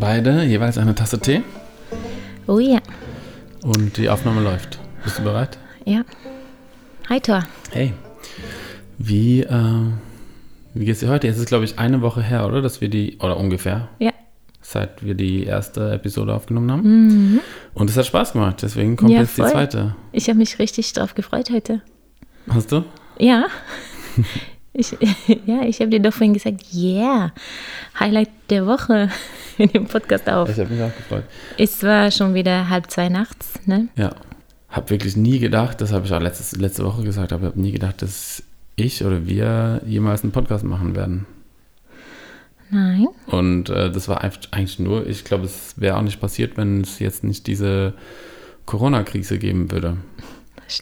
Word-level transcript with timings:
Beide 0.00 0.44
jeweils 0.44 0.78
eine 0.78 0.94
Tasse 0.94 1.18
Tee 1.20 1.42
Oh 2.46 2.58
ja, 2.58 2.80
und 3.62 3.96
die 3.96 4.08
Aufnahme 4.08 4.40
läuft. 4.42 4.78
Bist 5.04 5.18
du 5.18 5.22
bereit? 5.22 5.58
ja. 5.84 6.02
Hi 7.08 7.20
Thor. 7.20 7.42
Hey. 7.70 7.92
Wie, 8.98 9.42
äh, 9.42 9.84
wie 10.74 10.84
geht's 10.84 11.00
dir 11.00 11.08
heute? 11.08 11.26
Jetzt 11.26 11.38
ist, 11.38 11.46
glaube 11.48 11.64
ich, 11.64 11.78
eine 11.78 12.00
Woche 12.00 12.22
her, 12.22 12.46
oder? 12.46 12.62
Dass 12.62 12.80
wir 12.80 12.88
die, 12.88 13.18
oder 13.18 13.36
ungefähr, 13.36 13.88
Ja. 13.98 14.12
seit 14.60 15.04
wir 15.04 15.14
die 15.14 15.44
erste 15.44 15.92
Episode 15.92 16.32
aufgenommen 16.34 16.70
haben. 16.70 17.40
Und 17.74 17.90
es 17.90 17.96
hat 17.96 18.06
Spaß 18.06 18.32
gemacht, 18.32 18.62
deswegen 18.62 18.96
kommt 18.96 19.10
Mhm. 19.10 19.16
Ja, 19.16 19.22
jetzt 19.22 19.36
die 19.36 19.42
voll. 19.42 19.50
zweite. 19.50 19.96
Ich 20.12 20.28
habe 20.28 20.38
mich 20.38 20.58
richtig 20.58 20.92
drauf 20.92 21.14
gefreut 21.14 21.50
heute. 21.50 21.82
Hast 22.48 22.72
du? 22.72 22.84
Ja. 23.18 23.46
Ich, 24.74 24.92
ja, 25.44 25.64
ich 25.66 25.80
habe 25.80 25.90
dir 25.90 26.00
doch 26.00 26.14
vorhin 26.14 26.32
gesagt, 26.32 26.62
yeah, 26.72 27.30
Highlight 28.00 28.30
der 28.48 28.64
Woche 28.66 29.10
in 29.58 29.68
dem 29.68 29.86
Podcast 29.86 30.28
auf. 30.28 30.48
Ich 30.48 30.58
habe 30.58 30.72
mich 30.72 30.82
auch 30.82 30.94
gefreut. 30.96 31.24
Es 31.58 31.82
war 31.82 32.10
schon 32.10 32.34
wieder 32.34 32.68
halb 32.68 32.90
zwei 32.90 33.08
nachts, 33.08 33.54
ne? 33.66 33.88
Ja. 33.96 34.14
Hab 34.68 34.90
wirklich 34.90 35.16
nie 35.16 35.38
gedacht, 35.38 35.80
das 35.80 35.92
habe 35.92 36.06
ich 36.06 36.12
auch 36.12 36.20
letztes, 36.20 36.56
letzte 36.56 36.84
Woche 36.84 37.02
gesagt, 37.02 37.32
aber 37.32 37.42
ich 37.42 37.50
habe 37.52 37.60
nie 37.60 37.72
gedacht, 37.72 38.00
dass 38.02 38.42
ich 38.76 39.04
oder 39.04 39.26
wir 39.26 39.82
jemals 39.86 40.22
einen 40.22 40.32
Podcast 40.32 40.64
machen 40.64 40.96
werden. 40.96 41.26
Nein. 42.70 43.06
Und 43.26 43.68
äh, 43.68 43.90
das 43.90 44.08
war 44.08 44.22
einfach- 44.22 44.40
eigentlich 44.50 44.78
nur, 44.78 45.06
ich 45.06 45.24
glaube, 45.24 45.44
es 45.44 45.74
wäre 45.78 45.96
auch 45.98 46.02
nicht 46.02 46.20
passiert, 46.20 46.56
wenn 46.56 46.80
es 46.80 46.98
jetzt 47.00 47.22
nicht 47.22 47.46
diese 47.46 47.92
Corona-Krise 48.64 49.38
geben 49.38 49.70
würde. 49.70 49.98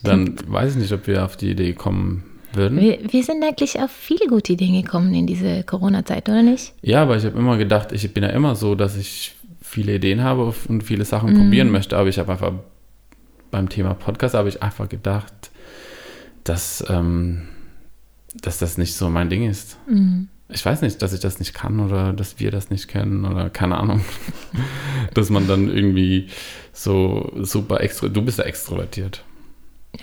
Dann 0.05 0.37
Stimmt. 0.37 0.52
weiß 0.52 0.74
ich 0.74 0.79
nicht, 0.82 0.93
ob 0.93 1.09
wir 1.09 1.24
auf 1.24 1.37
die 1.37 1.51
Idee 1.51 1.73
kommen 1.73 2.23
würden. 2.56 2.80
Wir, 2.80 2.98
wir 3.10 3.23
sind 3.24 3.43
eigentlich 3.45 3.79
auf 3.80 3.90
viele 3.90 4.26
gute 4.29 4.56
Dinge 4.56 4.82
gekommen 4.82 5.15
in 5.15 5.26
diese 5.26 5.62
Corona-Zeit, 5.65 6.29
oder 6.29 6.43
nicht? 6.43 6.73
Ja, 6.82 7.02
aber 7.02 7.16
ich 7.16 7.24
habe 7.24 7.38
immer 7.38 7.56
gedacht, 7.56 7.93
ich 7.93 8.12
bin 8.12 8.23
ja 8.23 8.30
immer 8.30 8.54
so, 8.56 8.74
dass 8.74 8.96
ich 8.96 9.37
viele 9.62 9.95
Ideen 9.95 10.23
habe 10.23 10.52
und 10.68 10.82
viele 10.82 11.04
Sachen 11.04 11.32
Mhm. 11.34 11.38
probieren 11.45 11.71
möchte, 11.71 11.96
aber 11.96 12.09
ich 12.09 12.18
habe 12.18 12.32
einfach 12.32 12.52
beim 13.51 13.68
Thema 13.68 13.95
Podcast 13.95 14.34
habe 14.34 14.48
ich 14.48 14.62
einfach 14.62 14.88
gedacht, 14.88 15.51
dass, 16.45 16.84
ähm, 16.88 17.43
dass 18.40 18.59
das 18.59 18.78
nicht 18.78 18.95
so 18.95 19.09
mein 19.10 19.28
Ding 19.30 19.48
ist. 19.48 19.76
Mhm. 19.88 20.28
Ich 20.52 20.65
weiß 20.66 20.82
nicht, 20.82 21.01
dass 21.02 21.12
ich 21.12 21.21
das 21.21 21.38
nicht 21.38 21.54
kann 21.54 21.78
oder 21.78 22.12
dass 22.12 22.40
wir 22.40 22.51
das 22.51 22.71
nicht 22.71 22.88
kennen 22.88 23.24
oder 23.24 23.51
keine 23.51 23.76
Ahnung. 23.78 24.01
dass 25.15 25.30
man 25.30 25.46
dann 25.46 25.68
irgendwie 25.68 26.26
so 26.73 27.32
super 27.40 27.80
extro. 27.80 28.09
Du 28.09 28.23
bist 28.23 28.38
ja 28.38 28.45
extrovertiert. 28.45 29.24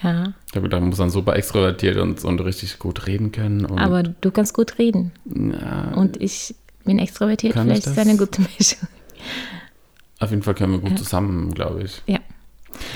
Ja, 0.04 0.34
Ich 0.50 0.56
habe 0.56 0.64
gedacht, 0.64 0.82
man 0.82 0.90
muss 0.90 0.98
dann 0.98 1.10
super 1.10 1.36
extrovertiert 1.36 1.98
und, 1.98 2.24
und 2.24 2.40
richtig 2.42 2.78
gut 2.80 3.08
reden 3.08 3.32
können. 3.32 3.66
Aber 3.78 4.04
du 4.04 4.32
kannst 4.32 4.54
gut 4.54 4.78
reden. 4.80 5.12
ja, 5.26 5.94
Und 5.96 6.22
ich 6.22 6.54
bin 6.84 7.00
extrovertiert, 7.00 7.54
vielleicht 7.54 7.88
ist 7.88 7.98
eine 7.98 8.18
gute 8.18 8.42
Mischung. 8.42 8.88
auf 10.20 10.30
jeden 10.30 10.44
Fall 10.44 10.54
können 10.56 10.74
wir 10.74 10.80
gut 10.80 10.92
Ja. 10.92 10.96
zusammen, 10.98 11.54
glaube 11.54 11.84
ich. 11.84 12.02
Ja. 12.06 12.20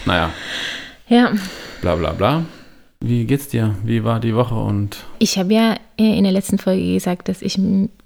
Naja, 0.06 0.32
Ja, 1.08 1.34
bla 1.82 1.96
bla 1.96 2.12
bla. 2.12 2.46
Wie 3.00 3.26
geht's 3.26 3.48
dir? 3.48 3.76
Wie 3.84 4.04
war 4.04 4.20
die 4.20 4.36
Woche? 4.36 4.54
Und 4.56 4.98
ich 5.18 5.38
habe 5.40 5.54
ja 5.54 5.76
äh, 5.98 6.18
in 6.18 6.24
der 6.24 6.32
letzten 6.34 6.60
Folge 6.60 6.94
gesagt, 6.94 7.30
dass 7.30 7.42
ich 7.42 7.60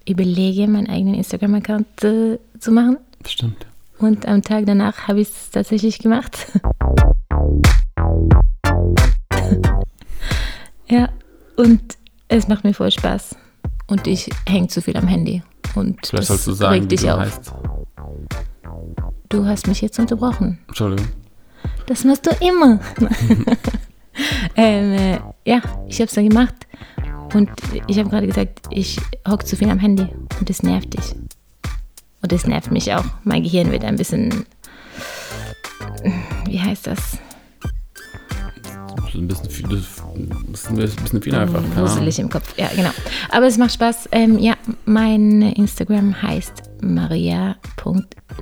überlege, 0.08 0.68
meinen 0.68 0.90
eigenen 0.90 1.16
Instagram-Account 1.16 2.04
äh, 2.04 2.40
zu 2.60 2.72
machen. 2.72 2.98
stimmt. 3.28 3.66
Und 4.00 4.26
am 4.28 4.42
Tag 4.42 4.66
danach 4.68 5.08
habe 5.08 5.22
ich 5.22 5.28
es 5.30 5.52
tatsächlich 5.52 6.00
gemacht. 6.00 6.48
ja, 10.88 11.10
und 11.56 11.82
es 12.28 12.48
macht 12.48 12.64
mir 12.64 12.74
voll 12.74 12.92
Spaß. 12.92 13.36
Und 13.88 14.08
ich 14.08 14.30
hänge 14.48 14.68
zu 14.68 14.82
viel 14.82 14.98
am 14.98 15.08
Handy. 15.08 15.44
Und 15.76 16.06
Vielleicht 16.06 16.22
das 16.22 16.28
sollst 16.28 16.48
du 16.48 16.54
sagen, 16.54 16.80
regt 16.80 16.92
dich 16.92 17.02
du 17.02 17.14
auf. 17.14 17.20
heißt. 17.20 17.54
Du 19.30 19.46
hast 19.46 19.68
mich 19.68 19.82
jetzt 19.82 20.00
unterbrochen. 20.00 20.60
Entschuldigung. 20.68 21.08
Das 21.88 22.04
machst 22.04 22.26
du 22.26 22.32
immer. 22.46 22.80
ähm, 24.56 24.94
äh, 24.94 25.20
ja, 25.46 25.62
ich 25.88 26.00
habe 26.00 26.06
es 26.08 26.14
dann 26.14 26.30
gemacht. 26.30 26.56
Und 27.34 27.50
ich 27.88 28.00
habe 28.00 28.10
gerade 28.10 28.28
gesagt, 28.28 28.62
ich 28.70 29.00
hocke 29.28 29.46
zu 29.46 29.56
viel 29.56 29.70
am 29.70 29.80
Handy. 29.80 30.08
Und 30.40 30.50
das 30.50 30.64
nervt 30.64 30.94
dich. 30.94 31.16
Und 32.22 32.32
das 32.32 32.48
nervt 32.48 32.72
mich 32.72 32.94
auch. 32.94 33.06
Mein 33.24 33.44
Gehirn 33.44 33.72
wird 33.72 33.84
ein 33.84 33.98
bisschen. 33.98 34.46
Wie 36.46 36.60
heißt 36.60 36.88
das? 36.88 37.20
Das 38.96 39.08
ist 39.08 39.16
ein 39.16 39.28
bisschen 39.28 39.50
viel, 39.50 39.68
das 39.68 39.82
ist 40.62 40.70
ein 40.70 40.76
bisschen 40.78 41.22
viel 41.22 41.36
einfach. 41.36 41.60
Ahnung. 41.60 41.76
Wuselig 41.78 42.20
im 42.20 42.30
Kopf. 42.30 42.58
Ja, 42.58 42.70
genau. 42.76 42.92
Aber 43.30 43.48
es 43.48 43.58
macht 43.58 43.74
Spaß. 43.74 44.10
Ähm, 44.12 44.40
ja, 44.40 44.56
mein 44.86 45.42
Instagram 45.42 46.22
heißt 46.22 46.64
maria.whoops. 46.82 48.38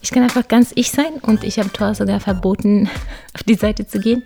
Ich 0.00 0.10
kann 0.10 0.22
einfach 0.22 0.48
ganz 0.48 0.72
ich 0.74 0.90
sein 0.90 1.14
und 1.22 1.44
ich 1.44 1.58
habe 1.58 1.70
Thor 1.70 1.94
sogar 1.94 2.20
verboten, 2.20 2.88
auf 3.34 3.42
die 3.42 3.54
Seite 3.54 3.86
zu 3.86 4.00
gehen. 4.00 4.22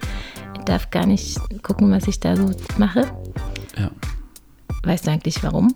Er 0.56 0.64
darf 0.64 0.90
gar 0.90 1.06
nicht 1.06 1.40
gucken, 1.62 1.90
was 1.90 2.06
ich 2.06 2.20
da 2.20 2.36
so 2.36 2.50
mache. 2.78 3.10
Ja. 3.76 3.90
Weißt 4.84 5.06
du 5.06 5.10
eigentlich 5.10 5.42
warum? 5.42 5.74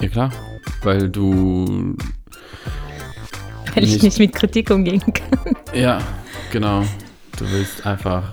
ja, 0.00 0.08
klar. 0.08 0.30
Weil 0.82 1.08
du. 1.08 1.96
Weil 3.74 3.84
ich 3.84 4.02
Nicht- 4.02 4.18
mit 4.18 4.32
Kritik 4.34 4.70
umgehen 4.70 5.02
kann. 5.12 5.56
Ja, 5.74 6.00
genau. 6.50 6.82
Du 7.38 7.50
willst 7.50 7.84
einfach. 7.86 8.32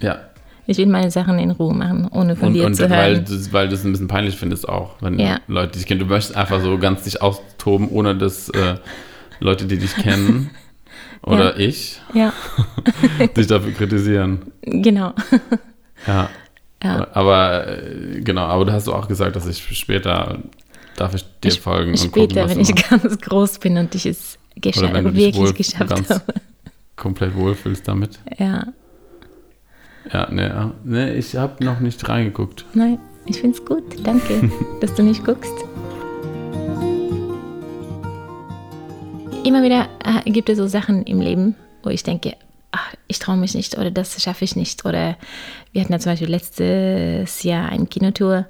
Ja. 0.00 0.18
Ich 0.66 0.78
will 0.78 0.86
meine 0.86 1.10
Sachen 1.10 1.38
in 1.38 1.50
Ruhe 1.50 1.74
machen, 1.74 2.06
ohne 2.12 2.36
von 2.36 2.48
Und, 2.48 2.54
dir 2.54 2.66
und 2.66 2.74
zu 2.74 2.88
weil, 2.88 3.14
hören. 3.16 3.24
du, 3.24 3.52
weil 3.52 3.68
du 3.68 3.74
es 3.74 3.84
ein 3.84 3.92
bisschen 3.92 4.08
peinlich 4.08 4.36
findest 4.36 4.68
auch, 4.68 4.96
wenn 5.00 5.18
Ja. 5.18 5.38
Leute 5.48 5.78
dich 5.78 5.86
kennen. 5.86 6.00
Du 6.00 6.06
möchtest 6.06 6.36
einfach 6.36 6.60
so 6.60 6.78
ganz 6.78 7.02
dich 7.02 7.20
austoben, 7.20 7.88
ohne 7.88 8.16
dass 8.16 8.48
äh, 8.50 8.76
Leute, 9.40 9.66
die 9.66 9.78
dich 9.78 9.94
kennen 9.96 10.50
oder 11.22 11.58
ich, 11.58 12.00
Ja, 12.14 12.32
dich 13.36 13.46
dafür 13.48 13.72
kritisieren. 13.72 14.52
genau. 14.62 15.14
Ja. 16.06 16.30
Ja. 16.82 17.08
Aber 17.12 17.66
äh, 17.68 18.20
genau, 18.20 18.42
aber 18.42 18.64
du 18.64 18.72
hast 18.72 18.88
auch 18.88 19.08
gesagt, 19.08 19.34
dass 19.36 19.46
ich 19.46 19.62
später 19.78 20.38
darf 20.96 21.14
ich 21.14 21.24
dir 21.42 21.52
folgen 21.52 21.92
und 21.92 21.98
gucken, 21.98 22.30
Später, 22.30 22.48
wenn 22.48 22.60
ich 22.60 22.70
machst. 22.74 22.90
ganz 22.90 23.18
groß 23.20 23.58
bin 23.58 23.76
und 23.78 23.94
ich 23.94 24.06
es 24.06 24.38
gescha- 24.60 24.78
Oder 24.84 24.94
wenn 24.94 25.04
du 25.04 25.10
dich 25.12 25.34
wirklich 25.36 25.38
wohl 25.38 25.52
geschafft 25.52 26.10
habe. 26.10 26.22
komplett 26.96 27.34
wohlfühlst 27.34 27.86
damit. 27.88 28.18
Ja, 28.38 28.66
Ja, 30.12 30.28
nee, 30.30 30.42
ja. 30.46 30.72
nee 30.84 31.12
ich 31.14 31.36
habe 31.36 31.64
noch 31.64 31.80
nicht 31.80 32.08
reingeguckt. 32.08 32.64
nein, 32.74 32.98
ich 33.26 33.40
finde 33.40 33.56
es 33.58 33.64
gut. 33.64 33.84
Danke, 34.04 34.50
dass 34.80 34.94
du 34.94 35.02
nicht 35.02 35.24
guckst. 35.24 35.52
Immer 39.44 39.62
wieder 39.64 39.88
äh, 40.04 40.30
gibt 40.30 40.48
es 40.48 40.58
so 40.58 40.66
Sachen 40.68 41.02
im 41.04 41.20
Leben, 41.20 41.56
wo 41.82 41.90
ich 41.90 42.02
denke, 42.04 42.34
ach, 42.70 42.94
ich 43.08 43.18
traue 43.18 43.36
mich 43.36 43.54
nicht 43.54 43.76
oder 43.76 43.90
das 43.90 44.22
schaffe 44.22 44.44
ich 44.44 44.54
nicht. 44.54 44.84
Oder 44.84 45.16
wir 45.72 45.82
hatten 45.82 45.92
ja 45.92 45.98
zum 45.98 46.12
Beispiel 46.12 46.28
letztes 46.30 47.42
Jahr 47.42 47.68
eine 47.68 47.86
Kinotour 47.86 48.46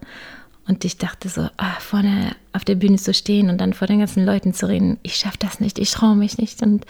und 0.68 0.84
ich 0.84 0.96
dachte 0.98 1.28
so, 1.28 1.48
ah, 1.56 1.80
vorne 1.80 2.34
auf 2.52 2.64
der 2.64 2.76
Bühne 2.76 2.96
zu 2.96 3.12
stehen 3.14 3.50
und 3.50 3.58
dann 3.60 3.72
vor 3.72 3.86
den 3.88 3.98
ganzen 3.98 4.24
Leuten 4.24 4.54
zu 4.54 4.68
reden, 4.68 4.98
ich 5.02 5.16
schaffe 5.16 5.38
das 5.38 5.58
nicht, 5.60 5.78
ich 5.78 5.90
traue 5.90 6.14
mich 6.16 6.38
nicht. 6.38 6.62
Und 6.62 6.86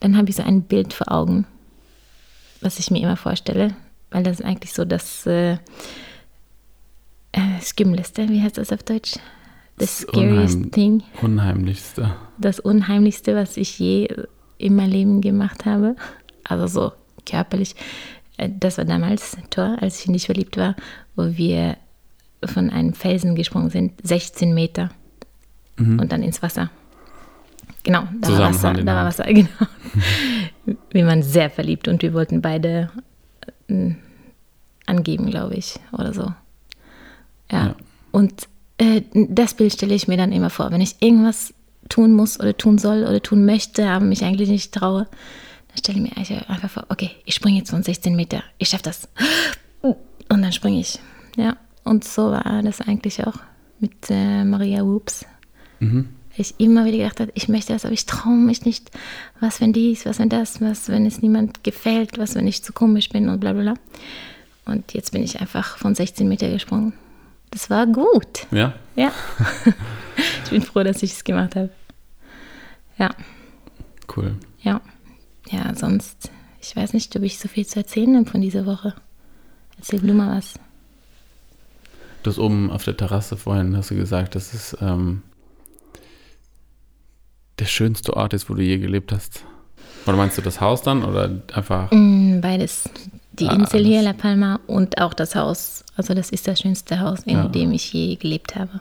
dann 0.00 0.16
habe 0.16 0.28
ich 0.30 0.36
so 0.36 0.42
ein 0.42 0.62
Bild 0.62 0.92
vor 0.92 1.10
Augen, 1.12 1.46
was 2.60 2.78
ich 2.78 2.90
mir 2.90 3.02
immer 3.02 3.16
vorstelle, 3.16 3.74
weil 4.10 4.22
das 4.24 4.40
ist 4.40 4.44
eigentlich 4.46 4.72
so 4.72 4.84
das 4.84 5.26
äh, 5.26 5.58
äh, 7.32 7.60
Schlimmste, 7.62 8.28
wie 8.28 8.42
heißt 8.42 8.58
das 8.58 8.72
auf 8.72 8.82
Deutsch? 8.82 9.12
The 9.14 9.20
Das 9.86 9.98
scariest 9.98 10.56
Unheim- 10.56 10.70
thing, 10.72 11.02
Unheimlichste. 11.22 12.14
das 12.38 12.58
Unheimlichste, 12.58 13.36
was 13.36 13.56
ich 13.56 13.78
je 13.78 14.08
in 14.58 14.74
meinem 14.74 14.90
Leben 14.90 15.20
gemacht 15.20 15.64
habe. 15.66 15.94
Also 16.42 16.66
so 16.66 16.92
körperlich. 17.26 17.76
Äh, 18.38 18.48
Das 18.58 18.78
war 18.78 18.84
damals 18.86 19.36
Tor, 19.50 19.76
als 19.80 20.00
ich 20.00 20.08
nicht 20.08 20.26
verliebt 20.26 20.56
war, 20.56 20.74
wo 21.14 21.36
wir 21.36 21.76
von 22.44 22.70
einem 22.70 22.94
Felsen 22.94 23.34
gesprungen 23.34 23.70
sind, 23.70 23.92
16 24.02 24.54
Meter 24.54 24.90
und 25.78 26.10
dann 26.10 26.22
ins 26.22 26.42
Wasser. 26.42 26.70
Genau, 27.84 28.02
da 28.20 28.28
war 28.30 28.50
Wasser, 28.50 28.72
da 28.74 28.86
war 28.86 29.04
Hand. 29.04 29.18
Wasser, 29.18 29.24
genau. 29.32 29.48
wir 30.90 31.06
waren 31.06 31.22
sehr 31.22 31.50
verliebt 31.50 31.88
und 31.88 32.02
wir 32.02 32.12
wollten 32.12 32.42
beide 32.42 32.90
äh, 33.68 33.92
angeben, 34.86 35.30
glaube 35.30 35.54
ich, 35.54 35.76
oder 35.92 36.12
so. 36.12 36.32
Ja. 37.50 37.68
Ja. 37.68 37.74
Und 38.10 38.48
äh, 38.78 39.02
das 39.12 39.54
Bild 39.54 39.72
stelle 39.72 39.94
ich 39.94 40.08
mir 40.08 40.16
dann 40.16 40.32
immer 40.32 40.50
vor, 40.50 40.70
wenn 40.70 40.80
ich 40.80 40.96
irgendwas 41.00 41.54
tun 41.88 42.12
muss 42.12 42.38
oder 42.38 42.56
tun 42.56 42.78
soll 42.78 43.04
oder 43.04 43.22
tun 43.22 43.46
möchte, 43.46 43.88
aber 43.88 44.04
mich 44.04 44.24
eigentlich 44.24 44.48
nicht 44.48 44.72
traue, 44.74 45.06
dann 45.68 45.78
stelle 45.78 45.98
ich 45.98 46.04
mir 46.04 46.48
einfach 46.48 46.70
vor, 46.70 46.86
okay, 46.88 47.10
ich 47.24 47.34
springe 47.34 47.58
jetzt 47.58 47.70
von 47.70 47.82
16 47.82 48.14
Meter, 48.16 48.42
ich 48.58 48.68
schaffe 48.68 48.84
das. 48.84 49.08
Und 49.80 50.42
dann 50.42 50.52
springe 50.52 50.80
ich. 50.80 50.98
Ja, 51.36 51.56
und 51.88 52.04
so 52.04 52.30
war 52.30 52.62
das 52.62 52.80
eigentlich 52.80 53.26
auch 53.26 53.38
mit 53.80 54.10
äh, 54.10 54.44
Maria 54.44 54.82
Whoops. 54.82 55.24
Ich 56.36 56.54
immer 56.58 56.84
wieder 56.84 56.98
gedacht 56.98 57.20
habe, 57.20 57.32
ich 57.34 57.48
möchte 57.48 57.72
das, 57.72 57.84
aber 57.84 57.94
ich 57.94 58.06
traue 58.06 58.36
mich 58.36 58.64
nicht. 58.64 58.90
Was, 59.40 59.60
wenn 59.60 59.72
dies, 59.72 60.06
was, 60.06 60.18
wenn 60.18 60.28
das, 60.28 60.60
was, 60.60 60.88
wenn 60.88 61.06
es 61.06 61.20
niemand 61.20 61.64
gefällt, 61.64 62.18
was, 62.18 62.34
wenn 62.34 62.46
ich 62.46 62.62
zu 62.62 62.72
komisch 62.72 63.08
bin 63.08 63.28
und 63.28 63.40
bla 63.40 63.52
bla 63.52 63.62
bla. 63.62 63.74
Und 64.64 64.92
jetzt 64.92 65.12
bin 65.12 65.22
ich 65.22 65.40
einfach 65.40 65.78
von 65.78 65.94
16 65.94 66.28
Meter 66.28 66.48
gesprungen. 66.50 66.92
Das 67.50 67.70
war 67.70 67.86
gut. 67.86 68.46
Ja? 68.50 68.74
Ja. 68.94 69.10
ich 70.44 70.50
bin 70.50 70.62
froh, 70.62 70.82
dass 70.82 71.02
ich 71.02 71.12
es 71.12 71.24
gemacht 71.24 71.56
habe. 71.56 71.70
Ja. 72.98 73.10
Cool. 74.14 74.36
Ja. 74.60 74.80
Ja, 75.50 75.74
sonst, 75.74 76.30
ich 76.60 76.76
weiß 76.76 76.92
nicht, 76.92 77.16
ob 77.16 77.22
ich 77.22 77.38
so 77.38 77.48
viel 77.48 77.66
zu 77.66 77.78
erzählen 77.78 78.16
habe 78.16 78.30
von 78.30 78.40
dieser 78.40 78.66
Woche. 78.66 78.94
Erzähl 79.78 80.00
du 80.00 80.12
mal 80.12 80.36
was. 80.36 80.54
Du 82.22 82.30
hast 82.30 82.38
oben 82.38 82.70
auf 82.70 82.84
der 82.84 82.96
Terrasse 82.96 83.36
vorhin, 83.36 83.76
hast 83.76 83.90
du 83.90 83.94
gesagt, 83.94 84.34
dass 84.34 84.52
es 84.54 84.76
ähm, 84.80 85.22
der 87.58 87.66
schönste 87.66 88.14
Ort 88.16 88.34
ist, 88.34 88.50
wo 88.50 88.54
du 88.54 88.62
je 88.62 88.78
gelebt 88.78 89.12
hast. 89.12 89.44
Oder 90.06 90.16
meinst 90.16 90.36
du 90.38 90.42
das 90.42 90.60
Haus 90.60 90.82
dann 90.82 91.04
oder 91.04 91.40
einfach? 91.52 91.90
Mm, 91.92 92.40
beides. 92.40 92.88
Die 93.32 93.46
Ah, 93.48 93.54
Insel 93.54 93.84
hier, 93.84 93.98
alles. 94.00 94.04
La 94.06 94.12
Palma, 94.14 94.60
und 94.66 94.98
auch 95.00 95.14
das 95.14 95.34
Haus. 95.36 95.84
Also 95.96 96.14
das 96.14 96.30
ist 96.30 96.48
das 96.48 96.60
schönste 96.60 97.00
Haus, 97.00 97.20
in 97.24 97.36
Ja. 97.36 97.48
dem 97.48 97.72
ich 97.72 97.92
je 97.92 98.16
gelebt 98.16 98.56
habe. 98.56 98.80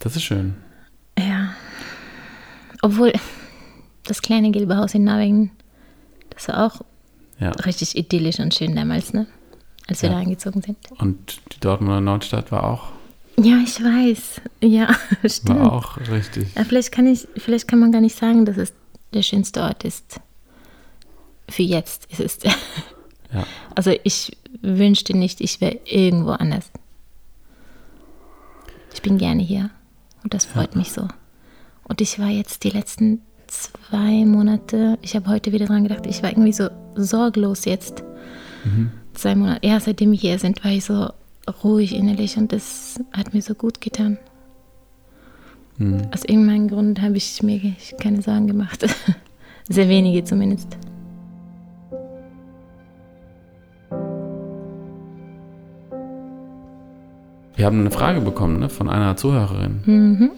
Das 0.00 0.16
ist 0.16 0.22
schön. 0.22 0.54
Ja. 1.18 1.54
Obwohl, 2.82 3.12
das 4.04 4.22
kleine 4.22 4.50
gelbe 4.50 4.76
Haus 4.76 4.94
in 4.94 5.04
Norwegen, 5.04 5.50
das 6.30 6.48
war 6.48 6.66
auch 6.66 6.80
Ja. 7.38 7.50
richtig 7.50 7.96
idyllisch 7.96 8.38
und 8.38 8.54
schön 8.54 8.74
damals, 8.74 9.12
ne? 9.12 9.26
Als 9.86 10.02
wir 10.02 10.08
Ja. 10.10 10.14
da 10.16 10.20
eingezogen 10.22 10.62
sind. 10.62 10.76
Und 10.98 11.40
die 11.54 11.60
Dortmunder 11.60 12.00
Nordstadt 12.00 12.50
war 12.52 12.64
auch, 12.64 12.88
Ja, 13.36 13.58
ich 13.62 13.82
weiß. 13.82 14.40
Ja, 14.62 14.94
stimmt. 15.26 15.58
war 15.60 15.72
auch 15.72 15.96
richtig. 15.98 16.54
Ja, 16.54 16.64
vielleicht, 16.64 16.92
kann 16.92 17.06
ich, 17.06 17.26
vielleicht 17.36 17.68
kann 17.68 17.78
man 17.80 17.92
gar 17.92 18.00
nicht 18.00 18.16
sagen, 18.16 18.44
dass 18.46 18.56
es 18.56 18.72
der 19.12 19.22
schönste 19.22 19.62
Ort 19.62 19.84
ist. 19.84 20.20
Für 21.50 21.62
jetzt 21.62 22.06
ist 22.10 22.20
es. 22.20 22.38
Ja. 22.42 22.52
Also 23.74 23.90
ich 24.04 24.36
wünschte 24.62 25.16
nicht, 25.16 25.40
ich 25.40 25.60
wäre 25.60 25.80
irgendwo 25.86 26.30
anders. 26.30 26.70
Ich 28.94 29.02
bin 29.02 29.18
gerne 29.18 29.42
hier 29.42 29.70
und 30.22 30.34
das 30.34 30.44
freut 30.44 30.76
mich 30.76 30.92
so. 30.92 31.08
Und 31.82 32.00
ich 32.00 32.20
war 32.20 32.28
jetzt 32.28 32.62
die 32.62 32.70
letzten 32.70 33.20
zwei 33.48 34.24
Monate, 34.24 34.98
ich 35.02 35.16
habe 35.16 35.28
heute 35.28 35.50
wieder 35.50 35.66
dran 35.66 35.82
gedacht, 35.82 36.06
ich 36.06 36.22
war 36.22 36.30
irgendwie 36.30 36.52
so 36.52 36.68
sorglos 36.94 37.64
jetzt. 37.64 38.04
Zwei 39.14 39.34
Monate, 39.34 39.66
ja, 39.66 39.80
seitdem 39.80 40.12
wir 40.12 40.18
hier 40.18 40.38
sind, 40.38 40.62
war 40.64 40.72
ich 40.72 40.84
so 40.84 41.08
ruhig 41.62 41.94
innerlich 41.94 42.36
und 42.36 42.52
das 42.52 43.00
hat 43.12 43.34
mir 43.34 43.42
so 43.42 43.54
gut 43.54 43.80
getan. 43.80 44.18
Aus 46.12 46.24
irgendeinem 46.24 46.68
Grund 46.68 47.02
habe 47.02 47.16
ich 47.16 47.42
mir 47.42 47.60
keine 48.00 48.22
Sorgen 48.22 48.46
gemacht. 48.46 48.86
Sehr 49.68 49.88
wenige 49.88 50.22
zumindest. 50.22 50.76
Wir 57.56 57.66
haben 57.66 57.80
eine 57.80 57.90
Frage 57.90 58.20
bekommen 58.20 58.60
ne, 58.60 58.68
von 58.68 58.88
einer 58.88 59.16
Zuhörerin. 59.16 59.80
Mhm. 59.84 60.30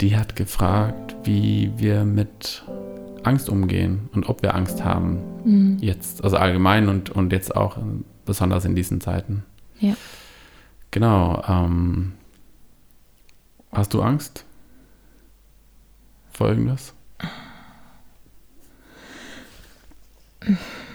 Die 0.00 0.16
hat 0.16 0.34
gefragt, 0.34 1.14
wie 1.24 1.72
wir 1.76 2.04
mit 2.04 2.62
Angst 3.22 3.48
umgehen 3.48 4.08
und 4.12 4.28
ob 4.28 4.42
wir 4.42 4.54
Angst 4.54 4.84
haben. 4.84 5.18
Mhm. 5.44 5.78
Jetzt, 5.80 6.24
also 6.24 6.36
allgemein 6.36 6.88
und, 6.88 7.10
und 7.10 7.32
jetzt 7.32 7.54
auch 7.54 7.76
äh, 7.76 7.80
besonders 8.24 8.64
in 8.64 8.74
diesen 8.74 9.00
Zeiten. 9.00 9.44
Ja. 9.78 9.94
Genau. 10.90 11.42
Ähm, 11.48 12.12
hast 13.72 13.94
du 13.94 14.02
Angst? 14.02 14.44
Vor 16.32 16.48
irgendwas? 16.48 16.94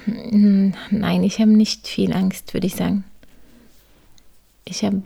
Nein, 0.05 1.23
ich 1.23 1.39
habe 1.39 1.51
nicht 1.51 1.87
viel 1.87 2.13
Angst, 2.13 2.53
würde 2.53 2.67
ich 2.67 2.75
sagen. 2.75 3.03
Ich 4.65 4.83
habe. 4.83 5.01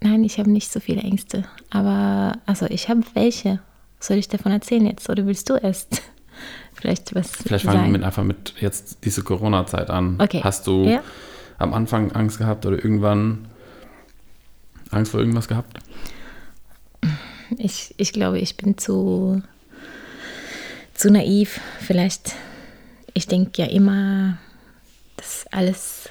Nein, 0.00 0.24
ich 0.24 0.38
habe 0.38 0.50
nicht 0.50 0.72
so 0.72 0.80
viele 0.80 1.02
Ängste. 1.02 1.44
Aber, 1.68 2.38
also 2.46 2.66
ich 2.66 2.88
habe 2.88 3.02
welche. 3.14 3.60
Soll 4.00 4.16
ich 4.16 4.28
davon 4.28 4.52
erzählen 4.52 4.86
jetzt? 4.86 5.08
Oder 5.10 5.26
willst 5.26 5.48
du 5.50 5.56
erst 5.56 6.02
vielleicht 6.74 7.14
was 7.14 7.30
Vielleicht 7.32 7.66
fangen 7.66 7.84
wir 7.84 7.90
mit 7.90 8.02
einfach 8.02 8.24
mit 8.24 8.54
jetzt 8.60 8.98
diese 9.04 9.22
Corona-Zeit 9.22 9.90
an. 9.90 10.18
Okay. 10.20 10.40
Hast 10.42 10.66
du 10.66 10.84
Ja. 10.84 11.02
am 11.58 11.74
Anfang 11.74 12.12
Angst 12.12 12.38
gehabt 12.38 12.64
oder 12.66 12.76
irgendwann 12.82 13.46
Angst 14.90 15.12
vor 15.12 15.20
irgendwas 15.20 15.48
gehabt? 15.48 15.78
Ich, 17.58 17.94
ich 17.98 18.12
glaube, 18.12 18.38
ich 18.38 18.56
bin 18.56 18.78
zu, 18.78 19.42
zu 20.94 21.10
naiv. 21.10 21.60
Vielleicht, 21.80 22.34
ich 23.12 23.26
denke 23.26 23.62
ja 23.62 23.68
immer, 23.68 24.38
dass 25.16 25.46
alles 25.50 26.08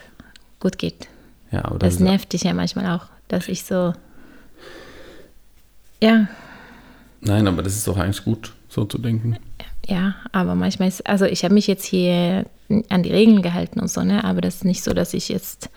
gut 0.60 0.78
geht. 0.78 1.08
Ja, 1.52 1.66
aber 1.66 1.80
Das 1.80 1.98
ja- 2.00 2.06
nervt 2.06 2.34
dich 2.34 2.44
ja 2.44 2.54
manchmal 2.54 2.96
auch, 2.96 3.06
dass 3.30 3.48
ich 3.48 3.64
so. 3.64 3.94
Ja, 6.02 6.28
Nein, 7.22 7.48
aber 7.48 7.62
das 7.62 7.76
ist 7.76 7.88
doch 7.88 7.98
eigentlich 7.98 8.24
gut, 8.24 8.54
so 8.68 8.86
zu 8.86 8.98
denken. 8.98 9.38
ja, 9.88 10.16
aber 10.32 10.56
manchmal 10.56 10.88
ist. 10.88 11.06
Also, 11.08 11.26
ich 11.26 11.44
habe 11.44 11.54
mich 11.54 11.68
jetzt 11.68 11.86
hier 11.86 12.46
an 12.90 13.04
die 13.04 13.12
Regeln 13.12 13.42
gehalten 13.42 13.80
und 13.80 13.90
so, 13.90 14.04
ne? 14.04 14.24
Aber 14.24 14.42
das 14.42 14.56
ist 14.56 14.66
nicht 14.66 14.84
so, 14.84 14.94
dass 14.94 15.14
ich 15.14 15.30
jetzt 15.30 15.70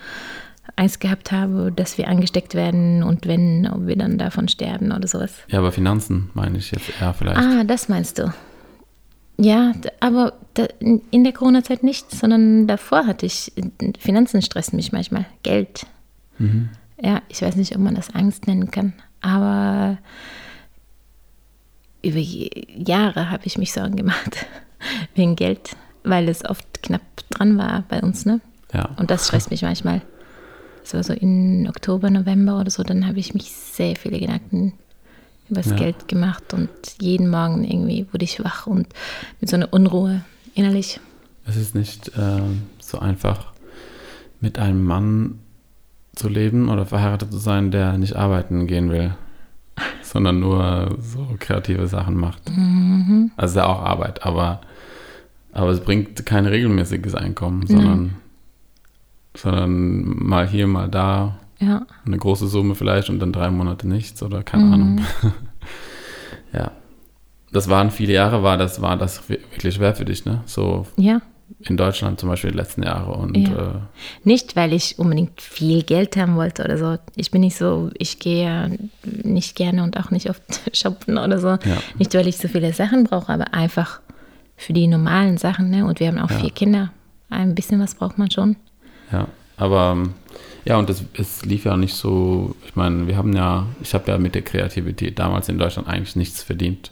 Angst 0.76 1.00
gehabt 1.00 1.32
habe, 1.32 1.72
dass 1.74 1.98
wir 1.98 2.08
angesteckt 2.08 2.54
werden 2.54 3.02
und 3.02 3.26
wenn, 3.26 3.68
ob 3.68 3.86
wir 3.86 3.96
dann 3.96 4.18
davon 4.18 4.48
sterben 4.48 4.92
oder 4.92 5.08
sowas. 5.08 5.32
Ja, 5.48 5.58
aber 5.58 5.72
Finanzen 5.72 6.30
meine 6.34 6.58
ich 6.58 6.70
jetzt 6.70 6.90
eher 7.00 7.12
vielleicht. 7.14 7.38
Ah, 7.38 7.64
das 7.64 7.88
meinst 7.88 8.18
du. 8.18 8.32
Ja, 9.38 9.72
aber 10.00 10.34
in 10.78 11.24
der 11.24 11.32
Corona-Zeit 11.32 11.82
nicht, 11.82 12.10
sondern 12.10 12.66
davor 12.66 13.06
hatte 13.06 13.26
ich 13.26 13.52
Finanzen 13.98 14.42
stressen 14.42 14.76
mich 14.76 14.92
manchmal. 14.92 15.26
Geld. 15.42 15.86
Ja, 17.00 17.22
ich 17.28 17.42
weiß 17.42 17.56
nicht, 17.56 17.74
ob 17.74 17.82
man 17.82 17.94
das 17.94 18.14
Angst 18.14 18.46
nennen 18.46 18.70
kann, 18.70 18.92
aber 19.20 19.98
über 22.02 22.18
Jahre 22.18 23.30
habe 23.30 23.46
ich 23.46 23.58
mich 23.58 23.72
Sorgen 23.72 23.96
gemacht 23.96 24.46
wegen 25.14 25.36
Geld, 25.36 25.76
weil 26.04 26.28
es 26.28 26.44
oft 26.44 26.82
knapp 26.82 27.02
dran 27.30 27.56
war 27.58 27.84
bei 27.88 28.00
uns, 28.00 28.26
ne? 28.26 28.40
Ja. 28.72 28.90
Und 28.96 29.10
das 29.10 29.26
stresst 29.26 29.50
mich 29.50 29.62
manchmal. 29.62 30.02
Das 30.82 30.94
war 30.94 31.02
so 31.04 31.12
in 31.12 31.68
Oktober, 31.68 32.10
November 32.10 32.58
oder 32.58 32.70
so, 32.70 32.82
dann 32.82 33.06
habe 33.06 33.18
ich 33.18 33.34
mich 33.34 33.52
sehr 33.52 33.94
viele 33.96 34.18
Gedanken 34.18 34.72
über 35.48 35.60
das 35.60 35.70
Ja. 35.70 35.76
Geld 35.76 36.08
gemacht 36.08 36.52
und 36.54 36.70
jeden 37.00 37.28
Morgen 37.28 37.62
irgendwie 37.64 38.06
wurde 38.12 38.24
ich 38.24 38.42
wach 38.42 38.66
und 38.66 38.88
mit 39.40 39.50
so 39.50 39.56
einer 39.56 39.72
Unruhe 39.72 40.22
innerlich. 40.54 40.98
Es 41.46 41.56
ist 41.56 41.74
nicht 41.74 42.12
ähm, 42.18 42.62
so 42.80 42.98
einfach, 42.98 43.52
mit 44.40 44.58
einem 44.58 44.82
Mann 44.82 45.38
zu 46.16 46.28
leben 46.28 46.68
oder 46.68 46.84
verheiratet 46.84 47.30
zu 47.30 47.38
sein, 47.38 47.70
der 47.70 47.96
nicht 47.96 48.16
arbeiten 48.16 48.66
gehen 48.66 48.90
will, 48.90 49.14
sondern 50.12 50.40
nur 50.40 50.94
so 51.00 51.26
kreative 51.38 51.86
Sachen 51.86 52.16
macht. 52.16 52.42
Also 53.36 53.52
ist 53.52 53.56
ja 53.56 53.66
auch 53.66 53.80
Arbeit, 53.80 54.26
aber, 54.26 54.60
aber 55.52 55.70
es 55.70 55.80
bringt 55.80 56.26
kein 56.26 56.44
regelmäßiges 56.44 57.14
Einkommen, 57.14 57.66
sondern, 57.66 58.16
sondern 59.34 60.26
mal 60.26 60.46
hier, 60.46 60.66
mal 60.66 60.88
da, 60.88 61.38
Ja, 61.60 61.86
eine 62.04 62.18
große 62.18 62.46
Summe 62.46 62.74
vielleicht 62.74 63.08
und 63.08 63.20
dann 63.20 63.32
drei 63.32 63.50
Monate 63.50 63.88
nichts 63.88 64.22
oder 64.22 64.42
keine 64.42 64.72
Ahnung. 64.74 65.00
ja. 66.52 66.72
Das 67.50 67.68
waren 67.68 67.90
viele 67.90 68.12
Jahre, 68.12 68.42
war 68.42 68.58
das, 68.58 68.82
war 68.82 68.96
das 68.98 69.28
wirklich 69.28 69.74
schwer 69.74 69.94
für 69.94 70.04
dich, 70.04 70.24
ne? 70.26 70.42
So 70.44 70.86
ja. 70.96 71.22
In 71.60 71.76
Deutschland 71.76 72.18
zum 72.20 72.28
Beispiel 72.28 72.50
die 72.50 72.56
letzten 72.56 72.82
Jahre 72.82 73.12
und 73.12 73.36
Ja. 73.36 73.52
äh, 73.52 73.72
Nicht, 74.24 74.56
weil 74.56 74.72
ich 74.72 74.98
unbedingt 74.98 75.40
viel 75.40 75.82
Geld 75.82 76.16
haben 76.16 76.36
wollte 76.36 76.64
oder 76.64 76.78
so. 76.78 76.96
Ich 77.16 77.30
bin 77.30 77.40
nicht 77.42 77.56
so, 77.56 77.90
ich 77.98 78.18
gehe 78.18 78.44
ja 78.44 78.68
nicht 79.22 79.54
gerne 79.56 79.82
und 79.82 79.96
auch 79.98 80.10
nicht 80.10 80.28
oft 80.30 80.42
shoppen 80.76 81.18
oder 81.18 81.38
so. 81.38 81.58
Nicht, 81.98 82.14
weil 82.14 82.26
ich 82.28 82.38
so 82.38 82.48
viele 82.48 82.72
Sachen 82.72 83.04
brauche, 83.04 83.32
aber 83.32 83.52
einfach 83.54 84.00
für 84.56 84.72
die 84.72 84.86
normalen 84.86 85.38
Sachen. 85.38 85.70
Ne? 85.70 85.84
Und 85.84 86.00
wir 86.00 86.08
haben 86.08 86.18
auch 86.18 86.30
Ja. 86.30 86.38
vier 86.38 86.50
Kinder. 86.50 86.92
Ein 87.30 87.54
bisschen 87.54 87.80
was 87.80 87.94
braucht 87.94 88.18
man 88.18 88.30
schon. 88.30 88.56
ja. 89.10 89.26
Aber 89.58 89.92
ähm, 89.92 90.14
ja, 90.64 90.76
und 90.76 90.88
das, 90.88 91.04
es 91.14 91.44
lief 91.44 91.64
ja 91.66 91.76
nicht 91.76 91.94
so, 91.94 92.56
ich 92.66 92.74
meine, 92.74 93.06
wir 93.06 93.16
haben 93.16 93.32
ja, 93.34 93.66
ich 93.80 93.94
habe 93.94 94.10
ja 94.10 94.18
mit 94.18 94.34
der 94.34 94.42
Kreativität 94.42 95.18
damals 95.18 95.48
in 95.48 95.58
Deutschland 95.58 95.86
eigentlich 95.88 96.16
nichts 96.16 96.42
verdient. 96.42 96.90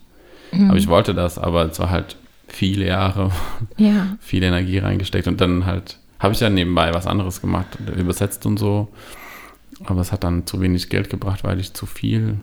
Aber 0.68 0.76
ich 0.76 0.86
wollte 0.88 1.14
das, 1.14 1.38
aber 1.38 1.64
es 1.70 1.78
war 1.78 1.90
halt 1.90 2.16
viele 2.52 2.86
Jahre, 2.86 3.30
Ja, 3.76 4.16
viel 4.20 4.42
Energie 4.42 4.78
reingesteckt 4.78 5.26
und 5.28 5.40
dann 5.40 5.66
halt 5.66 5.98
habe 6.18 6.34
ich 6.34 6.40
ja 6.40 6.50
nebenbei 6.50 6.92
was 6.92 7.06
anderes 7.06 7.40
gemacht, 7.40 7.78
übersetzt 7.96 8.44
und 8.44 8.58
so. 8.58 8.88
Aber 9.84 10.02
es 10.02 10.12
hat 10.12 10.24
dann 10.24 10.46
zu 10.46 10.60
wenig 10.60 10.90
Geld 10.90 11.08
gebracht, 11.08 11.44
weil 11.44 11.58
ich 11.58 11.72
zu 11.72 11.86
viel 11.86 12.36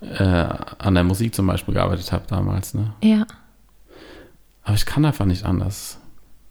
äh, 0.00 0.22
an 0.22 0.94
der 0.94 1.02
Musik 1.02 1.34
zum 1.34 1.48
Beispiel 1.48 1.74
gearbeitet 1.74 2.12
habe 2.12 2.24
damals. 2.28 2.74
Ne? 2.74 2.92
ja, 3.02 3.26
Aber 4.62 4.76
ich 4.76 4.86
kann 4.86 5.04
einfach 5.04 5.24
nicht 5.24 5.44
anders. 5.44 5.98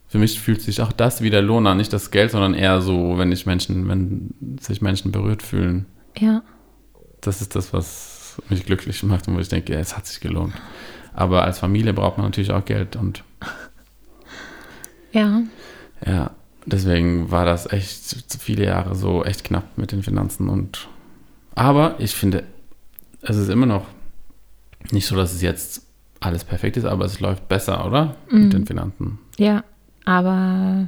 Für 0.10 0.18
mich 0.18 0.40
fühlt 0.40 0.62
sich 0.62 0.82
auch 0.82 0.92
das 0.92 1.22
wie 1.22 1.30
der 1.30 1.42
Lohn 1.42 1.66
an, 1.66 1.78
nicht 1.78 1.94
das 1.94 2.12
Geld, 2.12 2.32
sondern 2.32 2.54
eher 2.54 2.82
so, 2.82 3.18
wenn 3.18 3.32
ich 3.32 3.46
Menschen, 3.46 3.88
wenn 3.88 4.58
sich 4.60 4.82
Menschen 4.82 5.12
berührt 5.12 5.42
fühlen. 5.44 5.86
ja. 6.18 6.42
Das 7.22 7.40
ist 7.40 7.56
das, 7.56 7.72
was 7.72 8.42
mich 8.50 8.66
glücklich 8.66 9.02
macht 9.04 9.30
und 9.30 9.36
wo 9.36 9.40
ich 9.40 9.48
denke, 9.48 9.72
ja, 9.72 9.80
es 9.80 9.96
hat 9.96 10.06
sich 10.06 10.20
gelohnt. 10.20 10.54
Aber 11.16 11.44
als 11.44 11.60
Familie 11.60 11.94
braucht 11.94 12.18
man 12.18 12.28
natürlich 12.28 12.52
auch 12.52 12.66
Geld 12.66 12.96
und 12.96 13.24
Ja. 15.12 15.42
Ja, 16.06 16.32
deswegen 16.66 17.30
war 17.32 17.46
das 17.46 17.72
echt 17.72 18.26
viele 18.40 18.66
Jahre 18.66 18.96
so 18.96 19.24
echt 19.24 19.44
knapp 19.44 19.78
mit 19.78 19.92
den 19.92 20.04
Finanzen 20.04 20.50
und 20.50 20.88
aber 21.56 21.96
ich 22.00 22.16
finde, 22.16 22.44
es 23.22 23.38
ist 23.38 23.50
immer 23.50 23.68
noch 23.68 23.86
nicht 24.92 25.06
so, 25.06 25.16
dass 25.16 25.34
es 25.34 25.42
jetzt 25.44 25.86
alles 26.20 26.44
perfekt 26.44 26.78
ist, 26.78 26.86
aber 26.86 27.06
es 27.06 27.20
läuft 27.20 27.48
besser, 27.48 27.86
oder? 27.86 28.16
Mhm. 28.30 28.44
Mit 28.46 28.54
den 28.54 28.66
Finanzen. 28.66 29.20
Ja, 29.38 29.64
aber 30.04 30.88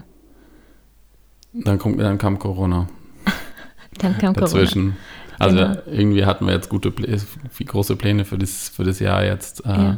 Dann, 1.54 1.78
kommt, 1.78 2.00
dann 2.00 2.18
kam 2.18 2.40
Corona 2.40 2.88
dann 4.00 4.18
kam 4.18 4.34
Corona. 4.34 4.40
dazwischen. 4.42 4.98
Also 5.38 5.58
Genau. 5.58 5.78
irgendwie 5.86 6.26
hatten 6.26 6.46
wir 6.48 6.54
jetzt 6.54 6.70
gute 6.70 6.92
große 6.92 7.96
Pläne 7.96 8.26
für 8.26 8.38
das, 8.38 8.70
für 8.70 8.84
das 8.84 9.00
Jahr 9.00 9.24
jetzt. 9.24 9.64
Äh, 9.66 9.70
Ja. 9.70 9.98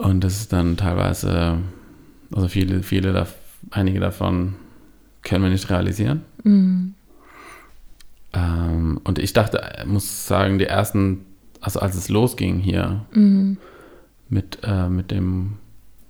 Und 0.00 0.24
das 0.24 0.36
ist 0.40 0.52
dann 0.52 0.76
teilweise, 0.76 1.58
also 2.34 2.48
viele, 2.48 2.82
viele, 2.82 3.12
da, 3.12 3.26
einige 3.70 4.00
davon 4.00 4.54
können 5.22 5.44
wir 5.44 5.50
nicht 5.50 5.68
realisieren. 5.68 6.22
Mhm. 6.42 6.94
Ähm, 8.32 9.00
und 9.04 9.18
ich 9.18 9.32
dachte, 9.32 9.60
ich 9.80 9.86
muss 9.86 10.26
sagen, 10.26 10.58
die 10.58 10.66
ersten, 10.66 11.26
also 11.60 11.80
als 11.80 11.96
es 11.96 12.08
losging 12.08 12.58
hier 12.60 13.04
Mhm. 13.12 13.58
mit, 14.28 14.58
äh, 14.62 14.88
mit 14.88 15.10
dem 15.10 15.54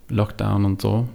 Lockdown 0.09 0.64
und 0.64 0.82
so, 0.82 1.09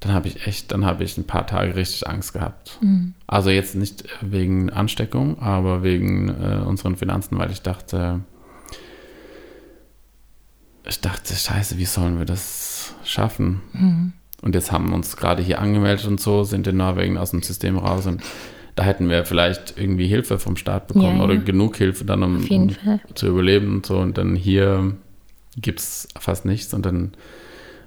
dann 0.00 0.12
habe 0.12 0.28
ich 0.28 0.46
echt, 0.46 0.72
dann 0.72 0.84
habe 0.84 1.04
ich 1.04 1.16
ein 1.18 1.24
paar 1.26 1.46
Tage 1.46 1.74
richtig 1.76 2.08
Angst 2.08 2.32
gehabt. 2.32 2.78
Mhm. 2.80 3.14
Also 3.26 3.50
jetzt 3.50 3.74
nicht 3.74 4.04
wegen 4.20 4.70
Ansteckung, 4.70 5.40
aber 5.40 5.82
wegen 5.82 6.28
äh, 6.28 6.62
unseren 6.64 6.96
Finanzen, 6.96 7.38
weil 7.38 7.50
ich 7.50 7.62
dachte, 7.62 8.20
ich 10.88 11.00
dachte, 11.00 11.34
scheiße, 11.34 11.78
wie 11.78 11.84
sollen 11.84 12.18
wir 12.18 12.24
das 12.24 12.94
schaffen? 13.04 13.60
Mhm. 13.72 14.12
Und 14.40 14.54
jetzt 14.54 14.72
haben 14.72 14.88
wir 14.88 14.94
uns 14.94 15.16
gerade 15.16 15.42
hier 15.42 15.60
angemeldet 15.60 16.06
und 16.06 16.20
so, 16.20 16.44
sind 16.44 16.66
in 16.66 16.76
Norwegen 16.76 17.18
aus 17.18 17.32
dem 17.32 17.42
System 17.42 17.76
raus 17.76 18.06
und 18.06 18.22
da 18.76 18.84
hätten 18.84 19.08
wir 19.08 19.24
vielleicht 19.24 19.76
irgendwie 19.76 20.06
Hilfe 20.06 20.38
vom 20.38 20.56
Staat 20.56 20.86
bekommen 20.86 21.18
Ja, 21.18 21.24
oder 21.24 21.34
ja. 21.34 21.40
genug 21.40 21.76
Hilfe 21.76 22.04
dann, 22.04 22.22
um, 22.22 22.46
um 22.48 22.76
zu 23.14 23.26
überleben 23.26 23.74
und 23.76 23.86
so. 23.86 23.98
Und 23.98 24.16
dann 24.16 24.36
hier 24.36 24.96
gibt 25.56 25.80
es 25.80 26.06
fast 26.16 26.44
nichts 26.44 26.72
und 26.72 26.86
dann 26.86 27.12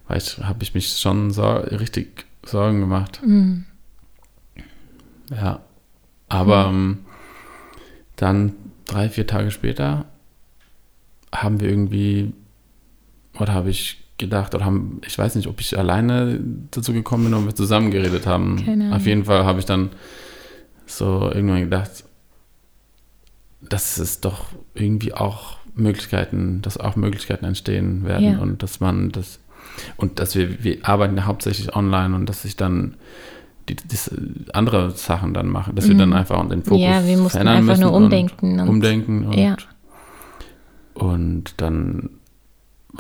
habe 0.10 0.58
ich 0.62 0.74
mich 0.74 0.98
schon 0.98 1.32
so, 1.32 1.50
richtig 1.50 2.26
Sorgen 2.46 2.82
gemacht. 2.82 3.22
Mhm. 3.26 3.64
Ja. 5.30 5.62
Aber 6.28 6.66
ähm, 6.68 7.00
dann 8.18 8.54
drei, 8.86 9.08
vier 9.08 9.28
Tage 9.28 9.52
später 9.52 10.06
haben 11.34 11.62
wir 11.62 11.70
irgendwie, 11.70 12.34
oder 13.40 13.54
habe 13.54 13.70
ich 13.70 13.98
gedacht, 14.18 14.54
oder 14.54 14.66
haben, 14.66 15.02
ich 15.06 15.18
weiß 15.18 15.36
nicht, 15.36 15.48
ob 15.48 15.60
ich 15.62 15.78
alleine 15.80 16.40
dazu 16.72 16.94
gekommen 16.94 17.26
bin 17.26 17.34
oder 17.34 17.46
wir 17.46 17.56
zusammen 17.56 17.90
geredet 17.92 18.28
haben. 18.28 18.64
Keine. 18.64 18.96
Auf 18.96 19.06
jeden 19.08 19.26
Fall 19.26 19.46
habe 19.46 19.60
ich 19.60 19.66
dann 19.66 19.90
so 20.86 21.32
irgendwann 21.34 21.62
gedacht, 21.62 22.04
dass 23.62 23.98
es 23.98 24.20
doch 24.22 24.46
irgendwie 24.74 25.14
auch 25.14 25.58
Möglichkeiten, 25.76 26.62
dass 26.62 26.78
auch 26.78 26.96
Möglichkeiten 26.96 27.46
entstehen 27.46 28.06
werden 28.06 28.34
Ja. 28.34 28.40
und 28.40 28.62
dass 28.64 28.80
man 28.80 29.12
das 29.12 29.40
und 29.96 30.20
dass 30.20 30.36
wir, 30.36 30.64
wir 30.64 30.80
arbeiten 30.84 31.16
ja 31.16 31.26
hauptsächlich 31.26 31.76
online 31.76 32.14
und 32.16 32.28
dass 32.28 32.44
ich 32.46 32.58
dann 32.58 32.96
die, 33.70 33.76
diese 33.76 34.12
andere 34.54 34.92
Sachen 34.92 35.34
dann 35.34 35.48
mache, 35.48 35.72
dass 35.74 35.88
wir 35.88 35.96
dann 35.96 36.14
einfach 36.14 36.46
den 36.50 36.64
Fokus 36.64 36.80
Mhm. 36.80 36.84
Ja, 36.84 37.06
wir 37.06 37.18
mussten 37.18 37.48
einfach 37.48 37.64
müssen 37.64 37.82
nur 37.82 37.94
und 37.94 38.04
umdenken 38.06 38.60
und- 38.60 38.68
umdenken 38.70 39.26
und, 39.28 39.34
Ja. 39.38 39.56
und 40.94 41.54
dann 41.58 42.10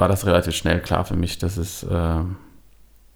war 0.01 0.09
das 0.09 0.25
relativ 0.25 0.53
schnell 0.55 0.81
klar 0.81 1.05
für 1.05 1.15
mich, 1.15 1.37
dass 1.37 1.55
es 1.55 1.83
äh, 1.83 2.19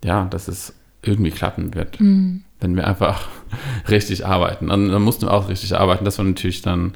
ja, 0.05 0.25
dass 0.29 0.47
es 0.47 0.73
irgendwie 1.01 1.31
klappen 1.31 1.73
wird, 1.75 1.99
Mhm. 1.99 2.43
wenn 2.61 2.75
wir 2.75 2.87
einfach 2.87 3.27
richtig 3.89 4.25
arbeiten. 4.25 4.71
Und 4.71 4.89
dann 4.89 5.01
mussten 5.01 5.25
wir 5.25 5.33
auch 5.33 5.49
richtig 5.49 5.75
arbeiten. 5.75 6.05
Das 6.05 6.17
war 6.17 6.25
natürlich 6.25 6.61
dann 6.61 6.93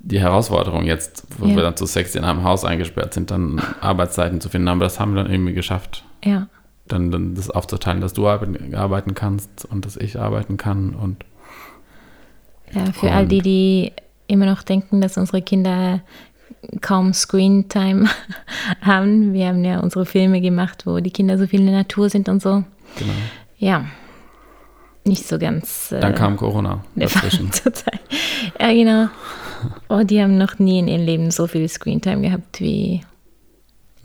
die 0.00 0.20
Herausforderung 0.20 0.84
jetzt, 0.84 1.24
wo 1.38 1.46
Ja. 1.46 1.56
wir 1.56 1.62
dann 1.62 1.76
zu 1.76 1.86
sechs 1.86 2.14
in 2.14 2.24
einem 2.24 2.42
Haus 2.44 2.64
eingesperrt 2.64 3.14
sind, 3.14 3.30
dann 3.30 3.60
Arbeitszeiten 3.80 4.40
zu 4.40 4.48
finden. 4.50 4.68
Aber 4.68 4.80
das 4.84 4.98
haben 5.00 5.14
wir 5.14 5.22
dann 5.22 5.32
irgendwie 5.32 5.54
geschafft. 5.54 6.04
Ja. 6.24 6.48
Dann, 6.88 7.10
dann 7.10 7.34
das 7.34 7.48
aufzuteilen, 7.50 8.02
dass 8.02 8.12
du 8.12 8.28
arbeiten, 8.28 8.74
arbeiten 8.74 9.14
kannst 9.14 9.64
und 9.64 9.86
dass 9.86 9.96
ich 9.96 10.18
arbeiten 10.20 10.58
kann. 10.58 10.94
Und 10.94 11.24
Ja, 12.72 12.92
für 12.92 13.10
all 13.12 13.26
die, 13.26 13.40
die 13.40 13.92
immer 14.26 14.44
noch 14.46 14.62
denken, 14.62 15.00
dass 15.00 15.16
unsere 15.16 15.40
Kinder 15.40 16.00
kaum 16.80 17.12
Screentime 17.12 18.08
haben. 18.82 19.32
Wir 19.32 19.48
haben 19.48 19.64
ja 19.64 19.80
unsere 19.80 20.06
Filme 20.06 20.40
gemacht, 20.40 20.86
wo 20.86 20.98
die 21.00 21.10
Kinder 21.10 21.38
so 21.38 21.46
viel 21.46 21.60
in 21.60 21.66
der 21.66 21.76
Natur 21.76 22.08
sind 22.10 22.28
und 22.28 22.42
so. 22.42 22.64
genau. 22.98 23.12
Ja, 23.58 23.84
nicht 25.04 25.26
so 25.26 25.38
ganz. 25.38 25.92
Äh, 25.92 26.00
Dann 26.00 26.14
kam 26.14 26.36
Corona 26.36 26.82
dazwischen. 26.96 27.50
Ja, 28.60 28.72
genau. 28.72 29.08
Oh, 29.88 30.02
die 30.02 30.20
haben 30.22 30.36
noch 30.38 30.58
nie 30.58 30.78
in 30.78 30.88
ihrem 30.88 31.04
Leben 31.04 31.30
so 31.30 31.46
viel 31.46 31.68
Screentime 31.68 32.20
gehabt 32.22 32.60
wie 32.60 33.00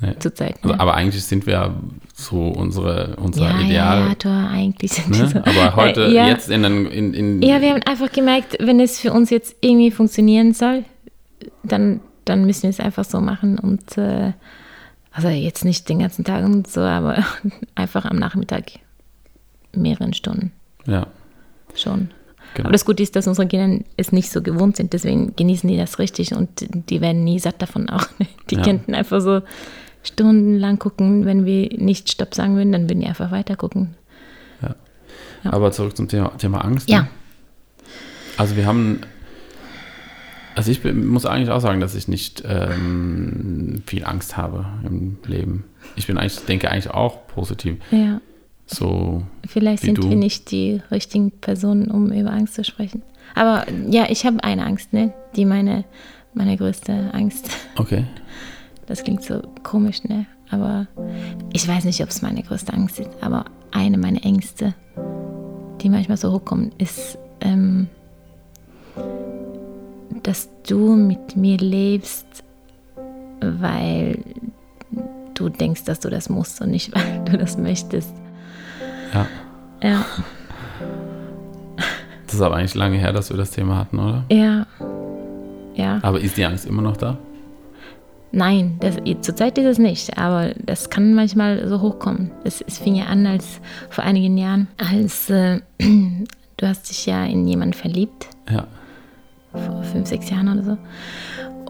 Nee. 0.02 0.16
zurzeit. 0.20 0.56
Also, 0.64 0.70
Ne? 0.76 0.80
aber 0.80 0.94
eigentlich 0.94 1.26
sind 1.26 1.46
wir 1.46 1.76
so 2.14 2.44
unsere, 2.48 3.18
unser 3.18 3.50
ja, 3.50 3.60
Ideal. 3.60 4.16
ja, 4.24 4.30
ja, 4.32 4.48
eigentlich 4.48 4.94
sind 4.94 5.10
Ne? 5.10 5.28
so. 5.28 5.40
Aber 5.40 5.76
heute, 5.76 6.06
Äh, 6.06 6.14
ja. 6.14 6.28
jetzt 6.30 6.50
in, 6.50 6.64
in, 6.64 7.14
in 7.14 7.42
Ja, 7.42 7.60
wir 7.60 7.72
haben 7.72 7.82
einfach 7.84 8.10
gemerkt, 8.10 8.56
wenn 8.62 8.80
es 8.80 8.98
für 8.98 9.12
uns 9.12 9.30
jetzt 9.30 9.58
irgendwie 9.60 9.92
funktionieren 9.92 10.54
soll, 10.54 10.86
dann, 11.64 12.00
dann 12.30 12.46
müssen 12.46 12.64
wir 12.64 12.70
es 12.70 12.80
einfach 12.80 13.04
so 13.06 13.20
machen 13.22 13.60
und 13.60 13.98
äh, 13.98 14.34
also 15.12 15.28
jetzt 15.30 15.66
nicht 15.66 15.90
den 15.90 16.00
ganzen 16.00 16.24
Tag 16.24 16.46
und 16.46 16.68
so, 16.68 16.82
aber 16.82 17.24
einfach 17.76 18.06
am 18.06 18.18
Nachmittag 18.18 18.72
mehreren 19.76 20.14
Stunden 20.14 20.52
ja, 20.86 21.08
schon. 21.76 22.10
genau. 22.54 22.68
Aber 22.68 22.72
das 22.74 22.86
Gute 22.86 23.04
ist, 23.04 23.16
dass 23.16 23.28
unsere 23.28 23.48
Kinder 23.48 23.84
es 23.98 24.12
nicht 24.12 24.32
so 24.32 24.42
gewohnt 24.42 24.78
sind, 24.78 24.94
deswegen 24.94 25.36
genießen 25.36 25.68
die 25.70 25.78
das 25.78 26.00
richtig 26.00 26.34
und 26.34 26.50
die 26.90 27.02
werden 27.02 27.24
nie 27.24 27.40
satt 27.40 27.62
davon 27.62 27.90
auch. 27.90 28.08
Die 28.50 28.56
Ja. 28.56 28.64
könnten 28.64 28.96
einfach 28.96 29.22
so 29.22 29.42
stundenlang 30.02 30.80
gucken, 30.80 31.26
wenn 31.26 31.46
wir 31.46 31.70
nicht 31.78 32.10
Stopp 32.10 32.34
sagen 32.34 32.56
würden, 32.56 32.72
dann 32.72 32.90
würden 32.90 33.02
die 33.02 33.08
einfach 33.08 33.30
weiter 33.32 33.56
gucken. 33.56 33.96
ja. 34.62 34.74
Aber 35.44 35.72
zurück 35.72 35.96
zum 35.96 36.08
Thema, 36.08 36.30
Thema 36.38 36.64
Angst. 36.66 36.90
Ja. 36.90 37.02
Ne? 37.04 37.08
Also 38.38 38.56
wir 38.56 38.66
haben, 38.66 39.02
also 40.60 40.72
ich 40.72 40.82
bin, 40.82 41.08
muss 41.08 41.26
eigentlich 41.26 41.52
auch 41.52 41.62
sagen, 41.62 41.80
dass 41.80 41.96
ich 41.96 42.10
nicht 42.10 42.44
ähm, 42.46 43.82
viel 43.86 44.04
Angst 44.04 44.36
habe 44.36 44.66
im 44.86 45.18
Leben. 45.26 45.64
Ich 45.96 46.06
bin 46.06 46.18
eigentlich, 46.18 46.38
denke 46.40 46.70
eigentlich 46.70 46.92
auch 46.92 47.26
positiv. 47.28 47.78
Ja. 47.92 48.20
So, 48.66 49.24
Vielleicht 49.48 49.84
sind 49.84 50.00
du. 50.00 50.10
wir 50.10 50.18
nicht 50.18 50.52
die 50.52 50.82
richtigen 50.92 51.32
Personen, 51.32 51.90
um 51.90 52.12
über 52.12 52.34
Angst 52.34 52.56
zu 52.56 52.66
sprechen. 52.66 53.04
Aber 53.36 53.68
ja, 53.90 54.08
ich 54.10 54.26
habe 54.26 54.44
eine 54.44 54.66
Angst, 54.66 54.92
ne? 54.92 55.14
Die 55.38 55.46
meine, 55.46 55.86
meine 56.34 56.58
größte 56.58 57.14
Angst. 57.14 57.50
okay. 57.78 58.04
Das 58.86 59.06
klingt 59.06 59.24
so 59.24 59.42
komisch, 59.64 60.04
ne? 60.04 60.26
Aber 60.50 60.88
ich 61.54 61.66
weiß 61.66 61.86
nicht, 61.86 62.04
ob 62.04 62.10
es 62.10 62.22
meine 62.22 62.44
größte 62.44 62.74
Angst 62.74 63.00
ist. 63.00 63.12
Aber 63.22 63.46
eine 63.72 63.98
meiner 63.98 64.26
Ängste, 64.26 64.74
die 65.80 65.88
manchmal 65.88 66.18
so 66.18 66.34
hochkommen, 66.34 66.74
ist, 66.80 67.18
ähm, 67.40 67.88
dass 70.24 70.50
du 70.68 70.96
mit 70.96 71.36
mir 71.36 71.58
lebst, 71.58 72.44
weil 73.42 74.20
du 75.34 75.50
denkst, 75.50 75.86
dass 75.86 76.00
du 76.00 76.10
das 76.10 76.30
musst 76.30 76.62
und 76.62 76.72
nicht, 76.72 76.94
weil 76.96 77.24
du 77.26 77.38
das 77.38 77.58
möchtest. 77.58 78.14
Ja. 79.14 79.28
Ja. 79.82 80.06
Das 82.26 82.36
ist 82.36 82.42
aber 82.42 82.58
eigentlich 82.58 82.76
lange 82.76 82.98
her, 82.98 83.12
dass 83.14 83.30
wir 83.30 83.38
das 83.38 83.52
Thema 83.52 83.78
hatten, 83.78 83.98
oder? 83.98 84.24
Ja. 84.30 84.68
Ja. 85.76 86.00
Aber 86.04 86.20
ist 86.20 86.38
die 86.38 86.46
Angst 86.46 86.66
immer 86.66 86.82
noch 86.82 86.98
da? 86.98 87.18
Nein, 88.32 88.78
das, 88.80 88.98
zurzeit 89.22 89.58
ist 89.58 89.66
es 89.66 89.78
nicht, 89.80 90.18
aber 90.18 90.54
das 90.64 90.92
kann 90.92 91.16
manchmal 91.16 91.68
so 91.68 91.82
hochkommen. 91.82 92.32
Es, 92.44 92.62
es 92.62 92.78
fing 92.78 92.94
ja 92.96 93.06
an 93.06 93.26
als 93.26 93.60
vor 93.90 94.04
einigen 94.04 94.38
Jahren, 94.38 94.68
als 94.78 95.30
äh, 95.32 95.62
du 95.80 96.68
hast 96.68 96.90
dich 96.90 97.08
ja 97.08 97.26
in 97.26 97.48
jemanden 97.48 97.74
verliebt, 97.74 98.28
Ja. 98.52 98.68
Vor 99.52 99.84
fünf, 99.84 100.08
sechs 100.08 100.30
Jahren 100.30 100.50
oder 100.50 100.64
so. 100.64 100.78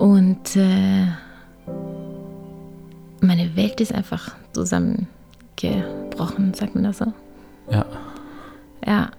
Und 0.04 0.56
äh, 0.56 1.08
meine 3.22 3.56
Welt 3.56 3.82
ist 3.82 3.94
einfach 3.94 4.36
zusammengebrochen, 4.54 6.54
sagt 6.54 6.76
man 6.76 6.86
das 6.86 7.00
so? 7.00 7.14
Ja. 7.70 7.86
Ja, 8.86 9.12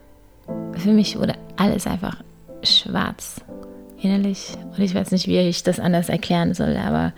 für 0.73 0.93
mich 0.93 1.19
wurde 1.19 1.35
alles 1.57 1.87
einfach 1.87 2.23
schwarz 2.63 3.43
innerlich. 4.01 4.57
Und 4.77 4.81
ich 4.81 4.95
weiß 4.95 5.11
nicht, 5.13 5.29
wie 5.29 5.39
ich 5.39 5.63
das 5.63 5.79
anders 5.79 6.09
erklären 6.09 6.55
soll, 6.55 6.77
aber 6.77 7.13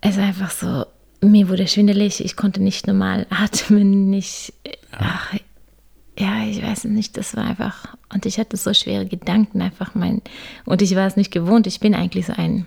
es 0.00 0.16
war 0.16 0.24
einfach 0.24 0.50
so, 0.50 0.86
mir 1.20 1.48
wurde 1.48 1.66
schwindelig, 1.66 2.24
ich 2.24 2.36
konnte 2.36 2.62
nicht 2.62 2.86
normal 2.86 3.26
atmen, 3.30 4.10
nicht, 4.10 4.52
ach, 4.92 5.34
ja, 6.18 6.44
ich 6.48 6.62
weiß 6.62 6.84
nicht, 6.84 7.16
das 7.16 7.34
war 7.36 7.44
einfach, 7.44 7.96
und 8.12 8.26
ich 8.26 8.38
hatte 8.38 8.56
so 8.56 8.72
schwere 8.74 9.06
Gedanken 9.06 9.62
einfach, 9.62 9.94
mein, 9.94 10.20
und 10.66 10.82
ich 10.82 10.94
war 10.94 11.06
es 11.06 11.16
nicht 11.16 11.30
gewohnt, 11.32 11.66
ich 11.66 11.80
bin 11.80 11.94
eigentlich 11.94 12.26
so 12.26 12.34
ein 12.36 12.66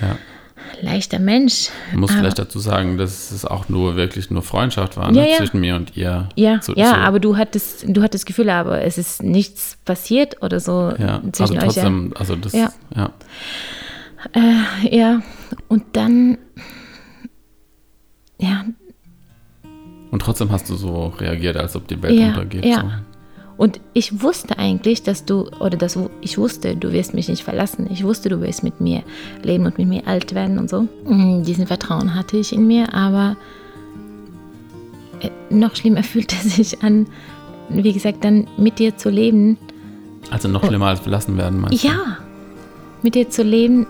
Ja. 0.00 0.16
leichter 0.80 1.18
Mensch. 1.18 1.68
Musst 1.94 2.12
aber, 2.14 2.20
vielleicht 2.22 2.38
dazu 2.38 2.58
sagen, 2.58 2.96
dass 2.98 3.30
es 3.32 3.44
auch 3.44 3.68
nur 3.68 3.96
wirklich 3.96 4.30
nur 4.30 4.42
Freundschaft 4.42 4.96
war 4.96 5.10
ne? 5.12 5.18
Ja, 5.24 5.30
ja. 5.32 5.36
zwischen 5.36 5.60
mir 5.60 5.76
und 5.76 5.96
ihr. 5.96 6.28
Ja, 6.36 6.60
So- 6.62 6.74
ja, 6.74 6.90
so- 6.90 6.94
aber 6.96 7.20
du 7.20 7.36
hattest, 7.36 7.84
du 7.86 8.02
hattest 8.02 8.24
Gefühle, 8.26 8.54
aber 8.54 8.82
es 8.82 8.96
ist 8.98 9.22
nichts 9.22 9.76
passiert 9.84 10.42
oder 10.42 10.58
so 10.60 10.92
Ja, 10.98 11.20
zwischen 11.32 11.58
aber 11.58 11.68
euch. 11.68 11.76
Ja. 11.76 11.82
trotzdem, 11.82 12.14
also 12.18 12.36
das, 12.36 12.52
Ja. 12.54 12.72
ja. 12.96 13.10
ja, 14.90 15.22
und 15.68 15.84
dann, 15.92 16.38
ja, 18.40 18.64
Und 20.10 20.22
trotzdem 20.22 20.50
hast 20.50 20.68
du 20.70 20.74
so 20.76 21.12
reagiert, 21.18 21.56
als 21.56 21.76
ob 21.76 21.86
die 21.88 22.00
Welt 22.02 22.18
Ja, 22.18 22.28
untergeht. 22.28 22.64
ja. 22.64 22.80
So. 22.80 22.86
Und 23.58 23.80
ich 23.92 24.22
wusste 24.22 24.56
eigentlich, 24.58 25.02
dass 25.02 25.24
du, 25.24 25.48
oder 25.58 25.76
dass 25.76 25.98
ich 26.20 26.38
wusste, 26.38 26.76
du 26.76 26.92
wirst 26.92 27.12
mich 27.12 27.28
nicht 27.28 27.42
verlassen. 27.42 27.88
Ich 27.90 28.04
wusste, 28.04 28.28
du 28.28 28.40
wirst 28.40 28.62
mit 28.62 28.80
mir 28.80 29.02
leben 29.42 29.66
und 29.66 29.78
mit 29.78 29.88
mir 29.88 30.06
alt 30.06 30.32
werden 30.34 30.58
und 30.58 30.70
so. 30.70 30.82
Mm, 31.04 31.42
Diesen 31.42 31.66
Vertrauen 31.66 32.14
hatte 32.14 32.36
ich 32.36 32.52
in 32.52 32.68
mir, 32.68 32.94
aber 32.94 33.36
äh, 35.20 35.30
noch 35.50 35.74
schlimmer 35.74 36.02
fühlte 36.04 36.36
es 36.44 36.54
sich 36.56 36.82
an, 36.82 37.06
wie 37.68 37.92
gesagt, 37.92 38.24
dann 38.24 38.46
mit 38.56 38.78
dir 38.78 38.96
zu 38.96 39.10
leben. 39.10 39.58
Also 40.30 40.48
noch 40.48 40.64
schlimmer 40.64 40.86
als 40.86 41.00
verlassen 41.00 41.36
werden, 41.36 41.60
meinst 41.60 41.82
du? 41.82 41.88
Ja, 41.88 42.18
mit 43.02 43.14
dir 43.16 43.28
zu 43.28 43.42
leben, 43.42 43.86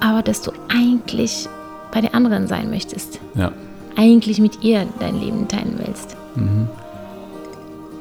aber 0.00 0.22
dass 0.22 0.42
du 0.42 0.52
eigentlich 0.68 1.48
bei 1.92 2.00
den 2.00 2.12
anderen 2.14 2.46
sein 2.46 2.68
möchtest. 2.70 3.20
Ja. 3.34 3.52
Eigentlich 3.96 4.40
mit 4.40 4.62
ihr 4.62 4.86
dein 5.00 5.20
Leben 5.20 5.46
teilen 5.48 5.78
willst. 5.84 6.16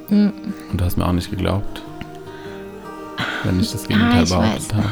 Und 0.09 0.37
du 0.73 0.83
hast 0.83 0.97
mir 0.97 1.05
auch 1.07 1.13
nicht 1.13 1.29
geglaubt, 1.29 1.81
wenn 3.43 3.59
ich 3.59 3.71
das 3.71 3.83
Ah, 3.85 3.87
Gegenteil 3.87 4.23
ich 4.23 4.29
behauptet 4.29 4.69
weiß. 4.69 4.73
habe. 4.75 4.89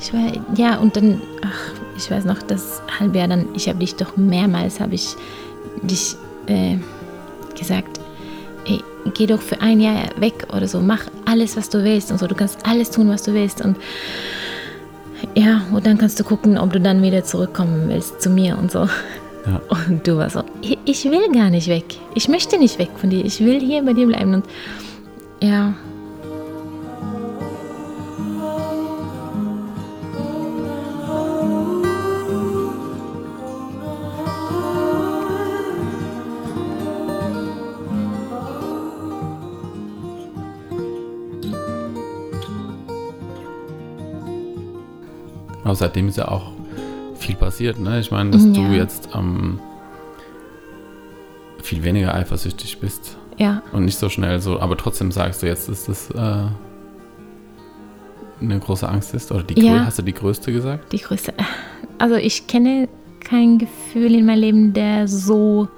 Ich 0.00 0.12
war, 0.12 0.56
ja, 0.56 0.76
und 0.78 0.94
dann, 0.96 1.20
ach, 1.42 1.72
ich 1.96 2.10
weiß 2.10 2.24
noch, 2.24 2.42
das 2.42 2.82
halbe 3.00 3.18
Jahr 3.18 3.28
dann, 3.28 3.46
ich 3.54 3.68
habe 3.68 3.78
dich 3.78 3.94
doch 3.96 4.16
mehrmals, 4.16 4.78
habe 4.80 4.94
ich 4.94 5.14
dich 5.82 6.16
äh, 6.46 6.76
gesagt, 7.58 7.98
ey, 8.66 8.82
geh 9.14 9.26
doch 9.26 9.40
für 9.40 9.60
ein 9.60 9.80
Jahr 9.80 10.04
weg 10.18 10.46
oder 10.54 10.68
so, 10.68 10.80
mach 10.80 11.02
alles, 11.24 11.56
was 11.56 11.68
du 11.70 11.82
willst 11.82 12.10
und 12.12 12.18
so, 12.18 12.26
du 12.26 12.34
kannst 12.34 12.66
alles 12.66 12.90
tun, 12.90 13.08
was 13.08 13.22
du 13.22 13.32
willst 13.34 13.62
und 13.64 13.76
ja, 15.34 15.62
und 15.72 15.84
dann 15.86 15.98
kannst 15.98 16.20
du 16.20 16.24
gucken, 16.24 16.56
ob 16.58 16.72
du 16.72 16.80
dann 16.80 17.02
wieder 17.02 17.24
zurückkommen 17.24 17.88
willst 17.88 18.20
zu 18.22 18.30
mir 18.30 18.56
und 18.58 18.70
so. 18.70 18.88
Ja. 19.46 19.60
Und 19.88 20.06
du 20.06 20.16
warst 20.16 20.34
so, 20.34 20.42
ich, 20.60 20.78
ich 20.84 21.04
will 21.04 21.32
gar 21.32 21.50
nicht 21.50 21.68
weg. 21.68 21.84
Ich 22.14 22.28
möchte 22.28 22.58
nicht 22.58 22.78
weg 22.78 22.90
von 22.96 23.10
dir. 23.10 23.24
Ich 23.24 23.40
will 23.40 23.60
hier 23.60 23.82
bei 23.82 23.92
dir 23.92 24.06
bleiben. 24.06 24.34
Und 24.34 24.44
ja, 25.40 25.74
Aber 45.68 45.76
seitdem 45.76 46.08
ist 46.08 46.16
ja 46.16 46.28
auch 46.28 46.52
viel 47.28 47.36
passiert, 47.36 47.78
ne? 47.78 48.00
Ich 48.00 48.10
meine, 48.10 48.30
dass 48.30 48.42
Ja. 48.44 48.52
du 48.52 48.62
jetzt 48.74 49.10
ähm, 49.14 49.60
viel 51.62 51.82
weniger 51.82 52.14
eifersüchtig 52.14 52.78
bist 52.80 53.16
ja, 53.36 53.62
und 53.72 53.84
nicht 53.84 53.98
so 53.98 54.08
schnell 54.08 54.40
so, 54.40 54.58
aber 54.60 54.76
trotzdem 54.78 55.12
sagst 55.12 55.42
du 55.42 55.46
jetzt, 55.46 55.68
dass 55.68 55.84
das 55.84 56.10
äh, 56.10 56.46
eine 58.40 58.58
große 58.60 58.88
Angst 58.88 59.12
ist. 59.14 59.30
Oder 59.30 59.42
die 59.42 59.60
Ja. 59.60 59.84
hast 59.84 59.98
du 59.98 60.02
die 60.02 60.14
größte 60.14 60.52
gesagt? 60.52 60.90
die 60.92 60.98
größte. 60.98 61.34
Also 61.98 62.14
ich 62.14 62.46
kenne 62.46 62.88
kein 63.20 63.58
Gefühl 63.58 64.14
in 64.14 64.24
meinem 64.24 64.40
Leben, 64.40 64.72
der 64.72 65.06
so 65.08 65.68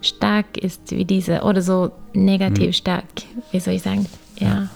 stark 0.00 0.56
ist 0.56 0.90
wie 0.92 1.04
diese 1.04 1.42
oder 1.42 1.60
so 1.60 1.90
negativ 2.14 2.76
stark. 2.76 3.04
Wie 3.50 3.60
soll 3.60 3.74
ich 3.74 3.82
sagen? 3.82 4.06
Ja. 4.38 4.68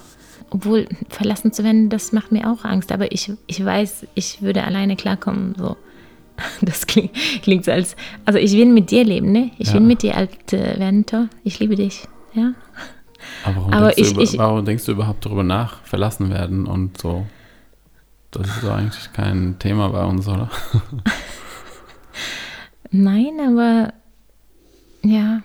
Obwohl 0.50 0.86
verlassen 1.08 1.52
zu 1.52 1.64
werden, 1.64 1.88
das 1.88 2.12
macht 2.12 2.32
mir 2.32 2.50
auch 2.50 2.64
Angst. 2.64 2.92
Aber 2.92 3.10
ich, 3.12 3.32
ich 3.46 3.64
weiß, 3.64 4.06
ich 4.14 4.42
würde 4.42 4.64
alleine 4.64 4.96
klarkommen. 4.96 5.54
So. 5.56 5.76
Das 6.62 6.86
klingt, 6.86 7.12
klingt 7.42 7.64
so 7.64 7.72
als. 7.72 7.96
Also 8.24 8.38
ich 8.38 8.52
will 8.52 8.66
mit 8.66 8.90
dir 8.90 9.04
leben, 9.04 9.32
ne? 9.32 9.50
Ich 9.58 9.68
Ja. 9.68 9.74
will 9.74 9.80
mit 9.82 10.02
dir 10.02 10.16
alt 10.16 10.52
äh, 10.52 10.78
werden, 10.78 11.04
Thor. 11.06 11.28
Ich 11.44 11.58
liebe 11.58 11.76
dich. 11.76 12.02
Ja. 12.34 12.52
Aber 13.44 13.56
warum, 13.56 13.72
Aber 13.72 13.90
denkst, 13.90 13.96
du 13.96 14.02
ich- 14.02 14.12
über, 14.12 14.22
ich- 14.22 14.38
warum 14.38 14.64
denkst 14.64 14.84
du 14.86 14.92
überhaupt 14.92 15.24
darüber 15.26 15.42
nach, 15.42 15.82
verlassen 15.84 16.30
werden 16.30 16.66
und 16.66 16.98
so? 17.00 17.26
Das 18.30 18.46
ist 18.48 18.62
doch 18.64 18.74
eigentlich 18.74 19.12
kein 19.12 19.58
Thema 19.58 19.88
bei 19.90 20.04
uns, 20.04 20.26
oder? 20.26 20.50
Nein, 22.90 23.32
aber 23.46 23.92
ja. 25.02 25.42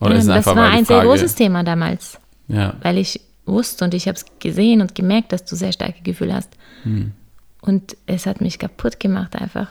Oder 0.00 0.16
ist 0.16 0.26
es 0.26 0.44
das 0.44 0.46
war 0.46 0.70
ein 0.70 0.84
sehr 0.84 0.96
Frage, 0.98 1.08
großes 1.08 1.34
Thema 1.34 1.62
damals. 1.62 2.18
Ja, 2.48 2.74
weil 2.82 2.98
ich 2.98 3.20
wusste 3.46 3.84
und 3.84 3.94
ich 3.94 4.08
habe 4.08 4.16
es 4.16 4.24
gesehen 4.38 4.80
und 4.80 4.94
gemerkt, 4.94 5.32
dass 5.32 5.44
du 5.44 5.56
sehr 5.56 5.72
starke 5.72 6.02
Gefühle 6.02 6.34
hast. 6.34 6.50
Hm. 6.82 7.12
Und 7.60 7.96
es 8.06 8.26
hat 8.26 8.40
mich 8.40 8.58
kaputt 8.58 9.00
gemacht 9.00 9.36
einfach. 9.36 9.68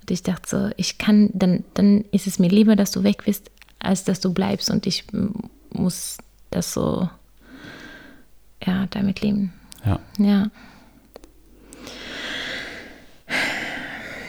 Und 0.00 0.10
ich 0.10 0.22
dachte 0.22 0.48
so, 0.48 0.70
ich 0.76 0.98
kann, 0.98 1.30
dann, 1.32 1.64
dann 1.74 2.04
ist 2.12 2.26
es 2.26 2.38
mir 2.38 2.48
lieber, 2.48 2.76
dass 2.76 2.92
du 2.92 3.02
weg 3.02 3.24
bist, 3.24 3.50
als 3.78 4.04
dass 4.04 4.20
du 4.20 4.32
bleibst 4.32 4.70
und 4.70 4.86
ich 4.86 5.04
muss 5.70 6.18
das 6.50 6.72
so, 6.72 7.08
ja, 8.64 8.86
damit 8.90 9.20
leben. 9.20 9.52
ja. 9.84 10.00
Ja. 10.18 10.50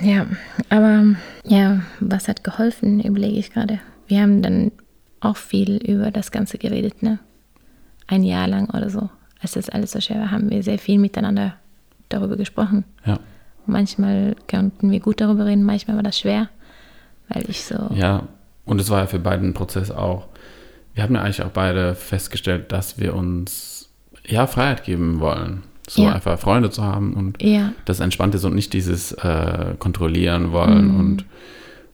Ja, 0.02 0.28
aber 0.70 1.16
ja, 1.44 1.82
was 2.00 2.30
hat 2.30 2.44
geholfen, 2.44 3.02
überlege 3.02 3.38
ich 3.38 3.52
gerade. 3.52 3.80
Wir 4.08 4.22
haben 4.22 4.42
dann 4.42 4.72
auch 5.20 5.36
viel 5.36 5.76
über 5.78 6.10
das 6.10 6.32
Ganze 6.32 6.58
geredet, 6.58 7.04
ne? 7.04 7.20
Ein 8.10 8.24
Jahr 8.24 8.48
lang 8.48 8.70
oder 8.70 8.90
so. 8.90 9.10
Als 9.42 9.52
das 9.54 9.70
alles 9.70 9.92
so 9.92 10.02
schwer 10.02 10.20
war, 10.20 10.32
haben 10.32 10.50
wir 10.50 10.64
sehr 10.64 10.80
viel 10.80 10.98
miteinander 11.00 11.54
darüber 12.10 12.36
gesprochen. 12.38 12.84
Ja, 13.06 13.20
Manchmal 13.66 14.36
konnten 14.50 14.90
wir 14.90 15.00
gut 15.00 15.22
darüber 15.22 15.46
reden, 15.46 15.64
manchmal 15.64 15.96
war 15.96 16.04
das 16.04 16.18
schwer, 16.20 16.50
weil 17.30 17.44
ich 17.50 17.64
so. 17.64 17.76
ja. 17.94 18.24
Und 18.66 18.80
es 18.82 18.90
war 18.90 19.00
ja 19.02 19.06
für 19.08 19.20
beide 19.20 19.44
ein 19.46 19.54
Prozess 19.54 19.90
auch. 19.92 20.28
Wir 20.94 21.04
haben 21.04 21.16
ja 21.16 21.22
eigentlich 21.22 21.42
auch 21.44 21.50
beide 21.52 21.96
festgestellt, 21.96 22.72
dass 22.72 23.00
wir 23.00 23.16
uns 23.16 23.90
ja 24.28 24.46
Freiheit 24.48 24.84
geben 24.84 25.20
wollen. 25.20 25.64
So 25.88 26.04
Ja. 26.04 26.14
einfach 26.14 26.38
Freunde 26.40 26.70
zu 26.70 26.84
haben 26.84 27.14
und 27.14 27.42
Ja, 27.42 27.74
das 27.86 28.00
entspannt 28.00 28.36
ist 28.36 28.44
und 28.44 28.54
nicht 28.56 28.74
dieses 28.74 29.12
äh, 29.14 29.74
kontrollieren 29.80 30.52
wollen 30.52 30.88
Mhm. 30.94 31.00
und, 31.00 31.26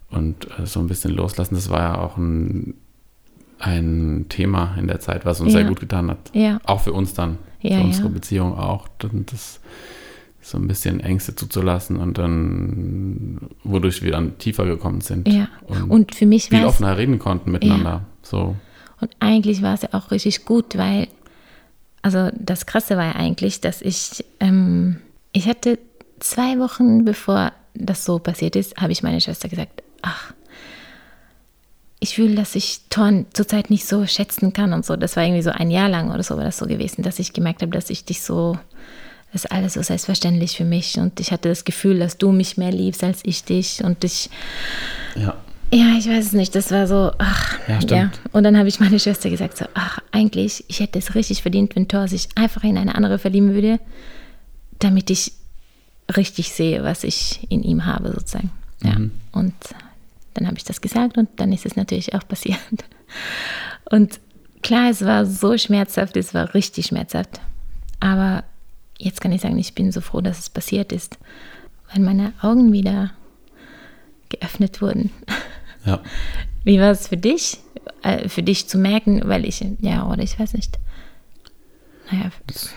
und 0.09 0.47
äh, 0.59 0.65
so 0.65 0.79
ein 0.81 0.87
bisschen 0.87 1.11
loslassen. 1.11 1.55
Das 1.55 1.69
war 1.69 1.79
ja 1.81 1.97
auch 1.99 2.17
ein, 2.17 2.73
ein 3.59 4.25
Thema 4.29 4.75
in 4.79 4.87
der 4.87 4.99
Zeit, 4.99 5.25
was 5.25 5.39
uns 5.41 5.53
Ja. 5.53 5.59
sehr 5.59 5.67
gut 5.69 5.79
getan 5.79 6.09
hat. 6.09 6.17
ja, 6.33 6.59
Auch 6.65 6.81
für 6.81 6.93
uns 6.93 7.13
dann, 7.13 7.37
Ja, 7.61 7.77
für 7.79 7.83
unsere. 7.85 8.09
Beziehung 8.09 8.57
auch. 8.57 8.87
Das 8.99 9.59
so 10.41 10.59
ein 10.59 10.67
bisschen 10.67 10.99
Ängste 10.99 11.33
zuzulassen 11.35 11.97
und 11.97 12.19
dann, 12.19 13.39
wodurch 13.63 14.03
wir 14.03 14.11
dann 14.11 14.37
tiefer 14.37 14.65
gekommen 14.65 15.01
sind. 15.01 15.27
ja. 15.27 15.47
Und, 15.65 15.89
Und 15.89 16.13
für 16.15 16.27
mich 16.27 16.49
viel 16.49 16.65
offener 16.65 16.97
reden 16.99 17.17
konnten 17.17 17.51
miteinander. 17.51 18.01
So, 18.21 18.55
Und 19.01 19.09
eigentlich 19.19 19.63
war 19.63 19.73
es 19.73 19.81
ja 19.81 19.89
auch 19.93 20.11
richtig 20.11 20.45
gut, 20.45 20.77
weil, 20.77 21.07
also 22.03 22.29
das 22.39 22.67
Krasse 22.67 22.95
war 22.95 23.05
ja 23.05 23.15
eigentlich, 23.15 23.59
dass 23.59 23.81
ich, 23.81 24.23
ähm, 24.39 24.97
ich 25.31 25.47
hatte 25.47 25.79
zwei 26.19 26.59
Wochen 26.59 27.05
bevor 27.05 27.51
das 27.73 28.05
so 28.05 28.19
passiert 28.19 28.55
ist, 28.55 28.77
habe 28.77 28.91
ich 28.91 29.01
meiner 29.01 29.19
Schwester 29.21 29.49
gesagt, 29.49 29.81
ach, 30.03 30.31
ich 32.05 32.15
fühle, 32.15 32.35
dass 32.35 32.55
ich 32.55 32.81
Thorn 32.91 33.25
zurzeit 33.33 33.71
nicht 33.71 33.87
so 33.87 34.05
schätzen 34.05 34.53
kann 34.53 34.73
und 34.73 34.85
so. 34.85 34.95
Das 34.95 35.15
war 35.15 35.23
irgendwie 35.23 35.41
so 35.41 35.49
ein 35.49 35.71
Jahr 35.71 35.89
lang 35.89 36.11
oder 36.11 36.21
so 36.21 36.37
war 36.37 36.43
das 36.43 36.57
so 36.57 36.67
gewesen, 36.67 37.01
dass 37.01 37.17
ich 37.17 37.33
gemerkt 37.33 37.63
habe, 37.63 37.71
dass 37.71 37.89
ich 37.89 38.05
dich 38.05 38.21
so, 38.21 38.57
das 39.33 39.45
ist 39.45 39.51
alles 39.51 39.73
so 39.73 39.81
selbstverständlich 39.81 40.55
für 40.55 40.65
mich 40.65 40.99
und 40.99 41.19
ich 41.19 41.31
hatte 41.31 41.49
das 41.49 41.65
Gefühl, 41.65 41.97
dass 41.99 42.17
du 42.17 42.31
mich 42.31 42.57
mehr 42.57 42.71
liebst 42.71 43.03
als 43.03 43.21
ich 43.23 43.43
dich 43.43 43.83
und 43.83 44.03
ich, 44.03 44.29
ja. 45.15 45.35
ja, 45.73 45.97
ich 45.97 46.07
weiß 46.07 46.27
es 46.27 46.33
nicht. 46.33 46.53
Das 46.53 46.69
war 46.71 46.85
so, 46.85 47.11
ach, 47.17 47.57
Ja, 47.67 47.79
ja. 47.79 48.11
Und 48.31 48.43
dann 48.43 48.55
habe 48.55 48.69
ich 48.69 48.79
meine 48.79 48.99
Schwester 48.99 49.31
gesagt, 49.31 49.57
so, 49.57 49.65
ach, 49.73 49.99
eigentlich, 50.11 50.63
ich 50.67 50.79
hätte 50.81 50.99
es 50.99 51.15
richtig 51.15 51.41
verdient, 51.41 51.75
wenn 51.75 51.87
Thor 51.87 52.07
sich 52.07 52.29
einfach 52.35 52.63
in 52.63 52.77
eine 52.77 52.93
andere 52.93 53.17
verlieben 53.17 53.55
würde, 53.55 53.79
damit 54.77 55.09
ich 55.09 55.31
richtig 56.15 56.51
sehe, 56.51 56.83
was 56.83 57.03
ich 57.03 57.47
in 57.49 57.63
ihm 57.63 57.85
habe, 57.85 58.11
sozusagen. 58.11 58.51
Ja. 58.83 58.99
Mhm. 58.99 59.11
Und 59.31 59.55
dann 60.35 60.45
habe 60.45 60.57
ich 60.57 60.63
das 60.63 60.81
gesagt 60.81 61.17
und 61.17 61.29
dann 61.37 61.51
ist 61.51 61.65
es 61.65 61.75
natürlich 61.75 62.13
auch 62.13 62.27
passiert. 62.27 62.59
Und 63.89 64.19
klar, 64.61 64.89
es 64.89 65.03
war 65.03 65.25
so 65.25 65.57
schmerzhaft, 65.57 66.17
es 66.17 66.33
war 66.33 66.53
richtig 66.53 66.87
schmerzhaft. 66.87 67.39
Aber 67.99 68.43
jetzt 68.97 69.21
kann 69.21 69.31
ich 69.31 69.41
sagen, 69.41 69.57
ich 69.57 69.73
bin 69.73 69.91
so 69.91 70.01
froh, 70.01 70.21
dass 70.21 70.39
es 70.39 70.49
passiert 70.49 70.91
ist, 70.91 71.17
weil 71.91 72.03
meine 72.03 72.33
Augen 72.41 72.71
wieder 72.71 73.11
geöffnet 74.29 74.81
wurden. 74.81 75.11
Ja. 75.85 76.01
Wie 76.63 76.79
war 76.79 76.91
es 76.91 77.07
für 77.07 77.17
dich? 77.17 77.59
Äh, 78.01 78.27
für 78.27 78.43
dich 78.43 78.67
zu 78.67 78.77
merken, 78.77 79.21
weil 79.25 79.45
ich, 79.45 79.63
ja, 79.79 80.07
oder 80.07 80.23
ich 80.23 80.39
weiß 80.39 80.53
nicht. 80.53 80.79
Naja, 82.11 82.31
das 82.47 82.73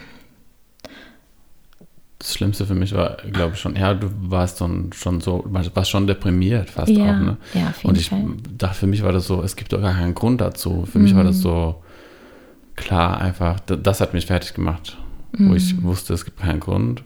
Schlimmste 2.22 2.66
für 2.66 2.74
mich 2.74 2.92
war, 2.94 3.18
glaube 3.30 3.54
ich, 3.54 3.60
schon, 3.60 3.76
ja, 3.76 3.94
du 3.94 4.08
warst 4.18 4.60
dann 4.60 4.90
schon 4.92 5.20
so, 5.20 5.44
warst 5.46 5.88
schon 5.90 6.06
deprimiert 6.08 6.68
fast 6.68 6.88
Ja, 6.90 7.04
auch, 7.14 7.18
ne? 7.20 7.36
ja, 7.54 7.68
auf 7.68 7.76
jeden 7.82 7.88
Und 7.90 7.98
ich 7.98 8.10
Fall. 8.10 8.24
dachte, 8.56 8.74
für 8.80 8.86
mich 8.88 9.02
war 9.04 9.12
das 9.12 9.26
so, 9.26 9.40
es 9.42 9.54
gibt 9.54 9.72
doch 9.72 9.80
gar 9.80 9.94
keinen 9.94 10.14
Grund 10.14 10.40
dazu. 10.40 10.84
Für 10.90 10.98
mich 10.98 11.14
war 11.14 11.22
Mhm. 11.22 11.28
das 11.28 11.40
so 11.40 11.76
klar 12.74 13.20
einfach, 13.20 13.60
das 13.60 14.00
hat 14.00 14.14
mich 14.14 14.26
fertig 14.26 14.54
gemacht, 14.54 14.96
wo 15.38 15.54
ich 15.54 15.76
Mhm. 15.76 15.84
wusste, 15.84 16.12
es 16.14 16.24
gibt 16.24 16.40
keinen 16.40 16.58
Grund. 16.60 17.04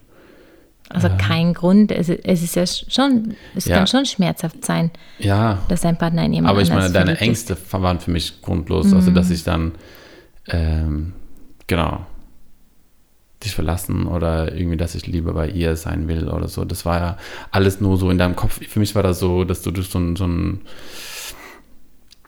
Also 0.88 1.09
kein 1.18 1.55
Grund. 1.55 1.90
Es, 1.90 2.09
es 2.11 2.42
ist 2.42 2.55
ja 2.57 2.66
schon, 2.66 3.35
es 3.55 3.64
Ja. 3.66 3.77
kann 3.79 3.87
schon 3.87 4.05
schmerzhaft 4.07 4.64
sein, 4.64 4.90
Ja, 5.18 5.59
dass 5.68 5.83
dein 5.83 5.96
Partner 5.96 6.25
in 6.25 6.33
jemand 6.35 6.51
aber 6.51 6.61
ich 6.62 6.68
meine, 6.70 6.90
deine 6.90 7.16
verliebt 7.16 7.20
ist. 7.38 7.51
Ängste 7.51 7.57
waren 7.83 8.01
für 8.01 8.11
mich 8.11 8.40
grundlos. 8.42 8.92
Also, 8.92 9.11
Mhm. 9.11 9.14
dass 9.14 9.31
ich 9.31 9.42
dann, 9.44 9.72
ähm, 10.48 11.12
genau, 11.66 12.05
dich 13.44 13.55
verlassen 13.55 14.07
oder 14.07 14.55
irgendwie, 14.55 14.76
dass 14.76 14.94
ich 14.94 15.07
lieber 15.07 15.33
bei 15.35 15.48
ihr 15.48 15.76
sein 15.76 16.09
will 16.09 16.28
oder 16.28 16.48
so. 16.48 16.64
Das 16.64 16.85
war 16.85 16.98
ja 17.00 17.16
alles 17.50 17.81
nur 17.81 17.96
so 17.98 18.11
in 18.11 18.18
deinem 18.18 18.37
Kopf. 18.37 18.61
Für 18.66 18.78
mich 18.81 18.94
war 18.94 19.02
das 19.02 19.18
so, 19.18 19.44
dass 19.44 19.62
du 19.62 19.70
durch 19.70 19.88
so 19.88 19.98
ein, 19.98 20.16
so 20.16 20.26
ein 20.26 20.61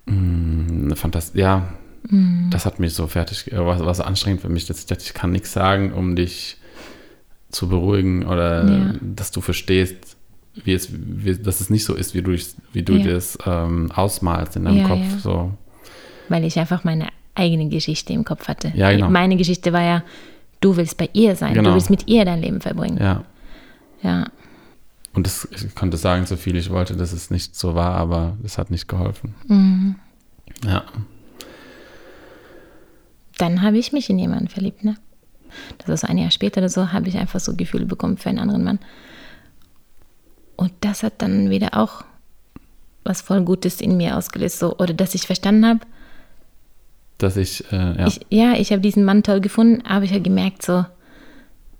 mh, 0.07 0.85
eine 0.85 0.97
Fantasie, 0.97 1.39
ja, 1.41 1.69
Mhm. 2.11 2.51
das 2.51 2.67
hat 2.67 2.81
mich 2.81 2.93
so 2.93 3.07
fertig, 3.07 3.51
äh, 3.51 3.65
was, 3.65 3.83
was 3.83 4.01
anstrengend 4.01 4.43
für 4.43 4.51
mich, 4.51 4.67
dass 4.67 4.79
ich 4.81 4.85
dachte, 4.87 5.03
ich 5.07 5.15
kann 5.15 5.33
nichts 5.33 5.53
sagen, 5.55 5.91
um 5.95 6.17
dich 6.17 6.59
zu 7.51 7.67
beruhigen 7.69 8.27
oder 8.27 8.69
Ja. 8.69 8.93
dass 9.01 9.31
du 9.31 9.41
verstehst, 9.41 10.17
wie 10.65 10.75
es, 10.75 10.91
wie, 10.93 11.35
dass 11.37 11.63
es 11.63 11.71
nicht 11.71 11.85
so 11.85 11.95
ist, 11.95 12.15
wie 12.15 12.21
du, 12.21 12.37
wie 12.75 12.83
du 12.83 12.97
Ja. 12.97 13.05
das 13.15 13.39
ähm, 13.47 13.91
ausmalst 13.91 14.57
in 14.57 14.65
deinem 14.67 14.79
Ja, 14.79 14.89
Kopf. 14.89 15.21
So. 15.23 15.55
Weil 16.29 16.45
ich 16.45 16.59
einfach 16.59 16.85
meine 16.85 17.09
eigene 17.35 17.69
Geschichte 17.71 18.13
im 18.13 18.25
Kopf 18.25 18.49
hatte. 18.49 18.71
Ja, 18.77 18.93
genau. 18.93 19.09
Meine 19.09 19.37
Geschichte 19.39 19.73
war 19.73 19.83
ja, 19.83 20.05
du 20.65 20.77
willst 20.77 20.97
bei 20.97 21.11
ihr 21.13 21.37
sein, 21.37 21.53
Genau. 21.55 21.71
du 21.71 21.75
willst 21.75 21.91
mit 21.91 22.09
ihr 22.09 22.25
dein 22.25 22.41
Leben 22.41 22.61
verbringen. 22.61 22.99
Ja. 22.99 23.25
Ja. 24.03 24.27
Und 25.13 25.27
das, 25.27 25.47
ich 25.53 25.75
konnte 25.75 25.97
sagen, 25.97 26.27
so 26.27 26.37
viel 26.37 26.57
ich 26.57 26.71
wollte, 26.71 26.97
dass 26.97 27.13
es 27.13 27.31
nicht 27.31 27.55
so 27.55 27.75
war, 27.75 27.93
aber 27.95 28.37
es 28.43 28.59
hat 28.59 28.71
nicht 28.71 28.89
geholfen. 28.89 29.35
Mhm. 29.47 29.97
Ja. 30.65 30.85
Dann 33.39 33.63
habe 33.63 33.79
ich 33.79 33.93
mich 33.93 34.09
in 34.11 34.19
jemanden 34.19 34.49
verliebt, 34.49 34.85
ne? 34.85 34.97
Das 35.79 35.89
ist 35.89 36.01
so 36.01 36.07
ein 36.09 36.19
Jahr 36.19 36.31
später 36.31 36.59
oder 36.61 36.69
so, 36.69 36.93
habe 36.93 37.09
ich 37.09 37.17
einfach 37.17 37.41
so 37.41 37.55
Gefühle 37.55 37.87
bekommen 37.87 38.17
für 38.17 38.29
einen 38.29 38.39
anderen 38.41 38.65
Mann. 38.65 38.79
Und 40.57 40.73
das 40.81 41.03
hat 41.03 41.15
dann 41.23 41.51
wieder 41.51 41.75
auch 41.75 42.05
was 43.05 43.21
voll 43.21 43.43
Gutes 43.43 43.81
in 43.81 43.97
mir 43.97 44.17
ausgelöst, 44.17 44.59
so, 44.59 44.77
oder 44.79 44.95
dass 44.95 45.15
ich 45.15 45.27
verstanden 45.27 45.67
habe, 45.67 45.81
Dass 47.19 47.37
ich, 47.37 47.65
äh, 47.73 47.77
ja. 47.99 48.07
Ich, 48.07 48.21
ja, 48.31 48.53
ich 48.55 48.71
habe 48.73 48.81
diesen 48.83 49.05
Mann 49.05 49.23
toll 49.23 49.41
gefunden, 49.41 49.83
aber 49.87 50.05
ich 50.05 50.11
habe 50.11 50.21
gemerkt, 50.23 50.63
so, 50.63 50.85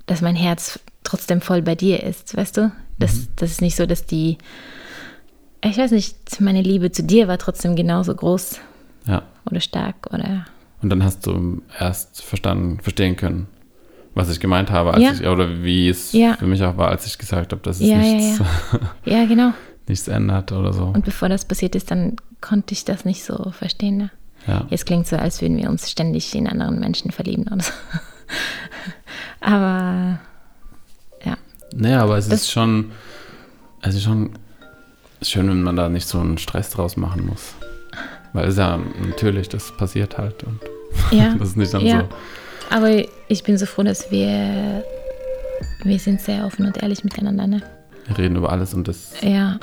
dass 0.07 0.21
mein 0.23 0.37
Herz 0.37 0.79
trotzdem 1.03 1.41
voll 1.41 1.63
bei 1.63 1.75
dir 1.75 2.03
ist, 2.03 2.37
weißt 2.37 2.57
du? 2.57 2.73
Das, 2.99 3.15
Mhm. 3.15 3.27
das 3.37 3.51
ist 3.51 3.61
nicht 3.61 3.77
so, 3.77 3.87
dass 3.87 4.07
die, 4.07 4.39
ich 5.65 5.77
weiß 5.77 5.91
nicht, 5.91 6.41
meine 6.41 6.63
Liebe 6.63 6.93
zu 6.93 7.03
dir 7.03 7.27
war 7.29 7.39
trotzdem 7.39 7.75
genauso 7.75 8.15
groß 8.15 8.61
ja. 9.07 9.23
oder 9.51 9.61
stark 9.61 9.97
oder, 10.13 10.47
Und 10.83 10.91
dann 10.91 11.03
hast 11.03 11.27
du 11.27 11.63
erst 11.79 12.23
verstanden, 12.23 12.79
verstehen 12.81 13.17
können, 13.17 13.49
was 14.15 14.31
ich 14.31 14.39
gemeint 14.39 14.71
habe, 14.71 14.95
als 14.95 15.03
Ja. 15.03 15.13
ich, 15.13 15.27
oder 15.27 15.63
wie 15.65 15.89
es 15.89 16.13
Ja. 16.13 16.35
für 16.35 16.47
mich 16.47 16.63
auch 16.63 16.77
war, 16.77 16.89
als 16.89 17.07
ich 17.07 17.19
gesagt 17.19 17.53
habe, 17.53 17.63
dass 17.63 17.81
es 17.81 17.89
Ja, 17.89 17.97
ja, 18.01 18.15
nichts, 18.15 18.41
ja, 19.05 19.25
genau. 19.27 19.53
nichts 19.89 20.07
ändert 20.07 20.53
oder 20.53 20.73
so. 20.73 20.85
Und 20.85 21.05
bevor 21.05 21.29
das 21.29 21.45
passiert 21.45 21.75
ist, 21.75 21.91
dann 21.91 22.17
konnte 22.41 22.73
ich 22.73 22.85
das 22.85 23.05
nicht 23.05 23.25
so 23.25 23.51
verstehen. 23.51 23.97
Ne? 23.97 24.11
Ja. 24.47 24.67
Jetzt 24.71 24.87
klingt 24.87 25.07
so, 25.07 25.17
als 25.17 25.41
würden 25.41 25.57
wir 25.57 25.69
uns 25.71 25.91
ständig 25.91 26.35
in 26.35 26.47
anderen 26.49 26.79
Menschen 26.81 27.11
verlieben 27.11 27.47
oder 27.47 27.63
so. 27.63 27.73
Aber 29.41 30.19
ja, 31.25 31.37
Naja, 31.75 32.03
aber 32.03 32.17
es 32.19 32.29
Das- 32.29 32.41
ist 32.43 32.51
schon, 32.51 32.93
ist 33.83 34.03
schon 34.03 34.31
schön, 35.23 35.49
wenn 35.49 35.63
man 35.63 35.77
da 35.77 35.89
nicht 35.89 36.07
so 36.07 36.19
einen 36.21 36.39
Stress 36.39 36.71
draus 36.71 36.97
machen 36.97 37.27
muss. 37.27 37.55
Weil 38.33 38.49
es 38.49 38.57
ja 38.57 38.79
natürlich, 39.07 39.49
das 39.49 39.77
passiert 39.77 40.19
halt 40.19 40.43
und 40.45 40.61
ja. 41.11 41.35
das 41.39 41.49
ist 41.51 41.57
nicht 41.57 41.73
dann 41.75 41.83
Ja. 41.83 42.01
so. 42.01 42.09
Aber 42.71 42.91
ich 43.29 43.43
bin 43.45 43.59
so 43.59 43.67
froh, 43.67 43.83
dass 43.83 44.11
wir, 44.11 44.83
wir 45.85 45.99
sind 45.99 46.21
sehr 46.21 46.47
offen 46.47 46.67
und 46.67 46.83
ehrlich 46.83 47.05
miteinander, 47.05 47.47
ne? 47.47 47.63
Wir 48.07 48.19
reden 48.19 48.37
über 48.37 48.51
alles 48.51 48.75
und 48.75 48.89
das, 48.89 49.13
ja. 49.23 49.59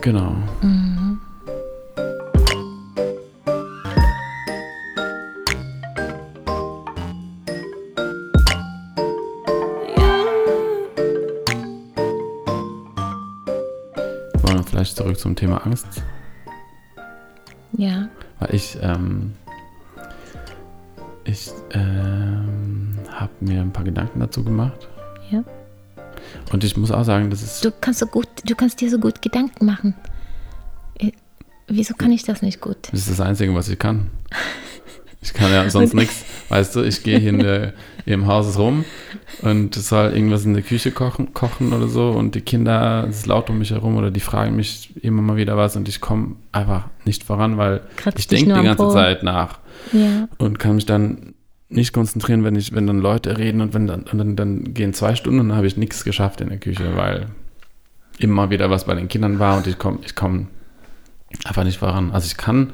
Genau. 0.00 0.34
Wollen 14.42 14.56
wir 14.58 14.62
vielleicht 14.64 14.96
zurück 14.96 15.18
zum 15.18 15.36
Thema 15.36 15.58
Angst? 15.66 16.02
ja, 17.72 18.08
Weil 18.38 18.54
ich, 18.54 18.78
ähm, 18.82 19.34
ich 21.24 21.50
ähm, 21.72 22.94
habe 23.10 23.32
mir 23.40 23.60
ein 23.60 23.72
paar 23.72 23.84
Gedanken 23.84 24.20
dazu 24.20 24.42
gemacht. 24.44 24.88
ja. 25.30 25.42
Und 26.52 26.64
ich 26.64 26.76
muss 26.76 26.90
auch 26.90 27.04
sagen, 27.04 27.30
das 27.30 27.42
ist, 27.42 27.64
Du 27.64 27.70
kannst 27.80 28.00
so 28.00 28.06
gut, 28.06 28.28
du 28.44 28.54
kannst 28.54 28.80
dir 28.80 28.90
so 28.90 28.98
gut 28.98 29.22
Gedanken 29.22 29.66
machen. 29.66 29.94
Äh, 30.98 31.12
Wieso 31.68 31.94
kann 31.94 32.10
ich 32.12 32.24
das 32.24 32.42
nicht 32.42 32.60
gut? 32.60 32.88
das 32.90 33.00
ist 33.00 33.10
das 33.10 33.20
Einzige, 33.20 33.54
was 33.54 33.68
ich 33.68 33.78
kann. 33.78 34.10
Ich 35.22 35.32
kann 35.34 35.52
ja 35.52 35.68
sonst 35.70 35.94
nichts. 35.94 36.24
Weißt 36.48 36.74
du, 36.74 36.82
ich 36.82 37.02
gehe 37.04 37.18
hier 37.18 37.30
in 37.30 37.38
der, 37.38 37.74
im 38.06 38.26
Haus 38.26 38.58
rum 38.58 38.84
und 39.42 39.76
es 39.76 39.88
soll 39.88 40.12
irgendwas 40.12 40.44
in 40.44 40.54
der 40.54 40.62
Küche 40.62 40.90
kochen, 40.90 41.32
kochen 41.34 41.72
oder 41.72 41.86
so 41.86 42.10
und 42.10 42.34
die 42.34 42.40
Kinder, 42.40 43.06
es 43.08 43.18
ist 43.18 43.26
laut 43.26 43.48
um 43.50 43.58
mich 43.58 43.70
herum 43.70 43.96
oder 43.96 44.10
die 44.10 44.18
fragen 44.20 44.56
mich 44.56 44.92
immer 45.04 45.22
mal 45.22 45.36
wieder 45.36 45.56
was 45.56 45.76
und 45.76 45.88
ich 45.88 46.00
komme 46.00 46.36
einfach 46.50 46.88
nicht 47.04 47.22
voran, 47.22 47.56
weil 47.58 47.82
Kratzt 47.96 48.18
ich 48.18 48.26
denke 48.26 48.54
die 48.54 48.62
ganze. 48.64 48.88
Zeit 48.90 49.22
nach. 49.22 49.60
Ja, 49.92 50.28
und 50.38 50.58
kann 50.58 50.74
mich 50.74 50.86
dann 50.86 51.34
nicht 51.70 51.92
konzentrieren, 51.92 52.44
wenn 52.44 52.56
ich, 52.56 52.74
wenn 52.74 52.86
dann 52.86 52.98
Leute 52.98 53.38
reden 53.38 53.60
und 53.60 53.74
wenn 53.74 53.86
dann, 53.86 54.02
und 54.02 54.18
dann, 54.18 54.36
dann 54.36 54.74
gehen 54.74 54.92
zwei 54.92 55.14
Stunden 55.14 55.40
und 55.40 55.48
dann 55.48 55.56
habe 55.56 55.66
ich 55.66 55.76
nichts 55.76 56.04
geschafft 56.04 56.40
in 56.40 56.48
der 56.48 56.58
Küche, 56.58 56.96
weil 56.96 57.26
immer 58.18 58.50
wieder 58.50 58.70
was 58.70 58.84
bei 58.84 58.94
den 58.94 59.08
Kindern 59.08 59.38
war 59.38 59.56
und 59.56 59.66
ich 59.66 59.78
komme 59.78 60.00
ich 60.04 60.14
komm 60.14 60.48
einfach 61.44 61.64
nicht 61.64 61.78
voran. 61.78 62.10
Also 62.10 62.26
ich 62.26 62.36
kann, 62.36 62.72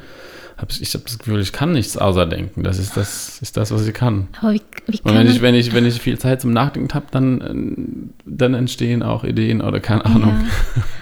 hab, 0.57 0.71
ich 0.71 0.95
habe 0.95 1.05
das 1.05 1.19
Gefühl, 1.19 1.41
ich 1.41 1.53
kann 1.53 1.73
nichts 1.73 1.97
außer 1.97 2.27
denken. 2.27 2.63
Das 2.63 2.79
ist 2.79 2.97
das, 2.97 3.41
ist 3.43 3.57
das, 3.57 3.71
was 3.71 3.87
ich 3.87 3.95
kann. 3.95 4.29
aber 4.41 4.55
wie, 4.55 4.63
wie 4.87 4.99
Und 4.99 5.05
kann 5.05 5.15
wenn 5.15 5.27
man, 5.27 5.37
ich, 5.37 5.43
wenn 5.43 5.55
ich, 5.55 5.75
wenn 5.75 5.85
ich 5.85 6.01
viel 6.01 6.19
Zeit 6.19 6.41
zum 6.41 6.53
Nachdenken 6.53 6.93
habe, 6.95 7.07
dann, 7.11 8.13
dann 8.25 8.55
entstehen 8.55 9.03
auch 9.03 9.25
Ideen 9.25 9.61
oder 9.61 9.81
keine 9.81 10.05
Ahnung. 10.07 10.47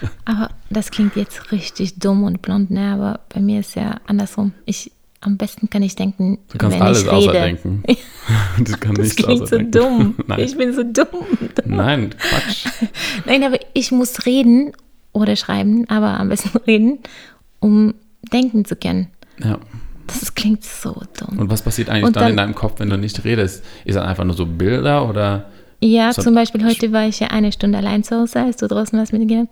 Ja, 0.01 0.09
aber 0.25 0.49
das 0.69 0.91
klingt 0.91 1.15
jetzt 1.15 1.51
richtig 1.51 1.99
dumm 1.99 2.23
und 2.23 2.41
blond, 2.41 2.71
ne? 2.71 2.91
Aber 2.91 3.21
bei 3.33 3.39
mir 3.39 3.61
ist 3.61 3.75
ja 3.75 4.01
andersrum. 4.05 4.53
Ich, 4.65 4.91
am 5.25 5.37
besten 5.37 5.69
kann 5.69 5.81
ich 5.83 5.95
denken, 5.95 6.37
Du 6.51 6.57
kannst 6.57 6.75
wenn 6.77 6.83
alles 6.85 7.03
ich 7.03 7.09
außer 7.09 7.33
rede. 7.33 7.43
denken. 7.43 7.83
ich 7.87 8.79
kann 8.79 8.93
Das 8.95 9.03
nichts 9.05 9.15
klingt 9.15 9.41
außer 9.41 9.47
so 9.47 9.55
denken. 9.57 9.71
dumm. 9.71 10.15
Nein. 10.27 10.39
Ich 10.39 10.57
bin 10.57 10.73
so 10.73 10.83
dumm. 10.83 11.25
Nein, 11.65 12.09
Quatsch. 12.17 12.65
Nein, 13.25 13.43
aber 13.43 13.57
ich 13.73 13.91
muss 13.91 14.25
reden 14.25 14.71
oder 15.13 15.35
schreiben, 15.35 15.85
aber 15.89 16.19
am 16.19 16.29
besten 16.29 16.57
reden, 16.59 16.99
um 17.59 17.93
denken 18.31 18.65
zu 18.65 18.75
können. 18.75 19.07
Ja. 19.43 19.57
Das 20.07 20.35
klingt 20.35 20.63
so 20.63 21.01
dumm. 21.19 21.39
Und 21.39 21.49
was 21.49 21.63
passiert 21.63 21.89
eigentlich 21.89 22.05
Und 22.05 22.15
dann, 22.15 22.29
in 22.31 22.37
dann- 22.37 22.47
deinem 22.47 22.55
Kopf, 22.55 22.79
wenn 22.79 22.89
du 22.89 22.97
nicht 22.97 23.23
redest? 23.23 23.63
Ist 23.85 23.95
das 23.95 24.03
einfach 24.05 24.23
nur 24.23 24.35
so 24.35 24.45
Bilder 24.45 25.09
oder? 25.09 25.49
Ja, 25.81 26.13
So- 26.13 26.21
zum 26.21 26.35
Beispiel 26.35 26.63
heute 26.65 26.91
war 26.93 27.07
ich 27.07 27.19
ja 27.19 27.27
eine 27.27 27.51
Stunde 27.51 27.77
allein 27.79 28.03
zu 28.03 28.15
Hause, 28.15 28.41
als 28.41 28.57
du 28.57 28.67
draußen 28.67 28.97
warst 28.99 29.11
mit 29.13 29.21
den 29.21 29.27
Kindern. 29.27 29.49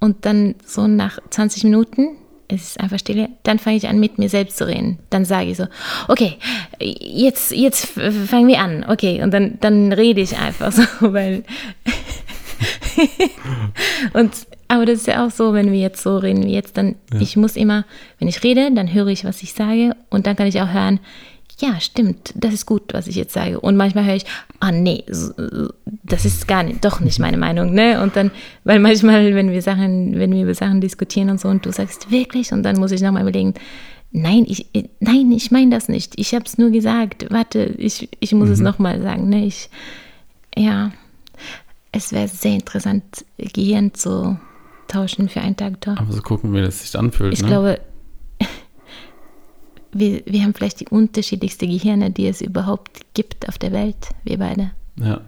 Und 0.00 0.26
dann 0.26 0.56
so 0.66 0.86
nach 0.88 1.18
20 1.30 1.64
Minuten, 1.64 2.16
es 2.48 2.62
ist 2.68 2.80
einfach 2.80 2.98
Stille, 2.98 3.28
dann 3.42 3.58
fange 3.58 3.76
ich 3.76 3.88
an, 3.88 3.98
mit 3.98 4.18
mir 4.18 4.28
selbst 4.28 4.56
zu 4.58 4.66
reden. 4.66 4.98
Dann 5.10 5.24
sage 5.24 5.50
ich 5.50 5.56
so, 5.56 5.66
okay, 6.08 6.36
jetzt, 6.80 7.52
jetzt 7.52 7.86
fangen 7.86 8.48
wir 8.48 8.60
an, 8.60 8.84
okay. 8.88 9.22
Und 9.22 9.32
dann, 9.32 9.58
dann 9.60 9.92
rede 9.92 10.20
ich 10.20 10.36
einfach 10.36 10.72
so, 10.72 10.82
weil... 11.12 11.44
Und, 14.12 14.32
aber 14.68 14.86
das 14.86 15.00
ist 15.00 15.06
ja 15.06 15.26
auch 15.26 15.30
so, 15.30 15.52
wenn 15.52 15.72
wir 15.72 15.80
jetzt 15.80 16.02
so 16.02 16.16
reden 16.16 16.44
wie 16.44 16.52
jetzt, 16.52 16.76
dann, 16.76 16.94
ich 17.18 17.36
muss 17.36 17.56
immer, 17.56 17.84
wenn 18.18 18.28
ich 18.28 18.42
rede, 18.42 18.70
dann 18.72 18.92
höre 18.92 19.08
ich, 19.08 19.24
was 19.24 19.42
ich 19.42 19.52
sage 19.52 19.94
und 20.10 20.26
dann 20.26 20.36
kann 20.36 20.46
ich 20.46 20.60
auch 20.60 20.72
hören, 20.72 21.00
ja, 21.60 21.80
stimmt, 21.80 22.32
das 22.34 22.52
ist 22.52 22.66
gut, 22.66 22.92
was 22.92 23.06
ich 23.06 23.16
jetzt 23.16 23.32
sage. 23.32 23.60
Und 23.60 23.76
manchmal 23.76 24.04
höre 24.04 24.16
ich, 24.16 24.24
ah 24.60 24.72
nee, 24.72 25.04
das 26.02 26.24
ist 26.24 26.48
gar 26.48 26.62
nicht, 26.62 26.84
doch 26.84 27.00
nicht 27.00 27.18
meine 27.20 27.36
Meinung, 27.36 27.72
ne? 27.72 28.02
Und 28.02 28.16
dann, 28.16 28.30
weil 28.64 28.80
manchmal, 28.80 29.34
wenn 29.34 29.50
wir 29.50 29.62
Sachen, 29.62 30.18
wenn 30.18 30.32
wir 30.32 30.42
über 30.42 30.54
Sachen 30.54 30.80
diskutieren 30.80 31.30
und 31.30 31.40
so 31.40 31.48
und 31.48 31.64
du 31.64 31.72
sagst 31.72 32.10
wirklich 32.10 32.52
und 32.52 32.62
dann 32.64 32.76
muss 32.76 32.92
ich 32.92 33.02
nochmal 33.02 33.22
überlegen, 33.22 33.54
nein, 34.10 34.44
ich, 34.48 34.66
nein, 35.00 35.30
ich 35.32 35.50
meine 35.50 35.70
das 35.70 35.88
nicht. 35.88 36.18
Ich 36.18 36.34
habe 36.34 36.44
es 36.44 36.58
nur 36.58 36.70
gesagt. 36.70 37.26
Warte, 37.30 37.74
ich, 37.78 38.08
ich 38.18 38.32
muss 38.32 38.48
es 38.48 38.60
nochmal 38.60 39.00
sagen, 39.00 39.28
ne? 39.28 39.46
Ich, 39.46 39.70
ja, 40.56 40.90
es 41.92 42.12
wäre 42.12 42.28
sehr 42.28 42.54
interessant, 42.54 43.04
Gehirn 43.38 43.94
zu 43.94 44.38
tauschen 44.88 45.28
für 45.28 45.40
einen 45.40 45.56
Tag 45.56 45.80
dort. 45.80 45.98
Aber 45.98 46.12
so 46.12 46.20
gucken, 46.20 46.52
wie 46.52 46.60
das 46.60 46.80
sich 46.80 46.98
anfühlt. 46.98 47.32
Ich 47.32 47.42
ne? 47.42 47.48
glaube, 47.48 47.80
wir, 49.94 50.22
wir 50.26 50.42
haben 50.42 50.54
vielleicht 50.54 50.80
die 50.80 50.88
unterschiedlichste 50.88 51.66
Gehirne, 51.66 52.10
die 52.10 52.26
es 52.26 52.40
überhaupt 52.40 53.00
gibt 53.14 53.48
auf 53.48 53.58
der 53.58 53.72
Welt, 53.72 53.96
wir 54.24 54.38
beide. 54.38 54.70
Ja. 54.96 55.20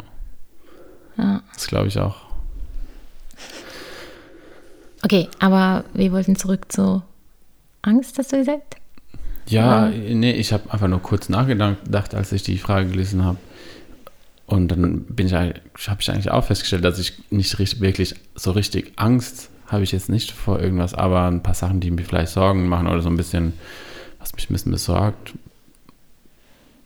Ja. 1.16 1.42
Das 1.55 1.66
glaube 1.66 1.88
ich 1.88 1.98
auch. 1.98 2.16
Okay, 5.02 5.29
aber 5.38 5.85
wir 5.94 6.12
wollten 6.12 6.37
zurück 6.37 6.70
zu 6.70 7.02
Angst, 7.83 8.18
hast 8.18 8.33
du 8.33 8.38
gesagt? 8.38 8.76
Ja, 9.48 9.88
nee, 9.88 10.33
ich 10.33 10.52
habe 10.52 10.72
einfach 10.72 10.88
nur 10.88 11.00
kurz 11.00 11.29
nachgedacht, 11.29 12.14
als 12.14 12.33
ich 12.33 12.42
die 12.42 12.59
Frage 12.59 12.90
gelesen 12.90 13.24
habe. 13.24 13.38
Und 14.46 14.68
dann 14.68 15.05
bin 15.05 15.26
ich, 15.26 15.33
habe 15.33 16.00
ich 16.00 16.11
eigentlich 16.11 16.31
auch 16.31 16.44
festgestellt, 16.44 16.85
dass 16.85 16.98
ich 16.98 17.14
nicht 17.31 17.59
richtig, 17.59 17.81
wirklich 17.81 18.14
so 18.35 18.50
richtig 18.52 18.92
Angst 18.96 19.50
habe 19.66 19.83
ich 19.83 19.92
jetzt 19.92 20.09
nicht 20.09 20.31
vor 20.31 20.61
irgendwas, 20.61 20.94
aber 20.94 21.26
ein 21.26 21.42
paar 21.42 21.55
Sachen, 21.55 21.81
die 21.81 21.90
mir 21.90 22.05
vielleicht 22.05 22.33
Sorgen 22.33 22.68
machen 22.68 22.87
oder 22.87 23.02
so 23.02 23.09
ein 23.09 23.16
bisschen, 23.16 23.52
was 24.27 24.35
mich 24.35 24.51
ein 24.51 24.55
bisschen 24.55 24.73
besorgt 24.73 25.35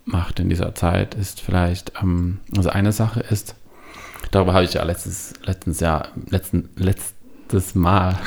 macht 0.05 0.39
in 0.39 0.49
dieser 0.49 0.75
Zeit, 0.75 1.15
ist 1.15 1.41
vielleicht, 1.41 1.93
ähm, 2.01 2.39
also 2.55 2.69
eine 2.69 2.91
Sache 2.91 3.21
ist, 3.21 3.55
darüber 4.31 4.53
habe 4.53 4.65
ich 4.65 4.73
ja 4.73 4.83
letztes, 4.83 5.33
letztens 5.43 5.79
Jahr, 5.79 6.09
letzten, 6.29 6.69
letztes 6.75 7.75
Mal. 7.75 8.17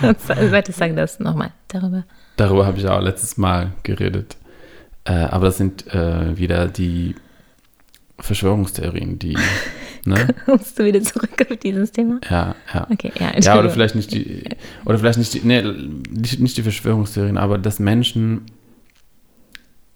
Warte, 0.26 0.72
sag 0.72 0.96
das 0.96 1.20
nochmal 1.20 1.52
darüber. 1.68 2.04
Darüber 2.36 2.66
habe 2.66 2.78
ich 2.78 2.84
ja 2.84 2.96
auch 2.96 3.02
letztes 3.02 3.36
Mal 3.36 3.72
geredet. 3.82 4.36
Äh, 5.04 5.12
aber 5.12 5.46
das 5.46 5.56
sind 5.56 5.86
äh, 5.94 6.36
wieder 6.36 6.66
die 6.68 7.14
Verschwörungstheorien, 8.18 9.18
die. 9.18 9.36
Ne? 10.08 10.28
Kommst 10.44 10.78
du 10.78 10.84
wieder 10.84 11.02
zurück 11.02 11.30
auf 11.50 11.56
dieses 11.56 11.90
Thema? 11.90 12.20
Ja, 12.30 12.54
ja. 12.72 12.86
Okay, 12.88 13.10
ja, 13.18 13.36
Ja, 13.40 13.58
oder 13.58 13.70
vielleicht 13.70 13.96
nicht 13.96 14.12
die, 14.12 14.44
oder 14.84 15.00
vielleicht 15.00 15.18
nicht 15.18 15.34
die, 15.34 15.40
nee, 15.40 15.62
nicht, 16.38 16.56
die 16.56 16.62
Verschwörungstheorien, 16.62 17.36
aber 17.36 17.58
dass 17.58 17.80
Menschen, 17.80 18.42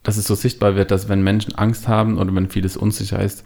dass 0.03 0.17
es 0.17 0.27
so 0.27 0.35
sichtbar 0.35 0.75
wird, 0.75 0.91
dass 0.91 1.09
wenn 1.09 1.23
Menschen 1.23 1.55
Angst 1.55 1.87
haben 1.87 2.19
oder 2.19 2.35
wenn 2.35 2.49
vieles 2.49 2.77
unsicher 2.77 3.23
ist, 3.23 3.45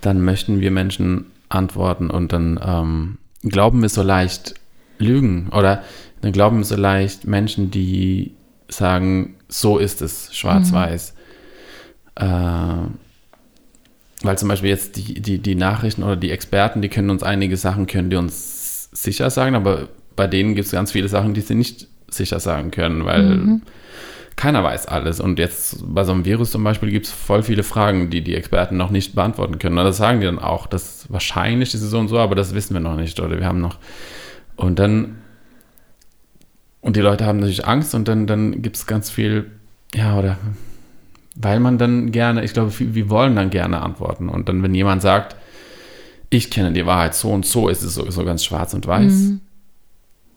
dann 0.00 0.20
möchten 0.20 0.60
wir 0.60 0.72
Menschen 0.72 1.26
antworten 1.48 2.10
und 2.10 2.32
dann 2.32 2.58
ähm, 2.60 3.18
glauben 3.48 3.82
wir 3.82 3.88
so 3.88 4.02
leicht 4.02 4.54
Lügen 4.98 5.48
oder 5.50 5.84
dann 6.22 6.32
glauben 6.32 6.58
wir 6.58 6.64
so 6.64 6.74
leicht 6.76 7.24
Menschen, 7.24 7.70
die 7.70 8.34
sagen, 8.68 9.36
so 9.48 9.78
ist 9.78 10.02
es, 10.02 10.34
schwarz-weiß. 10.34 11.14
Äh, 12.20 12.24
weil 14.22 14.38
zum 14.38 14.48
Beispiel 14.48 14.70
jetzt 14.70 14.96
die, 14.96 15.20
die, 15.20 15.38
die 15.38 15.54
Nachrichten 15.54 16.02
oder 16.02 16.16
die 16.16 16.30
Experten, 16.30 16.82
die 16.82 16.88
können 16.88 17.10
uns 17.10 17.22
einige 17.22 17.56
Sachen, 17.56 17.86
können 17.86 18.10
die 18.10 18.16
uns 18.16 18.90
sicher 18.92 19.30
sagen, 19.30 19.54
aber 19.54 19.88
bei 20.14 20.26
denen 20.26 20.54
gibt 20.54 20.66
es 20.66 20.72
ganz 20.72 20.92
viele 20.92 21.08
Sachen, 21.08 21.32
die 21.32 21.40
sie 21.40 21.54
nicht 21.54 21.88
sicher 22.08 22.40
sagen 22.40 22.70
können, 22.70 23.04
weil 23.04 23.60
keiner 24.40 24.64
weiß 24.64 24.86
alles. 24.86 25.20
Und 25.20 25.38
jetzt 25.38 25.84
bei 25.86 26.02
so 26.04 26.12
einem 26.12 26.24
Virus 26.24 26.50
zum 26.50 26.64
Beispiel 26.64 26.90
gibt 26.90 27.06
es 27.06 27.12
voll 27.12 27.42
viele 27.42 27.62
Fragen, 27.62 28.08
die 28.08 28.22
die 28.22 28.34
Experten 28.34 28.76
noch 28.76 28.90
nicht 28.90 29.14
beantworten 29.14 29.58
können. 29.58 29.78
Und 29.78 29.84
das 29.84 29.98
sagen 29.98 30.20
die 30.20 30.26
dann 30.26 30.38
auch, 30.38 30.66
dass 30.66 31.06
wahrscheinlich 31.10 31.74
ist 31.74 31.82
es 31.82 31.90
so 31.90 31.98
und 31.98 32.08
so, 32.08 32.18
aber 32.18 32.34
das 32.34 32.54
wissen 32.54 32.72
wir 32.72 32.80
noch 32.80 32.96
nicht. 32.96 33.20
Oder 33.20 33.38
wir 33.38 33.46
haben 33.46 33.60
noch. 33.60 33.78
Und 34.56 34.78
dann. 34.78 35.18
Und 36.80 36.96
die 36.96 37.00
Leute 37.00 37.26
haben 37.26 37.38
natürlich 37.38 37.66
Angst 37.66 37.94
und 37.94 38.08
dann, 38.08 38.26
dann 38.26 38.62
gibt 38.62 38.76
es 38.76 38.86
ganz 38.86 39.10
viel, 39.10 39.50
ja, 39.94 40.18
oder 40.18 40.38
weil 41.36 41.60
man 41.60 41.78
dann 41.78 42.12
gerne, 42.12 42.44
ich 42.44 42.52
glaube, 42.52 42.72
wir 42.78 43.08
wollen 43.10 43.36
dann 43.36 43.50
gerne 43.50 43.82
antworten. 43.82 44.28
Und 44.28 44.48
dann, 44.48 44.62
wenn 44.62 44.74
jemand 44.74 45.02
sagt, 45.02 45.36
ich 46.28 46.50
kenne 46.50 46.72
die 46.72 46.86
Wahrheit, 46.86 47.14
so 47.14 47.30
und 47.30 47.44
so 47.46 47.68
ist 47.68 47.82
es 47.82 47.94
so, 47.94 48.08
so 48.10 48.24
ganz 48.24 48.44
schwarz 48.44 48.74
und 48.74 48.86
weiß, 48.86 49.12
Mhm. 49.12 49.40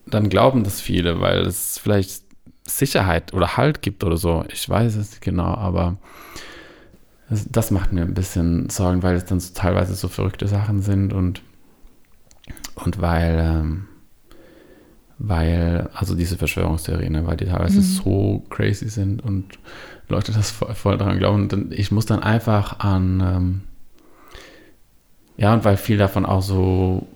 dann 0.07 0.29
glauben 0.29 0.63
das 0.63 0.81
viele, 0.81 1.19
weil 1.21 1.41
es 1.41 1.77
vielleicht 1.77 2.23
Sicherheit 2.65 3.33
oder 3.33 3.57
Halt 3.57 3.81
gibt 3.81 4.03
oder 4.03 4.17
so. 4.17 4.43
Ich 4.51 4.67
weiß 4.69 4.95
es 4.95 5.11
nicht 5.11 5.21
genau, 5.21 5.53
aber 5.55 5.97
das, 7.29 7.47
das 7.49 7.71
macht 7.71 7.91
mir 7.93 8.01
ein 8.01 8.13
bisschen 8.13 8.69
Sorgen, 8.69 9.03
weil 9.03 9.15
es 9.15 9.25
dann 9.25 9.39
so 9.39 9.53
teilweise 9.53 9.95
so 9.95 10.07
verrückte 10.07 10.47
Sachen 10.47 10.81
sind 10.81 11.13
und, 11.13 11.41
und 12.75 13.01
weil, 13.01 13.37
ähm, 13.39 13.87
weil, 15.19 15.89
also 15.93 16.15
diese 16.15 16.37
Verschwörungstheorien, 16.37 17.13
ne, 17.13 17.25
weil 17.27 17.37
die 17.37 17.45
teilweise 17.45 17.81
so 17.81 18.43
crazy 18.49 18.89
sind 18.89 19.23
und 19.23 19.45
Leute 20.09 20.31
das 20.31 20.51
voll, 20.51 20.73
voll 20.73 20.97
daran 20.97 21.17
glauben. 21.17 21.49
Und 21.49 21.73
ich 21.73 21.91
muss 21.91 22.05
dann 22.05 22.21
einfach 22.21 22.79
an, 22.79 23.21
ähm, 23.21 23.61
ja, 25.37 25.53
und 25.53 25.63
weil 25.63 25.77
viel 25.77 25.97
davon 25.97 26.25
auch 26.25 26.41
so, 26.41 27.07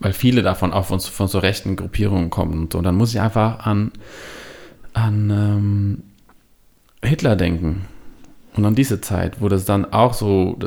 weil 0.00 0.12
viele 0.12 0.42
davon 0.42 0.72
auch 0.72 0.84
von, 0.86 1.00
von 1.00 1.28
so 1.28 1.38
rechten 1.38 1.76
Gruppierungen 1.76 2.30
kommen 2.30 2.62
und 2.62 2.72
so, 2.72 2.80
dann 2.80 2.94
muss 2.94 3.10
ich 3.10 3.20
einfach 3.20 3.66
an, 3.66 3.92
an 4.92 5.30
ähm, 5.30 6.02
Hitler 7.02 7.36
denken. 7.36 7.86
Und 8.54 8.64
an 8.64 8.74
diese 8.74 9.00
Zeit, 9.00 9.40
wo 9.40 9.48
das 9.48 9.64
dann 9.64 9.92
auch 9.92 10.14
so, 10.14 10.58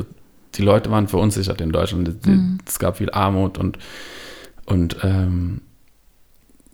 die 0.56 0.62
Leute 0.62 0.91
waren 0.91 1.08
verunsichert 1.08 1.60
in 1.62 1.72
Deutschland. 1.72 2.08
Es 2.08 2.26
Mhm. 2.26 2.60
gab 2.80 2.98
viel 2.98 3.12
Armut 3.12 3.58
und, 3.58 3.78
und 4.65 4.98
ähm, 5.04 5.62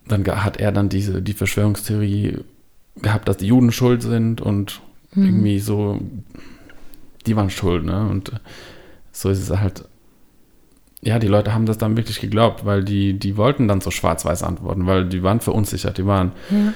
dann 0.08 0.26
hat 0.44 0.58
er 0.58 0.72
dann 0.72 0.90
diese, 0.90 1.22
die 1.22 1.34
Verschwörungstheorie 1.34 2.38
gehabt, 3.02 3.28
dass 3.28 3.38
die 3.38 3.48
Juden 3.48 3.72
schuld 3.72 4.02
sind 4.02 4.42
und 4.42 4.82
Mhm. 5.16 5.26
irgendwie 5.26 5.60
so, 5.60 6.00
die 7.26 7.36
waren 7.36 7.50
schuld, 7.50 7.86
ne? 7.86 8.08
Und 8.08 8.32
so 9.12 9.30
ist 9.30 9.40
es 9.40 9.58
halt, 9.58 9.86
ja, 11.02 11.18
die 11.20 11.28
Leute 11.28 11.54
haben 11.54 11.66
das 11.66 11.78
dann 11.78 11.98
wirklich 11.98 12.20
geglaubt, 12.20 12.66
weil 12.66 12.84
die, 12.84 13.18
die 13.18 13.38
wollten 13.38 13.68
dann 13.68 13.82
so 13.82 13.90
schwarz-weiß 13.92 14.44
antworten, 14.44 14.86
weil 14.86 15.06
die 15.06 15.24
waren 15.24 15.40
verunsichert, 15.40 15.98
die 15.98 16.06
waren. 16.06 16.34
Ja. 16.50 16.74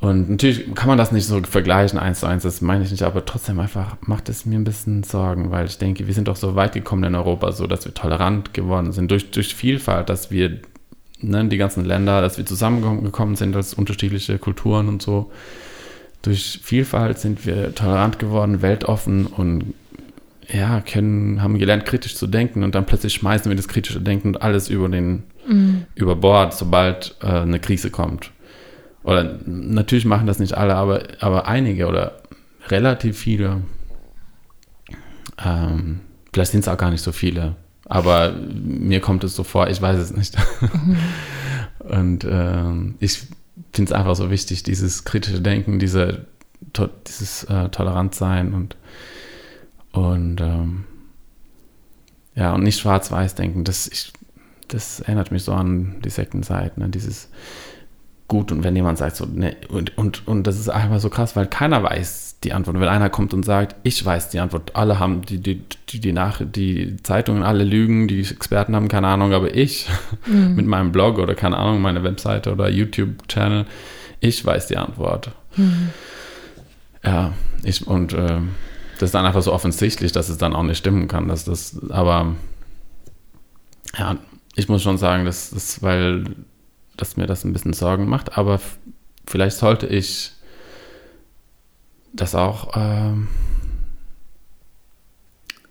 Und 0.00 0.30
natürlich 0.30 0.74
kann 0.74 0.88
man 0.88 0.98
das 0.98 1.12
nicht 1.12 1.26
so 1.26 1.40
vergleichen, 1.42 1.98
eins 1.98 2.20
zu 2.20 2.26
eins, 2.26 2.42
das 2.42 2.60
meine 2.60 2.84
ich 2.84 2.90
nicht, 2.90 3.04
aber 3.04 3.24
trotzdem 3.24 3.60
einfach 3.60 3.96
macht 4.02 4.28
es 4.28 4.44
mir 4.46 4.58
ein 4.58 4.64
bisschen 4.64 5.04
Sorgen, 5.04 5.52
weil 5.52 5.66
ich 5.66 5.78
denke, 5.78 6.06
wir 6.08 6.14
sind 6.14 6.26
doch 6.26 6.36
so 6.36 6.56
weit 6.56 6.72
gekommen 6.72 7.04
in 7.04 7.14
Europa, 7.14 7.52
so 7.52 7.68
dass 7.68 7.84
wir 7.84 7.94
tolerant 7.94 8.52
geworden 8.52 8.92
sind, 8.92 9.10
durch, 9.12 9.30
durch 9.30 9.54
Vielfalt, 9.54 10.08
dass 10.08 10.30
wir, 10.32 10.58
ne, 11.22 11.44
die 11.46 11.56
ganzen 11.56 11.84
Länder, 11.84 12.20
dass 12.20 12.38
wir 12.38 12.46
zusammengekommen 12.46 13.36
sind 13.36 13.56
als 13.56 13.74
unterschiedliche 13.74 14.38
Kulturen 14.38 14.88
und 14.88 15.02
so. 15.02 15.30
Durch 16.22 16.60
Vielfalt 16.62 17.18
sind 17.18 17.46
wir 17.46 17.74
tolerant 17.74 18.18
geworden, 18.18 18.62
weltoffen 18.62 19.26
und 19.26 19.74
ja, 20.48 20.80
können, 20.80 21.42
haben 21.42 21.58
gelernt, 21.58 21.84
kritisch 21.84 22.16
zu 22.16 22.26
denken 22.26 22.62
und 22.62 22.74
dann 22.74 22.84
plötzlich 22.86 23.14
schmeißen 23.14 23.50
wir 23.50 23.56
das 23.56 23.68
kritische 23.68 24.00
Denken 24.00 24.28
und 24.28 24.42
alles 24.42 24.68
über 24.68 24.88
den, 24.88 25.24
Mhm. 25.46 25.86
über 25.94 26.16
Bord, 26.16 26.54
sobald 26.54 27.16
äh, 27.20 27.26
eine 27.26 27.58
Krise 27.58 27.90
kommt. 27.90 28.30
Oder 29.02 29.38
natürlich 29.44 30.04
machen 30.04 30.26
das 30.26 30.38
nicht 30.38 30.56
alle, 30.56 30.76
aber, 30.76 31.02
aber 31.20 31.48
einige 31.48 31.86
oder 31.88 32.20
relativ 32.68 33.18
viele. 33.18 33.62
Ähm, 35.44 36.00
vielleicht 36.32 36.52
sind 36.52 36.60
es 36.60 36.68
auch 36.68 36.76
gar 36.76 36.90
nicht 36.90 37.02
so 37.02 37.10
viele, 37.10 37.56
aber 37.92 38.32
mir 38.32 39.00
kommt 39.00 39.22
es 39.22 39.36
so 39.36 39.44
vor, 39.44 39.68
ich 39.68 39.82
weiß 39.82 39.98
es 39.98 40.16
nicht. 40.16 40.34
Und 41.78 42.24
ähm, 42.24 42.94
ich 43.00 43.18
finde 43.70 43.92
es 43.92 43.92
einfach 43.92 44.16
so 44.16 44.30
wichtig, 44.30 44.62
dieses 44.62 45.04
kritische 45.04 45.42
Denken, 45.42 45.78
diese, 45.78 46.24
to 46.72 46.88
dieses 47.06 47.44
äh, 47.44 47.68
Toleranz-Sein 47.68 48.54
und, 48.54 48.76
und 49.92 50.40
ähm, 50.40 50.84
ja, 52.34 52.54
und 52.54 52.62
nicht 52.62 52.80
schwarz-weiß 52.80 53.34
denken. 53.34 53.64
Das, 53.64 53.88
ich, 53.88 54.14
das 54.68 55.00
erinnert 55.00 55.30
mich 55.30 55.44
so 55.44 55.52
an 55.52 55.96
die 56.02 56.10
Sektenzeit, 56.10 56.78
ne? 56.78 56.88
dieses 56.88 57.28
gut 58.26 58.52
und 58.52 58.64
wenn 58.64 58.74
jemand 58.74 58.96
sagt 58.96 59.16
so, 59.16 59.26
ne, 59.26 59.54
und, 59.68 59.98
und, 59.98 60.26
und 60.26 60.46
das 60.46 60.58
ist 60.58 60.70
einfach 60.70 61.00
so 61.00 61.10
krass, 61.10 61.36
weil 61.36 61.46
keiner 61.46 61.82
weiß 61.82 62.31
die 62.44 62.52
Antwort. 62.52 62.78
Wenn 62.80 62.88
einer 62.88 63.10
kommt 63.10 63.34
und 63.34 63.44
sagt, 63.44 63.76
ich 63.82 64.04
weiß 64.04 64.30
die 64.30 64.40
Antwort, 64.40 64.74
alle 64.74 64.98
haben 64.98 65.22
die, 65.22 65.38
die, 65.38 65.62
die, 65.88 66.00
die, 66.00 66.12
Nach 66.12 66.40
die 66.44 66.96
Zeitungen, 67.02 67.42
alle 67.42 67.64
lügen, 67.64 68.08
die 68.08 68.20
Experten 68.20 68.74
haben 68.74 68.88
keine 68.88 69.08
Ahnung, 69.08 69.32
aber 69.32 69.54
ich 69.54 69.88
mit 70.26 70.66
meinem 70.66 70.92
Blog 70.92 71.18
oder 71.18 71.34
keine 71.34 71.56
Ahnung, 71.56 71.80
meine 71.80 72.02
Webseite 72.04 72.52
oder 72.52 72.68
YouTube-Channel, 72.68 73.66
ich 74.20 74.44
weiß 74.44 74.68
die 74.68 74.76
Antwort. 74.76 75.30
Ja, 77.04 77.32
ich, 77.62 77.86
und 77.86 78.12
äh, 78.12 78.38
das 78.94 79.08
ist 79.08 79.14
dann 79.14 79.26
einfach 79.26 79.42
so 79.42 79.52
offensichtlich, 79.52 80.12
dass 80.12 80.28
es 80.28 80.38
dann 80.38 80.54
auch 80.54 80.62
nicht 80.62 80.78
stimmen 80.78 81.08
kann, 81.08 81.28
dass 81.28 81.44
das, 81.44 81.80
aber 81.90 82.36
ja, 83.98 84.16
ich 84.54 84.68
muss 84.68 84.82
schon 84.82 84.98
sagen, 84.98 85.24
dass 85.24 85.50
das, 85.50 85.82
weil 85.82 86.24
dass 86.96 87.16
mir 87.16 87.26
das 87.26 87.44
ein 87.44 87.52
bisschen 87.52 87.72
Sorgen 87.72 88.08
macht, 88.08 88.38
aber 88.38 88.60
vielleicht 89.26 89.56
sollte 89.56 89.86
ich 89.86 90.32
das 92.12 92.34
auch 92.34 92.72
ähm, 92.76 93.28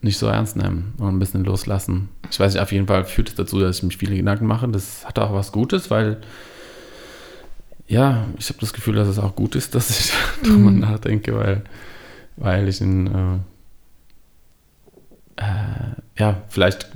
nicht 0.02 0.18
so 0.18 0.28
ernst 0.28 0.56
nehmen 0.56 0.94
und 0.98 1.10
ein 1.10 1.20
bisschen 1.20 1.44
loslassen. 1.44 2.10
Ich 2.30 2.40
weiß 2.40 2.54
nicht, 2.54 2.62
auf 2.62 2.72
jeden 2.72 2.88
Fall 2.88 3.06
führt 3.06 3.30
es 3.30 3.36
dazu, 3.36 3.60
dass 3.60 3.78
ich 3.78 3.84
mich 3.84 3.98
viele 3.98 4.16
Gedanken 4.16 4.46
mache. 4.46 4.68
Das 4.68 5.06
hat 5.06 5.20
auch 5.20 5.34
was 5.34 5.52
Gutes, 5.52 5.92
weil 5.92 6.22
ja, 7.88 8.26
ich 8.40 8.50
habe 8.50 8.60
das 8.60 8.74
Gefühl, 8.74 8.96
dass 8.96 9.08
es 9.08 9.20
auch 9.20 9.36
gut 9.36 9.56
ist, 9.56 9.76
dass 9.76 9.90
ich 9.90 10.14
darüber 10.44 10.72
nachdenke, 10.72 11.36
weil, 11.36 11.64
weil 12.38 12.68
ich 12.68 12.82
in 12.82 13.08
äh, 13.08 13.38
äh, 15.42 15.96
ja, 16.18 16.42
vielleicht 16.50 16.88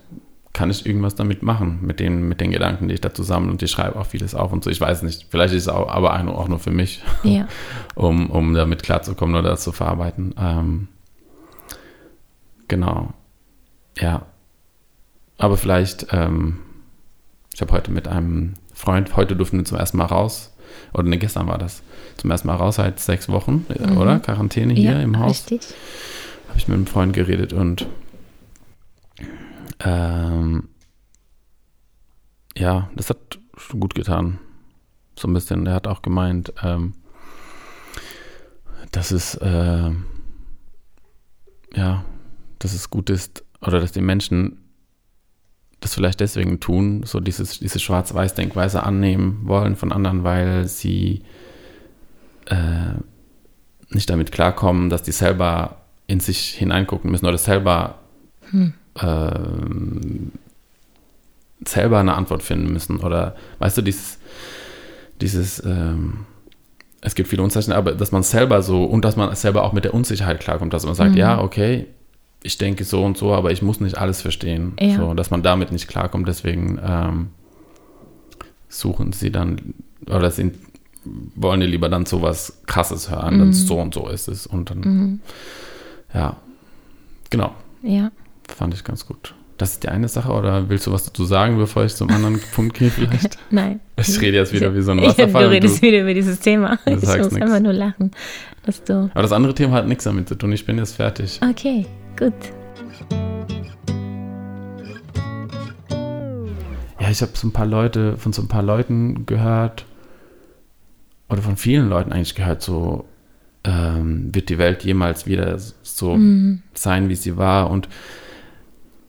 kann 0.55 0.71
ich 0.71 0.85
irgendwas 0.85 1.15
damit 1.15 1.43
machen, 1.43 1.79
mit 1.81 1.99
den, 1.99 2.27
mit 2.29 2.39
den 2.39 2.49
Gedanken, 2.49 2.87
die 2.87 2.93
ich 2.95 3.01
dazu 3.01 3.23
sammle 3.23 3.51
und 3.51 3.61
ich 3.61 3.69
schreibe 3.69 3.99
auch 3.99 4.05
vieles 4.05 4.33
auf 4.33 4.53
und 4.53 4.63
so. 4.63 4.69
Ich 4.69 4.79
weiß 4.79 5.03
nicht, 5.03 5.27
vielleicht 5.29 5.53
ist 5.53 5.63
es 5.63 5.67
auch, 5.67 5.89
aber 5.89 6.13
auch 6.17 6.47
nur 6.47 6.59
für 6.59 6.71
mich, 6.71 7.03
Ja. 7.23 7.47
um, 7.93 8.29
um 8.29 8.53
damit 8.53 8.81
klarzukommen 8.81 9.35
oder 9.35 9.49
das 9.49 9.63
zu 9.63 9.73
verarbeiten. 9.73 10.33
Ähm, 10.39 10.87
genau. 12.69 13.13
Ja. 13.99 14.25
Aber 15.37 15.57
vielleicht, 15.57 16.07
ähm, 16.11 16.59
ich 17.53 17.59
habe 17.61 17.73
heute 17.73 17.91
mit 17.91 18.07
einem 18.07 18.53
Freund, 18.73 19.17
heute 19.17 19.35
durften 19.35 19.57
wir 19.57 19.65
zum 19.65 19.77
ersten 19.77 19.97
Mal 19.97 20.05
raus, 20.05 20.55
oder 20.93 21.03
ne, 21.03 21.17
gestern 21.17 21.47
war 21.47 21.57
das, 21.57 21.83
zum 22.15 22.31
ersten 22.31 22.47
Mal 22.47 22.55
raus 22.55 22.75
seit 22.77 23.01
sechs 23.01 23.27
Wochen, 23.27 23.65
äh, 23.69 23.87
Mhm. 23.91 23.97
oder? 23.97 24.19
Quarantäne 24.19 24.73
hier 24.73 24.93
ja, 24.93 24.99
im 25.01 25.19
Haus 25.19 25.49
Richtig. 25.51 25.75
habe 26.47 26.57
ich 26.57 26.67
mit 26.69 26.75
einem 26.77 26.87
Freund 26.87 27.13
geredet 27.13 27.51
und 27.51 27.85
ähm, 29.79 30.69
ja, 32.57 32.89
das 32.95 33.09
hat 33.09 33.39
gut 33.77 33.95
getan. 33.95 34.39
So 35.17 35.27
ein 35.27 35.33
bisschen. 35.33 35.65
Er 35.65 35.73
hat 35.73 35.87
auch 35.87 36.01
gemeint, 36.01 36.53
ähm, 36.63 36.93
dass 38.91 39.11
es 39.11 39.35
äh, 39.35 39.91
ja, 41.75 42.05
dass 42.59 42.73
es 42.73 42.89
gut 42.89 43.09
ist 43.09 43.43
oder 43.61 43.79
dass 43.79 43.91
die 43.91 44.01
Menschen 44.01 44.59
das 45.79 45.93
vielleicht 45.93 46.19
deswegen 46.19 46.59
tun, 46.59 47.03
so 47.03 47.19
dieses, 47.19 47.59
diese 47.59 47.79
Schwarz-Weiß-Denkweise 47.79 48.83
annehmen 48.83 49.41
wollen 49.43 49.75
von 49.75 49.91
anderen, 49.91 50.23
weil 50.23 50.67
sie 50.67 51.21
äh, 52.45 52.93
nicht 53.89 54.09
damit 54.09 54.31
klarkommen, 54.31 54.89
dass 54.89 55.03
die 55.03 55.11
selber 55.11 55.81
in 56.07 56.19
sich 56.19 56.55
hineingucken 56.55 57.11
müssen 57.11 57.25
oder 57.25 57.37
selber 57.37 57.99
ähm, 59.01 60.31
selber 61.65 61.99
eine 61.99 62.15
Antwort 62.15 62.43
finden 62.43 62.71
müssen. 62.71 62.99
Oder 62.99 63.35
weißt 63.59 63.77
du 63.77 63.81
dieses 63.81 64.19
dieses 65.21 65.63
ähm, 65.65 66.25
es 67.01 67.15
gibt 67.15 67.29
viele 67.29 67.43
Unzeichen, 67.43 67.71
aber 67.71 67.91
dass 67.93 68.11
man 68.11 68.23
selber 68.23 68.61
so 68.61 68.83
und 68.83 69.05
dass 69.05 69.15
man 69.15 69.33
selber 69.35 69.63
auch 69.63 69.73
mit 69.73 69.83
der 69.85 69.93
Unsicherheit 69.93 70.39
klarkommt, 70.39 70.73
dass 70.73 70.85
man 70.85 70.95
sagt, 70.95 71.15
ja 71.15 71.39
okay, 71.41 71.87
ich 72.43 72.57
denke 72.57 72.83
so 72.83 73.03
und 73.03 73.17
so, 73.17 73.33
aber 73.33 73.51
ich 73.51 73.61
muss 73.61 73.79
nicht 73.79 73.97
alles 73.97 74.21
verstehen, 74.21 74.73
Ja. 74.79 74.97
so 74.97 75.13
dass 75.13 75.31
man 75.31 75.41
damit 75.43 75.71
nicht 75.71 75.87
klarkommt, 75.87 76.27
deswegen 76.27 76.79
ähm, 76.83 77.27
suchen 78.69 79.13
sie 79.13 79.31
dann 79.31 79.73
oder 80.07 80.29
sind 80.31 80.55
wollen 81.35 81.61
die 81.61 81.67
lieber 81.67 81.87
dann 81.87 82.07
sowas 82.07 82.61
krasses 82.65 83.11
hören, 83.11 83.37
dann 83.37 83.53
so 83.53 83.79
und 83.79 83.93
so 83.93 84.07
ist 84.09 84.27
es. 84.27 84.47
Und 84.47 84.71
dann 84.71 85.21
ja 86.13 86.35
genau. 87.29 87.53
Ja. 87.83 88.11
Fand 88.47 88.73
ich 88.73 88.83
ganz 88.83 89.05
gut. 89.05 89.33
Das 89.57 89.71
ist 89.71 89.83
die 89.83 89.87
eine 89.89 90.09
Sache, 90.09 90.31
oder 90.33 90.67
willst 90.69 90.85
du 90.85 90.91
was 90.91 91.05
dazu 91.05 91.23
sagen, 91.23 91.57
bevor 91.57 91.85
ich 91.85 91.95
zum 91.95 92.09
anderen 92.09 92.41
Punkt 92.53 92.77
gehe 92.77 92.89
vielleicht? 92.89 93.37
Nein. 93.51 93.79
Ich 93.95 94.19
rede 94.19 94.35
jetzt 94.37 94.51
wieder 94.51 94.75
wie 94.75 94.81
so 94.81 94.91
ein 94.91 94.99
Ja, 94.99 95.07
Wasserfall. 95.09 95.43
du 95.43 95.47
und 95.47 95.53
redest 95.53 95.81
wieder 95.81 96.01
über 96.01 96.13
dieses 96.13 96.39
Thema. 96.39 96.77
Du 96.85 96.91
Ich 96.91 97.01
muss 97.03 97.31
nix. 97.31 97.41
einfach 97.41 97.59
nur 97.61 97.71
lachen. 97.73 98.11
Dass 98.65 98.83
du. 98.83 99.09
aber 99.13 99.21
das 99.21 99.31
andere 99.31 99.53
Thema 99.53 99.73
hat 99.75 99.87
nichts 99.87 100.03
damit 100.03 100.27
zu 100.27 100.35
tun. 100.35 100.51
Ich 100.51 100.65
bin 100.65 100.77
jetzt 100.77 100.95
fertig. 100.95 101.39
Okay, 101.49 101.85
gut. 102.19 102.33
Ja, 106.99 107.09
ich 107.11 107.21
habe 107.21 107.31
so 107.35 107.47
ein 107.47 107.51
paar 107.51 107.65
Leute, 107.67 108.17
von 108.17 108.33
so 108.33 108.41
ein 108.41 108.47
paar 108.47 108.63
Leuten 108.63 109.25
gehört, 109.25 109.85
oder 111.29 111.41
von 111.41 111.55
vielen 111.57 111.89
Leuten 111.89 112.11
eigentlich 112.11 112.35
gehört, 112.35 112.61
so 112.61 113.05
ähm, 113.63 114.33
wird 114.33 114.49
die 114.49 114.57
Welt 114.57 114.83
jemals 114.83 115.25
wieder 115.27 115.57
so 115.81 116.19
sein, 116.73 117.09
wie 117.09 117.15
sie 117.15 117.37
war 117.37 117.69
und 117.69 117.87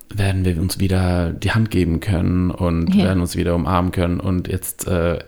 werden 0.08 0.44
wir 0.44 0.60
uns 0.60 0.78
wieder 0.78 1.32
die 1.32 1.50
Hand 1.50 1.70
geben 1.70 2.00
können 2.00 2.50
und 2.50 2.94
Ja. 2.94 3.04
werden 3.06 3.20
uns 3.20 3.36
wieder 3.36 3.54
umarmen 3.54 3.90
können 3.92 4.20
und 4.20 4.48
jetzt 4.48 4.86
äh, 4.86 5.18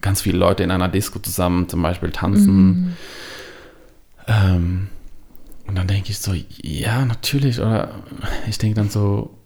ganz 0.00 0.22
viele 0.22 0.38
Leute 0.38 0.62
in 0.62 0.70
einer 0.70 0.88
Disco 0.88 1.18
zusammen 1.18 1.68
zum 1.68 1.82
Beispiel 1.82 2.10
tanzen. 2.10 2.96
Ähm, 4.26 4.88
und 5.66 5.76
dann 5.76 5.86
denke 5.86 6.10
ich 6.10 6.18
so, 6.18 6.32
ja, 6.62 7.04
natürlich, 7.04 7.58
oder 7.58 7.90
ich 8.48 8.58
denke 8.58 8.76
dann 8.76 8.90
so, 8.90 9.36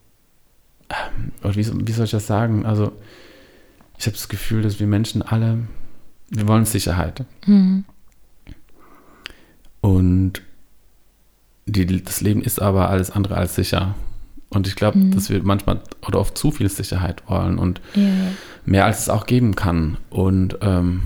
ähm, 0.90 1.32
oder 1.42 1.54
wie, 1.54 1.86
wie 1.86 1.92
soll 1.92 2.04
ich 2.06 2.10
das 2.10 2.26
sagen? 2.26 2.66
Also, 2.66 2.92
ich 3.98 4.06
habe 4.06 4.16
das 4.16 4.28
Gefühl, 4.28 4.62
dass 4.62 4.80
wir 4.80 4.86
Menschen 4.86 5.22
alle, 5.22 5.58
wir 6.30 6.46
wollen 6.48 6.64
Sicherheit. 6.64 7.24
Mhm. 7.46 7.84
Und 9.80 10.42
die, 11.66 12.02
das 12.02 12.20
Leben 12.20 12.42
ist 12.42 12.60
aber 12.60 12.90
alles 12.90 13.10
andere 13.10 13.36
als 13.36 13.54
sicher. 13.54 13.94
Und 14.50 14.66
ich 14.66 14.76
glaube, 14.76 14.98
dass 15.10 15.28
wir 15.28 15.42
manchmal 15.42 15.80
oder 16.06 16.20
oft 16.20 16.38
zu 16.38 16.50
viel 16.50 16.68
Sicherheit 16.68 17.22
wollen 17.28 17.58
und 17.58 17.80
ja. 17.94 18.08
mehr 18.64 18.86
als 18.86 19.00
es 19.00 19.08
auch 19.10 19.26
geben 19.26 19.54
kann. 19.54 19.98
Und, 20.08 20.56
ähm, 20.62 21.02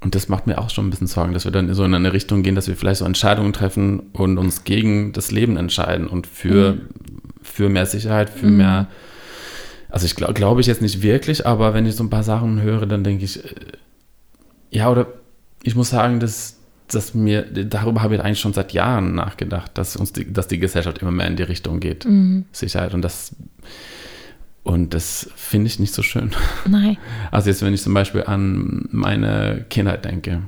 und 0.00 0.14
das 0.14 0.28
macht 0.28 0.46
mir 0.46 0.58
auch 0.58 0.68
schon 0.68 0.86
ein 0.86 0.90
bisschen 0.90 1.06
Sorgen, 1.06 1.32
dass 1.32 1.44
wir 1.44 1.52
dann 1.52 1.72
so 1.72 1.84
in 1.84 1.94
eine 1.94 2.12
Richtung 2.12 2.42
gehen, 2.42 2.54
dass 2.54 2.68
wir 2.68 2.76
vielleicht 2.76 2.98
so 2.98 3.06
Entscheidungen 3.06 3.54
treffen 3.54 4.00
und 4.12 4.36
uns 4.36 4.64
gegen 4.64 5.12
das 5.12 5.30
Leben 5.30 5.56
entscheiden 5.56 6.08
und 6.08 6.26
für, 6.26 6.76
für 7.40 7.70
mehr 7.70 7.86
Sicherheit, 7.86 8.28
für 8.28 8.48
mehr. 8.48 8.88
Also 9.88 10.04
ich 10.06 10.14
glaube 10.14 10.34
glaube 10.34 10.60
ich 10.60 10.66
jetzt 10.66 10.82
nicht 10.82 11.02
wirklich, 11.02 11.46
aber 11.46 11.72
wenn 11.72 11.86
ich 11.86 11.96
so 11.96 12.04
ein 12.04 12.10
paar 12.10 12.22
Sachen 12.22 12.60
höre, 12.60 12.86
dann 12.86 13.04
denke 13.04 13.24
ich, 13.24 13.44
äh, 13.44 13.48
ja, 14.70 14.90
oder 14.90 15.06
ich 15.62 15.74
muss 15.74 15.90
sagen, 15.90 16.20
dass, 16.20 16.58
dass 16.88 17.14
mir, 17.14 17.42
darüber 17.42 18.02
habe 18.02 18.16
ich 18.16 18.20
eigentlich 18.20 18.40
schon 18.40 18.52
seit 18.52 18.72
Jahren 18.72 19.14
nachgedacht, 19.14 19.70
dass 19.74 19.96
uns 19.96 20.12
die, 20.12 20.30
dass 20.30 20.48
die 20.48 20.58
Gesellschaft 20.58 20.98
immer 20.98 21.10
mehr 21.10 21.26
in 21.26 21.36
die 21.36 21.42
Richtung 21.42 21.80
geht. 21.80 22.06
Sicherheit. 22.52 22.94
Und 22.94 23.02
das, 23.02 23.34
und 24.62 24.94
das 24.94 25.30
finde 25.34 25.66
ich 25.68 25.78
nicht 25.78 25.94
so 25.94 26.02
schön. 26.02 26.32
Nein. 26.66 26.96
Also 27.30 27.48
jetzt, 27.48 27.62
wenn 27.62 27.72
ich 27.72 27.82
zum 27.82 27.94
Beispiel 27.94 28.24
an 28.24 28.88
meine 28.90 29.64
Kindheit 29.70 30.04
denke, 30.04 30.42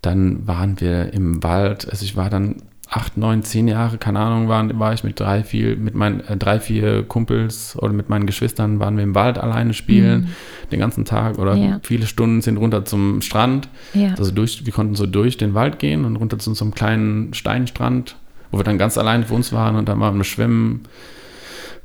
dann 0.00 0.46
waren 0.48 0.80
wir 0.80 1.12
im 1.12 1.42
Wald, 1.44 1.88
also 1.88 2.04
ich 2.04 2.16
war 2.16 2.28
dann 2.28 2.62
acht, 2.94 3.16
neun, 3.16 3.42
zehn 3.42 3.68
Jahre, 3.68 3.96
keine 3.96 4.18
Ahnung, 4.20 4.48
waren, 4.48 4.78
war 4.78 4.92
ich 4.92 5.02
mit 5.02 5.18
drei, 5.18 5.42
vier, 5.44 5.76
mit 5.76 5.94
meinen 5.94 6.20
äh, 6.28 6.36
drei, 6.36 6.60
vier 6.60 7.02
Kumpels 7.04 7.74
oder 7.78 7.92
mit 7.94 8.10
meinen 8.10 8.26
Geschwistern 8.26 8.80
waren 8.80 8.96
wir 8.98 9.02
im 9.02 9.14
Wald 9.14 9.38
alleine 9.38 9.72
spielen, 9.72 10.28
den 10.70 10.78
ganzen 10.78 11.06
Tag 11.06 11.38
oder 11.38 11.54
Ja. 11.56 11.80
viele 11.82 12.06
Stunden 12.06 12.42
sind 12.42 12.58
runter 12.58 12.84
zum 12.84 13.22
Strand. 13.22 13.68
Ja. 13.94 14.10
Also 14.18 14.30
durch, 14.30 14.66
wir 14.66 14.72
konnten 14.74 14.94
so 14.94 15.06
durch 15.06 15.38
den 15.38 15.54
Wald 15.54 15.78
gehen 15.78 16.04
und 16.04 16.16
runter 16.16 16.38
zu 16.38 16.52
so 16.52 16.64
einem 16.66 16.74
kleinen 16.74 17.32
Steinstrand, 17.32 18.16
wo 18.50 18.58
wir 18.58 18.64
dann 18.64 18.76
ganz 18.76 18.98
alleine 18.98 19.24
für 19.24 19.34
uns 19.34 19.52
waren 19.54 19.76
und 19.76 19.88
dann 19.88 19.98
waren 19.98 20.18
wir 20.18 20.24
schwimmen. 20.24 20.82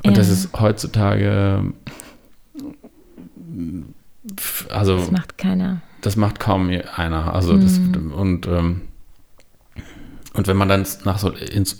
Und 0.03 0.11
Ja. 0.11 0.17
das 0.17 0.27
ist 0.29 0.59
heutzutage, 0.59 1.63
also 4.69 4.97
Das 4.97 5.11
macht 5.11 5.37
keiner. 5.37 5.81
das 6.01 6.15
macht 6.17 6.39
kaum 6.39 6.69
einer. 6.95 7.33
Also 7.33 7.57
das, 7.57 7.77
und, 7.79 8.45
ähm, 8.47 8.81
und 10.37 10.47
wenn 10.47 10.55
man 10.57 10.69
dann 10.69 10.85
nach 11.03 11.17
so 11.19 11.29
ins, 11.31 11.79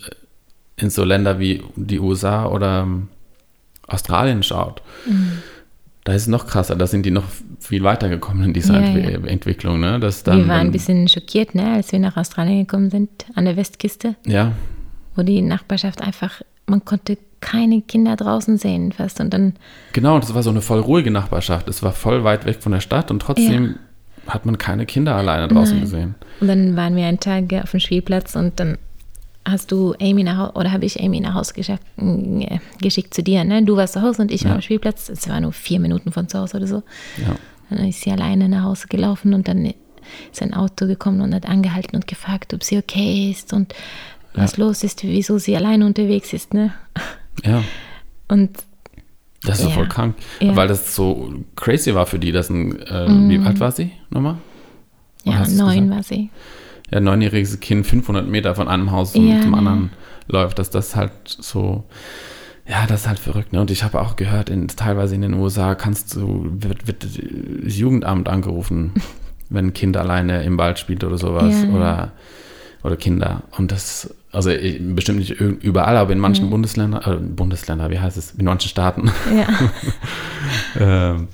in 0.75 0.89
so 0.89 1.03
Länder 1.03 1.39
wie 1.39 1.63
die 1.75 1.99
USA 1.99 2.45
oder 2.47 2.81
ähm, 2.83 3.07
Australien 3.87 4.43
schaut, 4.43 4.81
da 6.03 6.13
ist 6.13 6.23
es 6.23 6.27
noch 6.27 6.47
krasser, 6.47 6.75
da 6.75 6.87
sind 6.87 7.05
die 7.05 7.11
noch 7.11 7.23
viel 7.59 7.83
weiter 7.83 8.09
gekommen 8.09 8.43
in 8.43 8.53
dieser 8.53 8.79
Ja, 8.81 8.87
Entwi 8.87 9.11
ja. 9.11 9.19
Entwicklung. 9.27 9.79
Ne? 9.79 9.99
Dass 9.99 10.23
dann, 10.23 10.39
wir 10.39 10.47
waren 10.47 10.57
ein 10.59 10.65
dann- 10.67 10.71
bisschen 10.71 11.07
schockiert, 11.07 11.55
ne, 11.55 11.73
als 11.73 11.91
wir 11.91 11.99
nach 11.99 12.17
Australien 12.17 12.59
gekommen 12.65 12.89
sind, 12.89 13.09
an 13.35 13.45
der 13.45 13.55
Westküste, 13.57 14.15
Ja, 14.25 14.51
wo 15.15 15.23
die 15.23 15.41
Nachbarschaft 15.41 16.01
einfach, 16.01 16.41
man 16.67 16.83
konnte 16.85 17.17
keine 17.39 17.81
Kinder 17.81 18.15
draußen 18.15 18.57
sehen 18.57 18.91
fast. 18.91 19.19
Und 19.19 19.31
dann, 19.33 19.53
genau, 19.93 20.19
das 20.19 20.33
war 20.33 20.43
so 20.43 20.49
eine 20.49 20.61
voll 20.61 20.79
ruhige 20.79 21.11
Nachbarschaft. 21.11 21.67
Es 21.67 21.83
war 21.83 21.91
voll 21.91 22.23
weit 22.23 22.45
weg 22.45 22.57
von 22.61 22.71
der 22.71 22.81
Stadt 22.81 23.11
und 23.11 23.19
trotzdem 23.21 23.75
hat 24.27 24.45
man 24.45 24.57
keine 24.57 24.85
Kinder 24.85 25.15
alleine 25.15 25.47
draußen 25.47 25.75
Nein. 25.75 25.81
gesehen. 25.83 26.15
und 26.41 26.47
dann 26.47 26.75
waren 26.75 26.95
wir 26.95 27.05
einen 27.05 27.19
Tag 27.19 27.51
auf 27.63 27.71
dem 27.71 27.79
Spielplatz 27.79 28.35
und 28.35 28.59
dann 28.59 28.77
hast 29.45 29.71
du 29.71 29.93
Amy 30.01 30.23
nach 30.23 30.37
Hause, 30.37 30.51
oder 30.55 30.71
habe 30.73 30.83
ich 30.85 31.01
Amy 31.01 31.21
nach 31.21 31.33
Hause 31.33 31.53
geschickt, 31.53 31.81
äh, 31.97 32.59
geschickt 32.81 33.13
zu 33.13 33.23
dir, 33.23 33.45
ne? 33.45 33.63
Du 33.63 33.77
warst 33.77 33.93
zu 33.93 34.01
Hause 34.01 34.23
und 34.23 34.31
ich 34.31 34.43
war 34.43 34.49
Ja. 34.51 34.55
am 34.55 34.61
Spielplatz. 34.61 35.07
Es 35.07 35.29
war 35.29 35.39
nur 35.39 35.53
vier 35.53 35.79
Minuten 35.79 36.11
von 36.11 36.27
zu 36.27 36.37
Hause 36.39 36.57
oder 36.57 36.67
so. 36.67 36.83
Ja. 37.25 37.35
Dann 37.69 37.87
ist 37.87 38.01
sie 38.01 38.11
alleine 38.11 38.49
nach 38.49 38.63
Hause 38.63 38.87
gelaufen 38.89 39.33
und 39.33 39.47
dann 39.47 39.65
ist 40.31 40.41
ein 40.41 40.53
Auto 40.53 40.85
gekommen 40.85 41.21
und 41.21 41.33
hat 41.33 41.47
angehalten 41.47 41.95
und 41.95 42.07
gefragt, 42.07 42.53
ob 42.53 42.61
sie 42.63 42.77
okay 42.77 43.29
ist 43.31 43.53
und 43.53 43.73
was 44.33 44.57
los 44.57 44.83
ist, 44.83 45.03
wieso 45.03 45.37
sie 45.37 45.55
alleine 45.55 45.85
unterwegs 45.85 46.33
ist, 46.33 46.53
ne? 46.53 46.73
ja. 47.45 47.63
Und 48.27 48.51
Das 49.47 49.59
ist 49.59 49.65
doch 49.65 49.69
Ja. 49.71 49.75
voll 49.77 49.87
krank. 49.87 50.15
Ja. 50.39 50.55
Weil 50.55 50.67
das 50.67 50.95
so 50.95 51.33
crazy 51.55 51.93
war 51.95 52.05
für 52.05 52.19
die, 52.19 52.31
dass 52.31 52.49
ein, 52.49 52.79
äh, 52.81 53.07
wie 53.29 53.39
alt 53.39 53.59
war 53.59 53.71
sie 53.71 53.91
nochmal? 54.09 54.37
Oder 55.25 55.43
ja, 55.43 55.47
neun 55.47 55.89
war 55.89 56.03
sie. 56.03 56.29
Ja, 56.91 56.99
neunjähriges 57.01 57.59
Kind 57.59 57.85
500 57.85 58.27
Meter 58.27 58.55
von 58.55 58.67
einem 58.67 58.91
Haus 58.91 59.11
zum, 59.13 59.27
Ja, 59.27 59.41
zum 59.41 59.51
ne. 59.51 59.57
anderen 59.57 59.89
läuft, 60.27 60.57
dass 60.59 60.69
das 60.69 60.95
halt 60.95 61.11
so, 61.25 61.83
ja, 62.67 62.85
das 62.87 63.01
ist 63.01 63.07
halt 63.07 63.19
verrückt. 63.19 63.51
Ne? 63.53 63.59
Und 63.61 63.71
ich 63.71 63.83
habe 63.83 63.99
auch 63.99 64.15
gehört, 64.15 64.49
in, 64.49 64.67
teilweise 64.69 65.15
in 65.15 65.21
den 65.21 65.33
USA 65.33 65.75
kannst 65.75 66.15
du, 66.15 66.47
wird, 66.49 66.87
wird 66.87 67.03
das 67.03 67.77
Jugendamt 67.77 68.29
angerufen, 68.29 68.93
wenn 69.49 69.67
ein 69.67 69.73
Kind 69.73 69.97
alleine 69.97 70.43
im 70.43 70.57
Wald 70.57 70.79
spielt 70.79 71.03
oder 71.03 71.17
sowas. 71.17 71.55
Oder, 71.73 72.11
oder 72.83 72.95
Kinder. 72.95 73.43
Und 73.57 73.71
das, 73.71 74.13
also 74.31 74.49
ich, 74.49 74.79
bestimmt 74.79 75.19
nicht 75.19 75.31
überall, 75.31 75.97
aber 75.97 76.11
in 76.13 76.19
manchen 76.19 76.49
Bundesländern, 76.49 77.01
äh, 77.03 77.17
Bundesländer, 77.17 77.89
wie 77.89 77.99
heißt 77.99 78.17
es, 78.17 78.31
in 78.31 78.45
manchen 78.45 78.69
Staaten. 78.69 79.09
Ja. 79.35 79.47
ähm, 81.15 81.27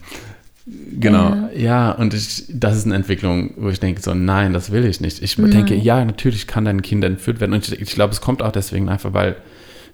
genau, 1.00 1.50
ja. 1.56 1.92
und 1.92 2.14
ich, 2.14 2.46
das 2.50 2.78
ist 2.78 2.86
eine 2.86 2.96
Entwicklung, 2.96 3.52
wo 3.58 3.70
ich 3.70 3.80
denke, 3.80 4.02
so, 4.02 4.14
nein, 4.14 4.54
das 4.54 4.72
will 4.72 4.86
ich 4.86 5.02
nicht. 5.02 5.22
Ich 5.24 5.38
Nein. 5.38 5.52
denke, 5.52 5.76
ja, 5.76 6.06
natürlich 6.06 6.46
kann 6.46 6.66
dein 6.66 6.82
Kind 6.82 7.04
entführt 7.04 7.40
werden. 7.40 7.54
Und 7.54 7.68
ich, 7.68 7.82
ich 7.82 7.92
glaube, 7.92 8.14
es 8.14 8.22
kommt 8.22 8.44
auch 8.44 8.52
deswegen 8.52 8.90
einfach, 8.90 9.14
weil 9.14 9.38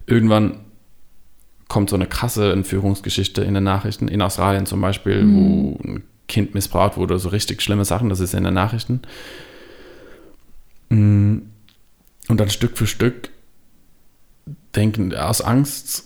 irgendwann 0.06 0.58
kommt 1.70 1.89
so 1.91 1.95
eine 1.95 2.08
krasse 2.08 2.52
Entführungsgeschichte 2.52 3.43
in 3.43 3.54
den 3.54 3.64
Nachrichten, 3.64 4.08
in 4.08 4.22
Australien 4.22 4.66
zum 4.66 4.82
Beispiel, 4.82 5.24
wo 5.26 5.80
ein 5.84 6.04
Kind 6.28 6.54
missbraucht 6.54 6.97
wurde, 6.97 7.18
so 7.20 7.30
richtig 7.30 7.62
schlimme 7.62 7.86
Sachen, 7.86 8.10
das 8.10 8.20
ist 8.20 8.34
in 8.34 8.43
den 8.43 8.56
Nachrichten. 8.56 9.02
Mm, 10.89 11.39
Und 12.40 12.46
dann 12.48 12.50
Stück 12.50 12.78
für 12.78 12.88
Stück 12.88 13.30
denken 14.76 15.14
aus 15.16 15.42
Angst, 15.42 16.06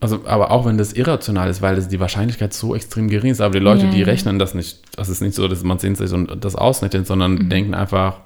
also 0.00 0.26
aber 0.26 0.50
auch 0.50 0.64
wenn 0.66 0.78
das 0.78 0.92
irrational 0.94 1.48
ist, 1.50 1.60
weil 1.62 1.76
das 1.76 1.88
die 1.88 2.00
Wahrscheinlichkeit 2.00 2.52
so 2.54 2.74
extrem 2.74 3.08
gering 3.08 3.30
ist, 3.30 3.40
aber 3.40 3.52
die 3.54 3.64
Leute, 3.64 3.84
Ja, 3.86 3.90
die 3.90 4.02
rechnen 4.02 4.38
das 4.38 4.54
nicht, 4.54 4.80
das 4.96 5.08
ist 5.08 5.20
nicht 5.20 5.34
so, 5.34 5.46
dass 5.46 5.62
man 5.62 5.78
sehen 5.78 5.94
sich 5.94 6.10
und 6.12 6.42
das 6.44 6.56
ausrechnet, 6.56 7.06
sondern 7.06 7.34
Mhm. 7.34 7.48
denken 7.50 7.74
einfach, 7.74 8.20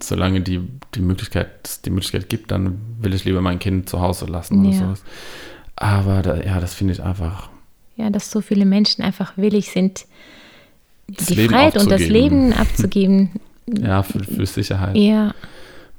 solange 0.00 0.40
die, 0.40 0.60
die 0.94 1.00
Möglichkeit, 1.00 1.84
die 1.84 1.90
Möglichkeit 1.90 2.28
gibt, 2.28 2.50
dann 2.50 2.80
will 3.00 3.12
ich 3.14 3.24
lieber 3.24 3.40
mein 3.42 3.58
Kind 3.58 3.88
zu 3.88 4.00
Hause 4.00 4.26
lassen 4.26 4.64
oder 4.64 4.72
sowas. 4.76 5.02
Aber 5.76 6.22
da, 6.22 6.40
ja, 6.40 6.60
das 6.60 6.72
finde 6.74 6.94
ich 6.94 7.02
einfach 7.02 7.50
ja, 7.96 8.08
dass 8.08 8.30
so 8.30 8.40
viele 8.40 8.64
Menschen 8.64 9.02
einfach 9.04 9.36
willig 9.36 9.70
sind, 9.70 10.06
Das 11.08 11.26
die 11.26 11.34
Leben 11.34 11.52
Freiheit 11.52 11.76
und 11.76 11.90
das. 11.90 12.00
Leben 12.00 12.52
abzugeben. 12.58 13.30
ja 13.66 14.02
für, 14.02 14.20
für 14.24 14.46
Sicherheit, 14.46 14.96
ja, 14.96 15.34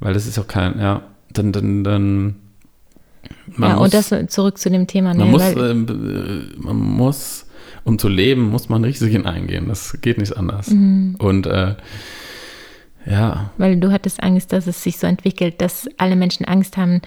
weil 0.04 0.14
das 0.14 0.28
ist 0.28 0.38
auch 0.38 0.48
kein, 0.48 0.80
ja, 0.80 1.02
dann, 1.32 1.52
dann, 1.52 1.84
dann 1.84 2.36
man 3.48 3.70
ja 3.70 3.76
muss, 3.78 3.86
und 3.86 3.94
das 3.94 4.32
zurück 4.34 4.58
zu 4.58 4.70
dem 4.70 4.86
Thema. 4.86 5.14
man 5.14 5.18
ne, 5.18 5.32
muss, 5.32 5.56
ähm, 5.56 5.88
äh, 5.88 6.62
man 6.62 6.76
muss, 6.76 7.46
um 7.86 7.98
zu 7.98 8.10
leben, 8.10 8.50
muss 8.50 8.68
man 8.68 8.84
Risiken 8.84 9.26
eingehen. 9.26 9.68
Das 9.70 9.98
geht 10.02 10.18
nicht 10.18 10.36
anders. 10.36 10.70
Mhm. 10.70 11.16
Und 11.20 11.48
äh, 11.48 11.76
ja, 13.06 13.52
weil 13.58 13.78
du 13.78 13.92
hattest 13.92 14.22
Angst, 14.22 14.54
dass 14.54 14.68
es 14.68 14.84
sich 14.84 14.98
so 14.98 15.08
entwickelt, 15.08 15.62
dass 15.62 15.88
alle 15.98 16.16
Menschen 16.16 16.46
Angst 16.46 16.78
haben 16.78 17.02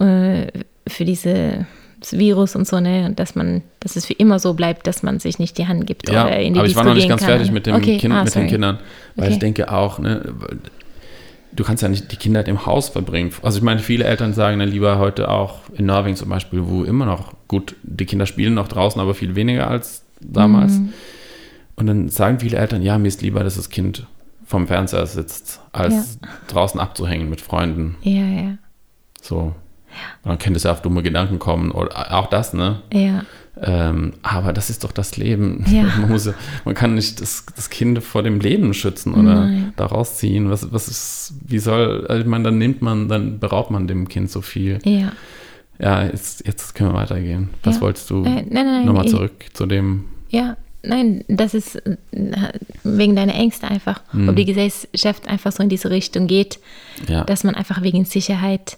äh, 0.00 0.46
für 0.86 1.04
diese 1.04 1.66
Virus 2.10 2.56
und 2.56 2.66
so, 2.66 2.80
ne? 2.80 3.06
Und 3.06 3.20
dass 3.20 3.34
man, 3.34 3.62
dass 3.80 3.94
es 3.94 4.06
für 4.06 4.14
immer 4.14 4.38
so 4.38 4.54
bleibt, 4.54 4.86
dass 4.86 5.02
man 5.02 5.20
sich 5.20 5.38
nicht 5.38 5.58
die 5.58 5.66
Hand 5.66 5.86
gibt 5.86 6.08
ja, 6.08 6.24
oder 6.24 6.38
in 6.38 6.54
die 6.54 6.60
aber 6.60 6.68
ich 6.68 6.76
war 6.76 6.84
noch 6.84 6.94
nicht 6.94 7.08
ganz 7.08 7.20
kann. 7.20 7.30
fertig 7.30 7.52
mit, 7.52 7.66
dem 7.66 7.76
Okay, 7.76 7.98
kind, 7.98 8.14
ah, 8.14 8.24
mit 8.24 8.34
den 8.34 8.46
Kindern, 8.48 8.78
weil 9.14 9.26
Okay. 9.26 9.34
ich 9.34 9.38
denke 9.38 9.72
auch, 9.72 10.00
ne, 10.00 10.34
du 11.52 11.64
kannst 11.64 11.82
ja 11.82 11.88
nicht 11.88 12.10
die 12.10 12.16
Kinder 12.16 12.46
im 12.46 12.66
Haus 12.66 12.88
verbringen. 12.88 13.32
Also 13.42 13.58
ich 13.58 13.64
meine, 13.64 13.80
viele 13.80 14.04
Eltern 14.04 14.32
sagen 14.32 14.58
dann 14.58 14.68
lieber 14.68 14.98
heute 14.98 15.28
auch 15.30 15.60
in 15.74 15.86
Norwegen 15.86 16.16
zum 16.16 16.28
Beispiel, 16.28 16.66
wo 16.66 16.84
immer 16.84 17.06
noch, 17.06 17.34
gut, 17.48 17.76
die 17.82 18.06
Kinder 18.06 18.26
spielen 18.26 18.54
noch 18.54 18.68
draußen, 18.68 19.00
aber 19.00 19.14
viel 19.14 19.34
weniger 19.34 19.68
als 19.68 20.04
damals. 20.20 20.72
Mhm. 20.72 20.92
Und 21.76 21.86
dann 21.86 22.08
sagen 22.08 22.40
viele 22.40 22.58
Eltern, 22.58 22.82
ja, 22.82 22.98
mir 22.98 23.08
ist 23.08 23.22
lieber, 23.22 23.44
dass 23.44 23.56
das 23.56 23.70
Kind 23.70 24.06
vom 24.44 24.66
Fernseher 24.66 25.06
sitzt, 25.06 25.60
als 25.72 26.18
draußen 26.48 26.78
abzuhängen 26.78 27.30
mit 27.30 27.40
Freunden. 27.40 27.96
Ja, 28.02 28.22
ja, 28.22 28.58
So. 29.20 29.54
Und 30.22 30.28
dann 30.28 30.38
könnte 30.38 30.56
es 30.56 30.62
ja 30.62 30.72
auf 30.72 30.82
dumme 30.82 31.02
Gedanken 31.02 31.38
kommen 31.38 31.70
oder 31.70 32.14
auch 32.14 32.28
das, 32.28 32.54
ne? 32.54 32.80
ja, 32.92 33.24
Ähm, 33.64 34.14
aber 34.22 34.52
das 34.52 34.70
ist 34.70 34.82
doch 34.82 34.90
das 34.92 35.16
Leben. 35.16 35.64
Ja. 35.70 35.82
Man, 36.00 36.10
muss, 36.10 36.28
man 36.64 36.74
kann 36.74 36.94
nicht 36.94 37.20
das, 37.20 37.46
das 37.54 37.70
Kind 37.70 38.02
vor 38.02 38.22
dem 38.24 38.40
Leben 38.40 38.74
schützen 38.74 39.14
oder 39.14 39.46
Nein. 39.46 39.72
da 39.76 39.86
rausziehen. 39.86 40.50
Was, 40.50 40.72
was 40.72 40.88
ist, 40.88 41.34
wie 41.46 41.58
soll, 41.60 42.06
also 42.08 42.20
ich 42.22 42.26
meine, 42.28 42.44
dann 42.44 42.58
nimmt 42.58 42.82
man, 42.82 43.08
dann 43.08 43.38
beraubt 43.38 43.70
man 43.70 43.86
dem 43.86 44.08
Kind 44.08 44.30
so 44.30 44.40
viel. 44.40 44.78
ja. 44.84 45.12
Ja, 45.78 46.04
jetzt, 46.04 46.46
jetzt 46.46 46.74
können 46.76 46.90
wir 46.90 46.94
weitergehen. 46.94 47.48
Was 47.64 47.76
Ja. 47.76 47.80
wolltest 47.80 48.08
du? 48.10 48.22
Äh, 48.24 48.44
nein, 48.48 48.48
nein, 48.50 48.84
Nochmal 48.84 49.06
ich- 49.06 49.10
zurück 49.10 49.32
zu 49.52 49.66
dem. 49.66 50.04
Ja, 50.28 50.56
nein, 50.84 51.24
das 51.26 51.54
ist 51.54 51.74
äh, 51.76 51.96
wegen 52.84 53.16
deiner 53.16 53.34
Ängste 53.34 53.66
einfach. 53.68 54.00
Mhm. 54.12 54.28
Ob 54.28 54.36
die 54.36 54.44
Gesellschaft 54.44 55.26
einfach 55.26 55.50
so 55.50 55.62
in 55.62 55.68
diese 55.70 55.90
Richtung 55.90 56.28
geht, 56.28 56.60
Ja. 57.08 57.24
dass 57.24 57.42
man 57.42 57.54
einfach 57.56 57.82
wegen 57.82 58.04
Sicherheit, 58.04 58.76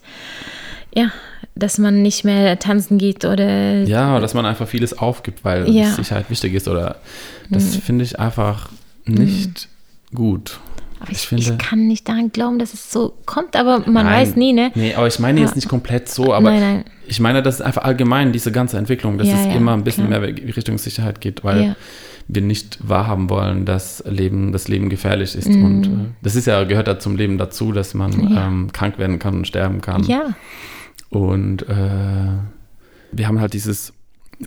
ja, 0.95 1.11
dass 1.55 1.79
man 1.79 2.03
nicht 2.03 2.25
mehr 2.25 2.59
tanzen 2.59 2.99
geht 2.99 3.25
oder 3.25 3.83
Ja, 3.85 4.19
dass 4.21 4.35
man 4.35 4.45
einfach 4.47 4.67
vieles 4.69 4.97
aufgibt, 4.99 5.45
weil 5.45 5.69
Ja. 5.71 5.87
Mhm. 5.89 5.95
Sicherheit 5.95 6.31
wichtig 6.31 6.55
ist 6.55 6.69
oder 6.69 6.97
das 7.51 7.77
finde 7.77 8.05
ich 8.05 8.19
einfach 8.19 8.69
nicht 9.05 9.69
gut. 10.15 10.59
Aber 11.01 11.11
ich, 11.13 11.19
ich 11.19 11.27
finde- 11.29 11.43
ich 11.43 11.59
kann 11.59 11.87
nicht 11.87 12.09
daran 12.09 12.33
glauben, 12.33 12.59
dass 12.59 12.73
es 12.73 12.91
so 12.91 13.15
kommt, 13.27 13.57
aber 13.57 13.81
man 13.81 14.07
Nein. 14.07 14.07
weiß 14.07 14.37
nie, 14.37 14.53
ne? 14.55 14.71
Nee, 14.75 14.95
aber 14.95 15.07
ich 15.07 15.19
meine 15.19 15.41
jetzt 15.41 15.55
nicht 15.57 15.69
komplett 15.69 16.09
so, 16.09 16.33
aber 16.33 16.51
Nein, 16.51 16.61
nein. 16.61 16.85
ich 17.07 17.21
meine, 17.21 17.43
das 17.43 17.57
ist 17.57 17.61
einfach 17.61 17.83
allgemein 17.85 18.33
diese 18.33 18.51
ganze 18.53 18.79
Entwicklung, 18.79 19.19
dass 19.19 19.29
Ja, 19.29 19.35
es 19.39 19.47
ja, 19.47 19.53
immer 19.53 19.73
ein 19.75 19.85
bisschen 19.85 20.07
klar. 20.07 20.21
mehr 20.21 20.31
Richtung 20.57 20.79
Sicherheit 20.79 21.21
geht, 21.21 21.45
weil 21.45 21.77
wir 22.27 22.41
nicht 22.41 22.79
wahrhaben 22.89 23.29
wollen, 23.29 23.67
dass 23.67 24.03
Leben, 24.09 24.53
das 24.53 24.67
Leben 24.69 24.89
gefährlich 24.89 25.35
ist. 25.35 25.49
Mhm. 25.51 25.65
Und 25.65 25.87
äh, 25.87 25.91
das 26.23 26.37
ist 26.37 26.47
ja, 26.47 26.65
gehört 26.65 26.87
ja 26.89 26.99
zum 26.99 27.17
Leben 27.17 27.37
dazu, 27.37 27.71
dass 27.73 27.93
man 27.93 28.33
Ja. 28.33 28.47
ähm, 28.47 28.73
krank 28.73 28.99
werden 28.99 29.19
kann 29.19 29.35
und 29.35 29.47
sterben 29.47 29.83
kann. 29.83 30.05
Ja, 30.05 30.35
Und 31.15 31.63
äh, 31.63 32.33
wir 33.13 33.29
haben 33.29 33.41
halt 33.41 33.53
dieses 33.53 33.93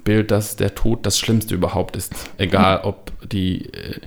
Bild, 0.04 0.32
dass 0.32 0.58
der 0.58 0.76
Tod 0.76 1.06
das 1.06 1.18
Schlimmste 1.18 1.56
überhaupt 1.56 1.96
ist. 1.96 2.14
Egal, 2.38 2.82
ob 2.84 3.12
die, 3.30 3.66
äh, 3.74 4.00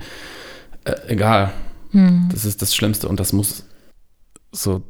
äh, 0.85 0.95
egal, 1.07 1.51
Hm. 1.91 2.29
das 2.31 2.45
ist 2.45 2.61
das 2.61 2.73
Schlimmste 2.73 3.07
und 3.07 3.19
das 3.19 3.33
muss 3.33 3.65
so 4.51 4.81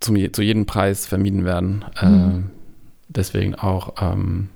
zum, 0.00 0.32
zu 0.32 0.42
jedem 0.42 0.66
Preis 0.66 1.06
vermieden 1.06 1.44
werden. 1.44 1.84
Mhm. 2.00 2.08
Äh, 2.08 2.42
deswegen 3.08 3.54
auch 3.54 3.94
ähm, 4.00 4.48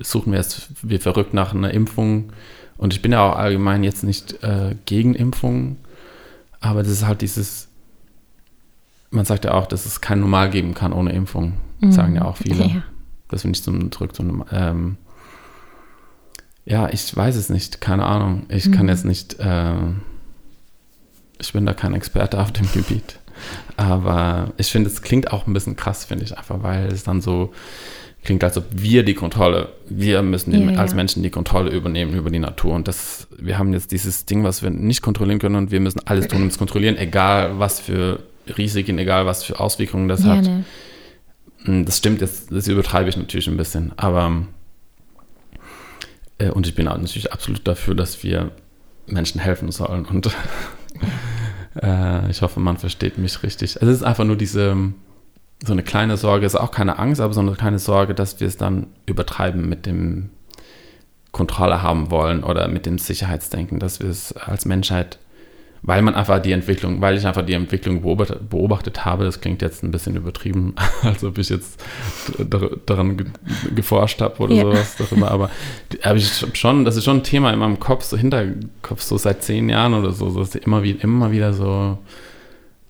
suchen 0.00 0.32
wir 0.32 0.38
jetzt 0.38 0.68
wie 0.82 0.98
verrückt 0.98 1.34
nach 1.34 1.54
einer 1.54 1.72
Impfung. 1.72 2.32
Und 2.76 2.92
ich 2.92 3.02
bin 3.02 3.12
ja 3.12 3.28
auch 3.28 3.36
allgemein 3.36 3.84
jetzt 3.84 4.02
nicht 4.02 4.42
äh, 4.42 4.76
gegen 4.84 5.14
Impfungen, 5.14 5.76
aber 6.60 6.82
das 6.82 6.90
ist 6.90 7.06
halt 7.06 7.20
dieses, 7.20 7.63
man 9.14 9.24
sagt 9.24 9.44
ja 9.44 9.54
auch, 9.54 9.66
dass 9.66 9.86
es 9.86 10.00
kein 10.00 10.20
Normal 10.20 10.50
geben 10.50 10.74
kann 10.74 10.92
ohne 10.92 11.12
Impfung, 11.12 11.54
sagen 11.88 12.16
ja 12.16 12.24
auch 12.24 12.36
viele. 12.36 12.64
Ja. 12.64 12.82
Das 13.28 13.42
finde 13.42 13.56
ich 13.56 13.62
zum, 13.62 13.90
zurück 13.92 14.14
zum, 14.14 14.44
ähm, 14.52 14.96
ja, 16.64 16.88
ich 16.88 17.14
weiß 17.14 17.36
es 17.36 17.50
nicht, 17.50 17.80
keine 17.80 18.04
Ahnung. 18.04 18.46
Ich 18.48 18.72
kann 18.72 18.88
jetzt 18.88 19.04
nicht, 19.04 19.38
äh, 19.38 19.74
ich 21.38 21.52
bin 21.52 21.66
da 21.66 21.74
kein 21.74 21.94
Experte 21.94 22.40
auf 22.40 22.52
dem 22.52 22.70
Gebiet. 22.72 23.18
Aber 23.76 24.52
ich 24.56 24.68
finde, 24.68 24.88
es 24.88 25.02
klingt 25.02 25.32
auch 25.32 25.46
ein 25.46 25.52
bisschen 25.52 25.76
krass, 25.76 26.04
finde 26.04 26.24
ich 26.24 26.38
einfach, 26.38 26.62
weil 26.62 26.86
es 26.86 27.02
dann 27.02 27.20
so 27.20 27.52
klingt, 28.24 28.42
als 28.42 28.56
ob 28.56 28.64
wir 28.70 29.04
die 29.04 29.14
Kontrolle, 29.14 29.70
wir 29.88 30.22
müssen 30.22 30.52
Ja, 30.54 30.72
ja. 30.72 30.78
als 30.78 30.94
Menschen 30.94 31.22
die 31.22 31.30
Kontrolle 31.30 31.70
übernehmen 31.70 32.14
über 32.14 32.30
die 32.30 32.38
Natur. 32.38 32.74
Und 32.74 32.88
das, 32.88 33.26
wir 33.36 33.58
haben 33.58 33.72
jetzt 33.72 33.92
dieses 33.92 34.24
Ding, 34.24 34.44
was 34.44 34.62
wir 34.62 34.70
nicht 34.70 35.02
kontrollieren 35.02 35.38
können 35.38 35.56
und 35.56 35.70
wir 35.70 35.80
müssen 35.80 36.00
alles 36.06 36.28
tun, 36.28 36.42
um 36.42 36.48
es 36.48 36.54
zu 36.54 36.58
kontrollieren, 36.58 36.96
egal 36.96 37.58
was 37.58 37.80
für 37.80 38.20
Risiken, 38.48 38.98
egal 38.98 39.26
was 39.26 39.44
für 39.44 39.60
Auswirkungen 39.60 40.08
das 40.08 40.24
ja, 40.24 40.36
hat. 40.36 40.44
ne? 40.44 40.64
Mm, 41.64 41.84
Das 41.84 41.98
stimmt, 41.98 42.20
jetzt, 42.20 42.50
das 42.50 42.68
übertreibe 42.68 43.08
ich 43.08 43.16
natürlich 43.16 43.48
ein 43.48 43.56
bisschen, 43.56 43.92
aber 43.96 44.44
äh, 46.38 46.50
und 46.50 46.66
ich 46.66 46.74
bin 46.74 46.88
auch 46.88 46.96
natürlich 46.98 47.32
absolut 47.32 47.66
dafür, 47.66 47.94
dass 47.94 48.22
wir 48.22 48.50
Menschen 49.06 49.40
helfen 49.40 49.70
sollen 49.70 50.04
und 50.04 50.30
äh, 51.82 52.30
ich 52.30 52.42
hoffe, 52.42 52.60
man 52.60 52.76
versteht 52.76 53.18
mich 53.18 53.42
richtig. 53.42 53.76
Es 53.76 53.88
ist 53.88 54.02
einfach 54.02 54.24
nur 54.24 54.36
diese, 54.36 54.76
so 55.64 55.72
eine 55.72 55.82
kleine 55.82 56.16
Sorge, 56.16 56.46
es 56.46 56.54
ist 56.54 56.60
auch 56.60 56.70
keine 56.70 56.98
Angst, 56.98 57.20
aber 57.20 57.34
so 57.34 57.40
eine 57.40 57.52
kleine 57.52 57.78
Sorge, 57.78 58.14
dass 58.14 58.40
wir 58.40 58.46
es 58.46 58.56
dann 58.56 58.88
übertreiben 59.06 59.68
mit 59.68 59.86
dem 59.86 60.30
Kontrolle 61.32 61.82
haben 61.82 62.10
wollen 62.10 62.44
oder 62.44 62.68
mit 62.68 62.86
dem 62.86 62.98
Sicherheitsdenken, 62.98 63.80
dass 63.80 64.00
wir 64.00 64.08
es 64.08 64.32
als 64.36 64.64
Menschheit 64.66 65.18
weil 65.86 66.00
man 66.00 66.14
einfach 66.14 66.40
die 66.40 66.52
Entwicklung, 66.52 67.02
weil 67.02 67.14
ich 67.18 67.26
einfach 67.26 67.44
die 67.44 67.52
Entwicklung 67.52 68.00
beobachtet, 68.00 68.48
beobachtet 68.48 69.04
habe, 69.04 69.24
das 69.24 69.42
klingt 69.42 69.60
jetzt 69.60 69.82
ein 69.82 69.90
bisschen 69.90 70.16
übertrieben, 70.16 70.74
als 71.02 71.22
ob 71.22 71.36
ich 71.36 71.50
jetzt 71.50 71.78
dar- 72.38 72.70
daran 72.86 73.18
ge 73.18 73.26
geforscht 73.74 74.22
habe 74.22 74.38
oder 74.42 74.54
Ja. 74.54 74.62
sowas 74.62 74.96
darüber, 74.96 75.30
aber 75.30 75.50
aber 76.02 76.16
ich 76.16 76.46
schon, 76.54 76.86
das 76.86 76.96
ist 76.96 77.04
schon 77.04 77.18
ein 77.18 77.22
Thema 77.22 77.52
in 77.52 77.58
meinem 77.58 77.78
Kopf, 77.80 78.04
so 78.04 78.16
Hinterkopf, 78.16 79.02
so 79.02 79.18
seit 79.18 79.42
zehn 79.44 79.68
Jahren 79.68 79.92
oder 79.92 80.12
so, 80.12 80.30
dass 80.38 80.54
ich 80.54 80.64
immer, 80.66 80.82
wie, 80.82 80.92
immer 80.92 81.30
wieder 81.32 81.52
so, 81.52 81.98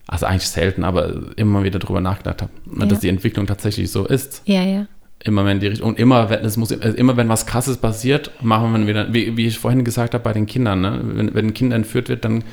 also 0.06 0.26
eigentlich 0.26 0.46
selten, 0.48 0.84
aber 0.84 1.12
immer 1.36 1.64
wieder 1.64 1.80
drüber 1.80 2.00
nachgedacht 2.00 2.42
habe, 2.42 2.52
Ja. 2.78 2.86
dass 2.86 3.00
die 3.00 3.08
Entwicklung 3.08 3.46
tatsächlich 3.48 3.90
so 3.90 4.04
ist 4.06 4.42
ja, 4.44 4.62
ja. 4.62 4.86
immer 5.24 5.44
wenn 5.44 5.58
die 5.58 5.66
Richtung 5.66 5.88
und 5.88 5.98
immer 5.98 6.30
wenn 6.30 6.44
es 6.44 6.56
muss 6.56 6.70
also 6.70 6.96
immer 6.96 7.16
wenn 7.16 7.28
was 7.28 7.44
krasses 7.46 7.78
passiert 7.78 8.30
machen 8.40 8.72
wir 8.72 8.86
wieder 8.86 9.12
wie, 9.12 9.36
wie 9.36 9.46
ich 9.46 9.58
vorhin 9.58 9.82
gesagt 9.84 10.14
habe 10.14 10.22
bei 10.22 10.32
den 10.32 10.46
Kindern 10.46 10.80
ne? 10.82 11.00
wenn, 11.02 11.34
wenn 11.34 11.46
ein 11.46 11.54
Kind 11.54 11.72
entführt 11.72 12.08
wird 12.08 12.24
dann 12.24 12.44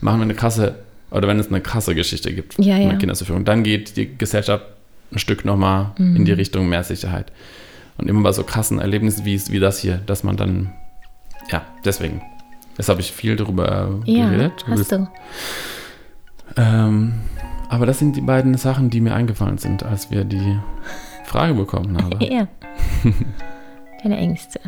machen 0.00 0.18
wir 0.20 0.24
eine 0.24 0.34
krasse 0.34 0.76
oder 1.10 1.26
wenn 1.28 1.38
es 1.38 1.48
eine 1.48 1.60
krasse 1.60 1.94
Geschichte 1.94 2.32
gibt 2.34 2.54
Ja, 2.58 2.74
in 2.76 2.82
der 2.82 2.92
ja. 2.92 2.96
Kinderentführung 2.98 3.44
dann 3.44 3.62
geht 3.62 3.96
die 3.96 4.16
Gesellschaft 4.16 4.64
ein 5.12 5.18
Stück 5.18 5.44
nochmal 5.44 5.92
Mhm. 5.98 6.16
in 6.16 6.24
die 6.24 6.32
Richtung 6.32 6.68
mehr 6.68 6.84
Sicherheit 6.84 7.32
und 7.96 8.08
immer 8.08 8.22
bei 8.22 8.32
so 8.32 8.44
krassen 8.44 8.78
Erlebnissen 8.78 9.24
wie 9.24 9.40
wie 9.50 9.58
das 9.60 9.78
hier 9.78 9.96
dass 10.06 10.22
man 10.24 10.36
dann 10.36 10.70
ja 11.50 11.62
deswegen 11.84 12.20
Jetzt 12.76 12.88
habe 12.90 13.00
ich 13.00 13.10
viel 13.10 13.34
darüber 13.34 13.98
Ja, 14.04 14.30
geredet. 14.30 14.64
hast 14.68 14.92
du. 14.92 15.08
Ähm, 16.56 17.14
Aber 17.68 17.86
das 17.86 17.98
sind 17.98 18.14
die 18.16 18.20
beiden 18.22 18.56
Sachen, 18.56 18.88
die 18.88 19.00
mir 19.00 19.14
eingefallen 19.14 19.58
sind, 19.58 19.82
als 19.82 20.10
wir 20.12 20.22
die 20.24 20.58
Frage 21.24 21.54
bekommen 21.54 22.00
haben. 22.02 22.18
Ja. 22.20 22.46
Keine 24.00 24.16
Ängste. 24.16 24.60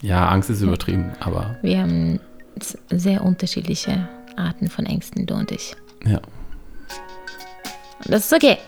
Ja, 0.00 0.26
Angst 0.28 0.48
ist 0.50 0.62
übertrieben, 0.62 1.12
aber 1.20 1.56
Wir 1.62 1.82
haben 1.82 2.18
sehr 2.90 3.22
unterschiedliche 3.22 4.08
Arten 4.38 4.68
von 4.68 4.86
Ängsten, 4.86 5.26
du 5.26 5.34
und 5.34 5.50
ich. 5.50 5.74
ja, 6.06 6.16
Und 6.18 8.08
das 8.12 8.26
ist 8.26 8.32
okay. 8.32 8.58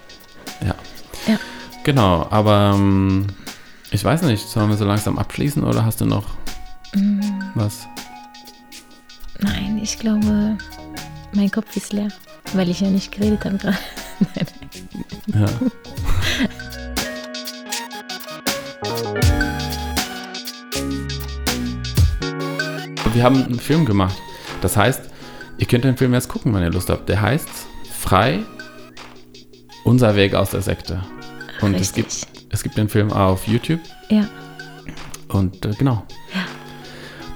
ja. 0.62 0.74
Ja. 1.26 1.38
Genau, 1.84 2.26
aber 2.30 2.72
ähm, 2.74 3.26
ich 3.90 4.04
weiß 4.04 4.22
nicht, 4.22 4.46
sollen 4.48 4.68
wir 4.70 4.76
so 4.76 4.84
langsam 4.84 5.18
abschließen 5.18 5.62
oder 5.64 5.84
hast 5.84 6.00
du 6.00 6.06
noch 6.06 6.24
Mm. 6.92 7.20
was? 7.54 7.86
Nein, 9.38 9.78
ich 9.80 9.96
glaube, 10.00 10.58
mein 11.32 11.48
Kopf 11.50 11.76
ist 11.76 11.92
leer, 11.92 12.08
weil 12.52 12.68
ich 12.68 12.80
ja 12.80 12.88
nicht 12.88 13.12
geredet 13.12 13.44
habe 13.44 13.58
gerade. 13.58 13.78
Nein. 14.34 14.46
Ja. 15.34 15.46
Wir 23.12 23.22
haben 23.24 23.44
einen 23.44 23.58
Film 23.58 23.84
gemacht. 23.84 24.16
Das 24.60 24.76
heißt, 24.76 25.02
ihr 25.60 25.66
könnt 25.66 25.84
den 25.84 25.96
Film 25.96 26.12
jetzt 26.14 26.28
gucken, 26.28 26.52
wenn 26.54 26.62
ihr 26.62 26.70
Lust 26.70 26.90
habt. 26.90 27.08
Der 27.08 27.20
heißt 27.20 27.48
Frei, 27.96 28.40
unser 29.84 30.16
Weg 30.16 30.34
aus 30.34 30.50
der 30.50 30.62
Sekte. 30.62 31.00
Und 31.60 31.74
es 31.78 31.92
gibt, 31.92 32.26
es 32.50 32.62
gibt 32.62 32.76
den 32.76 32.88
Film 32.88 33.12
auf 33.12 33.46
YouTube. 33.46 33.80
Ja. 34.08 34.28
Und 35.28 35.64
äh, 35.64 35.70
genau. 35.78 36.02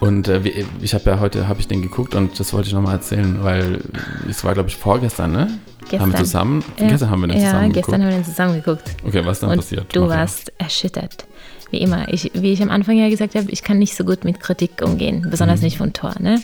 Und 0.01 0.29
äh, 0.29 0.41
ich 0.83 0.93
habe 0.95 1.09
ja 1.11 1.21
heute 1.21 1.49
habe 1.49 1.61
ich 1.61 1.69
den 1.69 1.81
geguckt 1.81 2.15
und 2.15 2.39
das 2.39 2.53
wollte 2.53 2.69
ich 2.69 2.75
nochmal 2.75 2.95
erzählen, 2.97 3.43
weil 3.43 3.81
es 4.29 4.45
war 4.45 4.53
glaube 4.55 4.69
ich 4.69 4.77
vorgestern, 4.77 5.33
ne? 5.33 5.39
Haben 5.39 5.91
wir 5.91 5.99
Gestern. 5.99 6.17
zusammen? 6.17 6.65
Ja. 6.79 6.89
Gestern 6.89 7.11
haben 7.11 7.21
wir 7.21 7.29
den 7.29 7.41
Ja, 7.41 7.45
zusammen 7.51 7.73
gestern 7.73 7.93
geguckt. 7.93 7.93
haben 8.03 8.09
wir 8.11 8.17
den 8.17 8.25
zusammen 8.25 8.55
geguckt. 8.55 8.97
Okay, 9.07 9.23
was 9.25 9.41
dann 9.41 9.51
Und 9.51 9.57
passiert? 9.57 9.95
du 9.95 10.01
Mach 10.01 10.11
ja. 10.11 10.17
warst 10.17 10.53
erschüttert. 10.59 11.27
Wie 11.71 11.79
immer. 11.79 12.13
Ich, 12.13 12.31
wie 12.35 12.53
ich 12.53 12.63
am 12.63 12.71
Anfang 12.71 12.97
ja 12.97 13.09
gesagt 13.09 13.35
habe, 13.35 13.51
ich 13.51 13.63
kann 13.63 13.79
nicht 13.79 13.95
so 13.97 14.05
gut 14.05 14.25
mit 14.25 14.41
Kritik 14.41 14.83
umgehen, 14.83 15.27
besonders 15.31 15.61
Mhm. 15.61 15.65
nicht 15.65 15.79
von 15.79 15.93
Thor, 15.93 16.15
ne? 16.21 16.43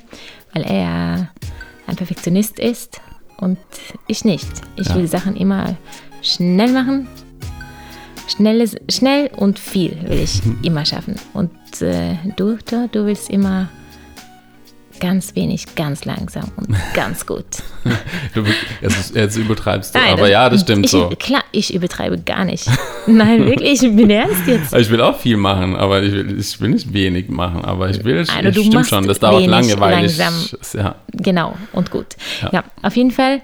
Weil 0.52 0.62
er 0.62 0.80
ja 0.82 1.28
ein 1.90 1.96
Perfektionist 1.96 2.58
ist 2.58 3.00
und 3.38 3.58
ich 4.06 4.24
nicht. 4.24 4.48
Ich 4.76 4.88
Ja. 4.88 4.94
will 4.96 5.06
Sachen 5.06 5.36
immer 5.36 5.76
schnell 6.22 6.72
machen. 6.72 7.08
Schnelles, 8.28 8.76
schnell 8.88 9.28
und 9.36 9.58
viel 9.58 9.96
will 10.08 10.20
ich 10.20 10.40
immer 10.62 10.84
schaffen. 10.84 11.16
Und 11.34 11.50
äh, 11.82 12.14
du, 12.36 12.56
Thor, 12.58 12.88
du 12.92 13.04
willst 13.04 13.28
immer 13.28 13.68
ganz 15.00 15.34
wenig, 15.34 15.74
ganz 15.74 16.04
langsam 16.04 16.44
und 16.56 16.68
ganz 16.94 17.26
gut. 17.26 17.44
Du, 18.34 18.44
jetzt, 18.80 19.16
jetzt 19.16 19.36
übertreibst 19.36 19.94
du, 19.94 19.98
Nein, 19.98 20.12
aber 20.12 20.28
ja, 20.28 20.48
das 20.48 20.60
stimmt 20.60 20.84
ich, 20.84 20.92
so. 20.92 21.08
Klar, 21.18 21.42
ich 21.50 21.74
übertreibe 21.74 22.18
gar 22.18 22.44
nicht. 22.44 22.66
Nein, 23.06 23.46
wirklich, 23.46 23.82
ich 23.82 23.96
bin 23.96 24.10
ernst 24.10 24.46
jetzt. 24.46 24.72
Ich 24.74 24.90
will 24.90 25.00
auch 25.00 25.18
viel 25.18 25.36
machen, 25.36 25.74
aber 25.74 26.02
ich 26.02 26.12
will, 26.12 26.38
ich 26.38 26.60
will 26.60 26.68
nicht 26.70 26.92
wenig 26.92 27.28
machen, 27.28 27.64
aber 27.64 27.90
ich 27.90 28.04
will, 28.04 28.18
Also 28.18 28.48
ich, 28.48 28.54
du 28.54 28.62
stimmt 28.62 28.86
schon, 28.86 29.06
das 29.08 29.18
dauert 29.18 29.46
lange, 29.46 29.80
weil 29.80 29.94
langsam. 29.94 30.34
ich, 30.62 30.74
ja, 30.74 30.94
Genau, 31.12 31.56
und 31.72 31.90
gut. 31.90 32.06
Ja. 32.42 32.50
Ja, 32.52 32.64
auf 32.82 32.94
jeden 32.94 33.10
Fall. 33.10 33.40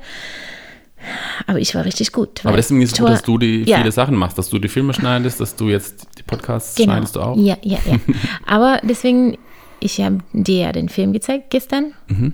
Aber 1.46 1.58
ich 1.58 1.74
war 1.74 1.84
richtig 1.84 2.12
gut. 2.12 2.44
aber 2.44 2.56
deswegen 2.56 2.82
ist 2.82 2.92
es 2.92 2.98
gut, 2.98 3.08
dass 3.08 3.22
du 3.22 3.38
die 3.38 3.64
ja, 3.64 3.78
viele 3.78 3.92
Sachen 3.92 4.16
machst, 4.16 4.38
dass 4.38 4.48
du 4.48 4.58
die 4.58 4.68
Filme 4.68 4.92
schneidest, 4.92 5.40
dass 5.40 5.56
du 5.56 5.68
jetzt 5.68 6.06
die 6.18 6.22
Podcasts 6.22 6.74
genau. 6.74 6.92
schneidest 6.92 7.16
du 7.16 7.20
auch. 7.20 7.36
Ja, 7.36 7.56
ja, 7.62 7.78
ja. 7.84 7.96
aber 8.46 8.80
deswegen, 8.82 9.38
ich 9.80 10.00
habe 10.00 10.18
dir 10.32 10.58
ja 10.66 10.72
den 10.72 10.88
Film 10.88 11.12
gezeigt 11.12 11.50
gestern 11.50 11.92
Mhm. 12.08 12.32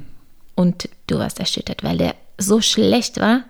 und 0.54 0.88
du 1.06 1.18
warst 1.18 1.40
erschüttert, 1.40 1.82
weil 1.84 1.98
der 1.98 2.14
so 2.38 2.60
schlecht 2.60 3.20
war. 3.20 3.44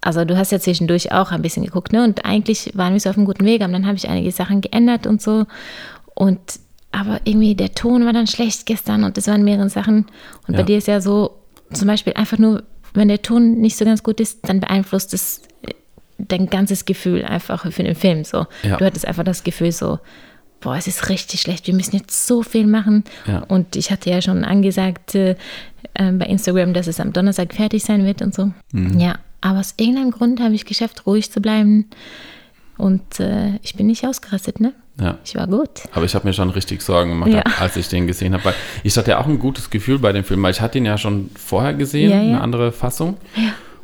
Also 0.00 0.24
du 0.24 0.36
hast 0.36 0.50
ja 0.52 0.58
zwischendurch 0.58 1.12
auch 1.12 1.30
ein 1.30 1.42
bisschen 1.42 1.64
geguckt, 1.64 1.92
ne? 1.92 2.02
Und 2.02 2.24
eigentlich 2.24 2.72
waren 2.74 2.92
wir 2.92 3.00
so 3.00 3.10
auf 3.10 3.16
einem 3.16 3.26
guten 3.26 3.44
Weg, 3.44 3.62
aber 3.62 3.72
dann 3.72 3.86
habe 3.86 3.96
ich 3.96 4.08
einige 4.08 4.32
Sachen 4.32 4.60
geändert 4.60 5.06
und 5.06 5.22
so. 5.22 5.46
Und 6.14 6.40
aber 6.90 7.20
irgendwie 7.24 7.54
der 7.54 7.74
Ton 7.74 8.04
war 8.04 8.12
dann 8.12 8.26
schlecht 8.26 8.66
gestern 8.66 9.04
und 9.04 9.16
es 9.16 9.26
waren 9.28 9.44
mehrere 9.44 9.70
Sachen. 9.70 10.06
Und 10.46 10.54
bei 10.54 10.58
Ja. 10.60 10.62
dir 10.64 10.78
ist 10.78 10.88
ja 10.88 11.00
so, 11.00 11.38
zum 11.72 11.86
Beispiel 11.88 12.12
einfach 12.14 12.36
nur, 12.38 12.64
wenn 12.94 13.08
der 13.08 13.22
Ton 13.22 13.60
nicht 13.60 13.76
so 13.78 13.84
ganz 13.86 14.02
gut 14.02 14.20
ist, 14.20 14.40
dann 14.46 14.60
beeinflusst 14.60 15.14
es 15.14 15.40
äh, 15.62 15.72
dein 16.18 16.50
ganzes 16.50 16.84
Gefühl 16.84 17.24
einfach 17.24 17.70
für 17.72 17.82
den 17.82 17.94
Film. 17.94 18.24
So. 18.24 18.46
Ja. 18.62 18.76
Du 18.76 18.84
hattest 18.84 19.06
einfach 19.08 19.24
das 19.24 19.42
Gefühl 19.44 19.72
so, 19.72 20.00
boah, 20.62 20.76
es 20.76 20.86
ist 20.86 21.08
richtig 21.08 21.40
schlecht, 21.40 21.66
wir 21.66 21.74
müssen 21.74 21.96
jetzt 21.96 22.26
so 22.26 22.42
viel 22.42 22.66
machen. 22.66 23.04
Ja. 23.26 23.40
Und 23.48 23.76
ich 23.76 23.90
hatte 23.90 24.10
ja 24.10 24.22
schon 24.22 24.44
angesagt 24.44 25.14
äh, 25.14 25.36
äh, 25.94 26.12
bei 26.12 26.26
Instagram, 26.26 26.72
dass 26.72 26.86
es 26.86 27.00
am 27.00 27.12
Donnerstag 27.12 27.52
fertig 27.54 27.82
sein 27.84 28.04
wird 28.04 28.22
und 28.22 28.34
so. 28.34 28.52
Mhm. 28.72 28.98
Ja, 28.98 29.16
aber 29.40 29.60
aus 29.60 29.74
irgendeinem 29.76 30.10
Grund 30.12 30.40
habe 30.40 30.54
ich 30.54 30.64
geschafft, 30.64 31.06
ruhig 31.06 31.30
zu 31.30 31.40
bleiben. 31.40 31.86
Und 32.78 33.20
äh, 33.20 33.58
ich 33.62 33.74
bin 33.76 33.86
nicht 33.86 34.06
ausgerastet, 34.06 34.58
ne? 34.60 34.72
Ja. 35.00 35.18
Ich 35.24 35.34
war 35.34 35.46
gut. 35.46 35.68
Aber 35.92 36.04
ich 36.04 36.14
habe 36.14 36.26
mir 36.26 36.32
schon 36.34 36.50
richtig 36.50 36.82
Sorgen 36.82 37.10
gemacht, 37.10 37.30
Ja. 37.30 37.42
als 37.60 37.76
ich 37.76 37.88
den 37.88 38.06
gesehen 38.06 38.34
habe. 38.34 38.54
Ich 38.82 38.96
hatte 38.96 39.10
ja 39.12 39.18
auch 39.20 39.26
ein 39.26 39.38
gutes 39.38 39.70
Gefühl 39.70 39.98
bei 39.98 40.12
dem 40.12 40.24
Film, 40.24 40.42
weil 40.42 40.50
ich 40.52 40.60
hatte 40.60 40.78
ihn 40.78 40.84
ja 40.86 40.98
schon 40.98 41.30
vorher 41.36 41.74
gesehen, 41.74 42.10
Ja, 42.10 42.16
ja. 42.16 42.22
eine 42.22 42.40
andere 42.40 42.72
Fassung. 42.72 43.16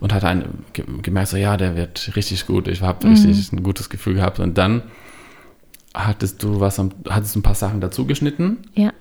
Und 0.00 0.12
hatte 0.14 0.28
ein, 0.28 0.44
ge- 0.74 0.84
gemerkt, 1.02 1.28
so 1.30 1.36
ja, 1.36 1.56
der 1.56 1.76
wird 1.76 2.12
richtig 2.16 2.46
gut. 2.46 2.68
Ich 2.68 2.80
habe 2.82 3.06
Mhm. 3.06 3.14
richtig 3.14 3.52
ein 3.52 3.62
gutes 3.62 3.88
Gefühl 3.88 4.14
gehabt. 4.14 4.38
Und 4.38 4.56
dann 4.56 4.82
hattest 6.06 6.42
du 6.42 6.60
was, 6.60 6.78
am- 6.78 6.92
hattest 7.08 7.36
ein 7.36 7.42
paar 7.42 7.54
Sachen 7.54 7.80
dazu 7.80 8.06
geschnitten 8.06 8.58
Ja. 8.74 8.92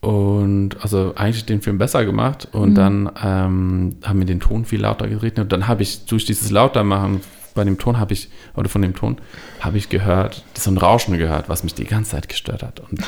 und 0.00 0.70
also 0.82 1.14
eigentlich 1.16 1.46
den 1.46 1.60
Film 1.62 1.78
besser 1.78 2.04
gemacht. 2.04 2.48
Und 2.52 2.70
Mhm. 2.70 2.74
dann 2.74 3.10
ähm, 3.22 3.96
haben 4.02 4.18
wir 4.18 4.26
den 4.26 4.40
Ton 4.40 4.64
viel 4.64 4.80
lauter 4.80 5.08
geredet. 5.08 5.38
Und 5.40 5.52
dann 5.52 5.68
habe 5.68 5.82
ich 5.82 6.06
durch 6.06 6.24
dieses 6.24 6.50
Lautermachen 6.50 7.20
bei 7.54 7.64
dem 7.64 7.76
Ton 7.78 7.98
habe 7.98 8.14
ich, 8.14 8.30
oder 8.56 8.68
von 8.70 8.80
dem 8.80 8.94
Ton, 8.94 9.18
habe 9.60 9.76
ich 9.76 9.90
gehört, 9.90 10.42
so 10.54 10.70
ein 10.70 10.78
Rauschen 10.78 11.18
gehört, 11.18 11.50
was 11.50 11.64
mich 11.64 11.74
die 11.74 11.84
ganze 11.84 12.12
Zeit 12.12 12.28
gestört 12.30 12.62
hat. 12.62 12.80
Und 12.80 13.00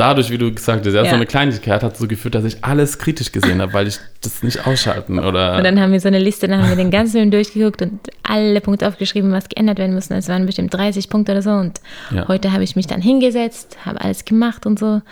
dadurch, 0.00 0.30
wie 0.30 0.38
du 0.38 0.52
gesagt 0.52 0.86
hast, 0.86 0.92
ja, 0.94 1.00
so 1.02 1.06
Ja. 1.06 1.12
eine 1.14 1.26
Kleinigkeit 1.26 1.82
hat 1.82 1.96
so 1.96 2.06
geführt, 2.08 2.34
dass 2.34 2.44
ich 2.44 2.64
alles 2.64 2.98
kritisch 2.98 3.32
gesehen 3.32 3.60
habe, 3.60 3.72
weil 3.72 3.86
ich 3.88 3.98
das 4.22 4.42
nicht 4.42 4.66
ausschalten 4.66 5.18
oder. 5.18 5.56
Und 5.56 5.64
dann 5.64 5.80
haben 5.80 5.92
wir 5.92 6.00
so 6.00 6.08
eine 6.08 6.18
Liste, 6.18 6.48
dann 6.48 6.60
haben 6.62 6.68
wir 6.70 6.76
den 6.76 6.90
ganzen 6.90 7.12
Film 7.18 7.30
durchgeguckt 7.30 7.82
und 7.82 8.00
alle 8.22 8.60
Punkte 8.60 8.86
aufgeschrieben, 8.88 9.32
was 9.32 9.48
geändert 9.48 9.78
werden 9.78 9.94
musste. 9.94 10.14
Es 10.14 10.28
waren 10.28 10.46
bestimmt 10.46 10.72
30 10.74 11.08
Punkte 11.08 11.32
oder 11.32 11.42
so. 11.42 11.50
Und 11.50 11.80
Ja. 12.10 12.26
heute 12.28 12.52
habe 12.52 12.64
ich 12.64 12.76
mich 12.76 12.86
dann 12.86 13.00
hingesetzt, 13.02 13.76
habe 13.84 14.00
alles 14.00 14.24
gemacht 14.24 14.66
und 14.66 14.78
so. 14.78 15.02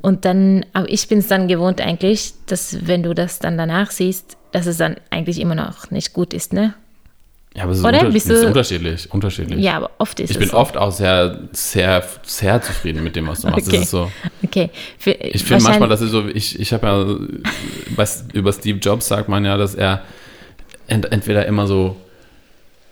Und 0.00 0.24
dann, 0.24 0.64
aber 0.72 0.88
ich 0.90 1.08
bin 1.08 1.18
es 1.18 1.26
dann 1.26 1.48
gewohnt 1.48 1.80
eigentlich, 1.80 2.34
dass 2.46 2.86
wenn 2.86 3.02
du 3.02 3.14
das 3.14 3.38
dann 3.38 3.56
danach 3.58 3.90
siehst, 3.90 4.36
dass 4.52 4.66
es 4.66 4.76
dann 4.76 4.96
eigentlich 5.10 5.40
immer 5.40 5.54
noch 5.54 5.90
nicht 5.90 6.12
gut 6.12 6.32
ist, 6.32 6.52
ne? 6.52 6.74
Ja, 7.56 7.62
aber 7.62 7.72
es 7.72 7.78
ist, 7.78 7.84
Oder? 7.84 7.98
unter, 8.00 8.10
Bist 8.12 8.26
es 8.30 8.32
ist 8.36 8.42
du- 8.44 8.48
unterschiedlich. 8.48 9.12
unterschiedlich. 9.12 9.60
Ja, 9.64 9.76
aber 9.78 9.90
oft 9.98 10.20
ist 10.20 10.30
ich 10.30 10.36
es 10.36 10.40
bin 10.40 10.48
so. 10.50 10.56
oft 10.58 10.76
auch 10.76 10.92
sehr, 10.92 11.40
sehr, 11.52 12.04
sehr 12.22 12.60
zufrieden 12.62 13.02
mit 13.02 13.16
dem, 13.16 13.26
was 13.26 13.40
du 13.40 13.48
machst. 13.48 13.66
Okay. 13.68 13.76
Das 13.76 13.84
ist 13.86 13.90
so. 13.90 14.10
Okay. 14.44 14.70
Für, 14.98 15.12
Ich 15.12 15.42
finde 15.44 15.64
manchmal, 15.64 15.88
das 15.88 16.02
ist 16.02 16.10
so, 16.10 16.26
ich, 16.28 16.60
ich 16.60 16.72
habe 16.72 16.86
ja, 16.86 17.50
was, 17.96 18.24
über 18.34 18.52
Steve 18.52 18.78
Jobs 18.78 19.08
sagt 19.08 19.28
man 19.28 19.44
ja, 19.44 19.56
dass 19.56 19.74
er 19.74 20.02
ent, 20.86 21.10
entweder 21.12 21.46
immer 21.46 21.66
so, 21.66 21.96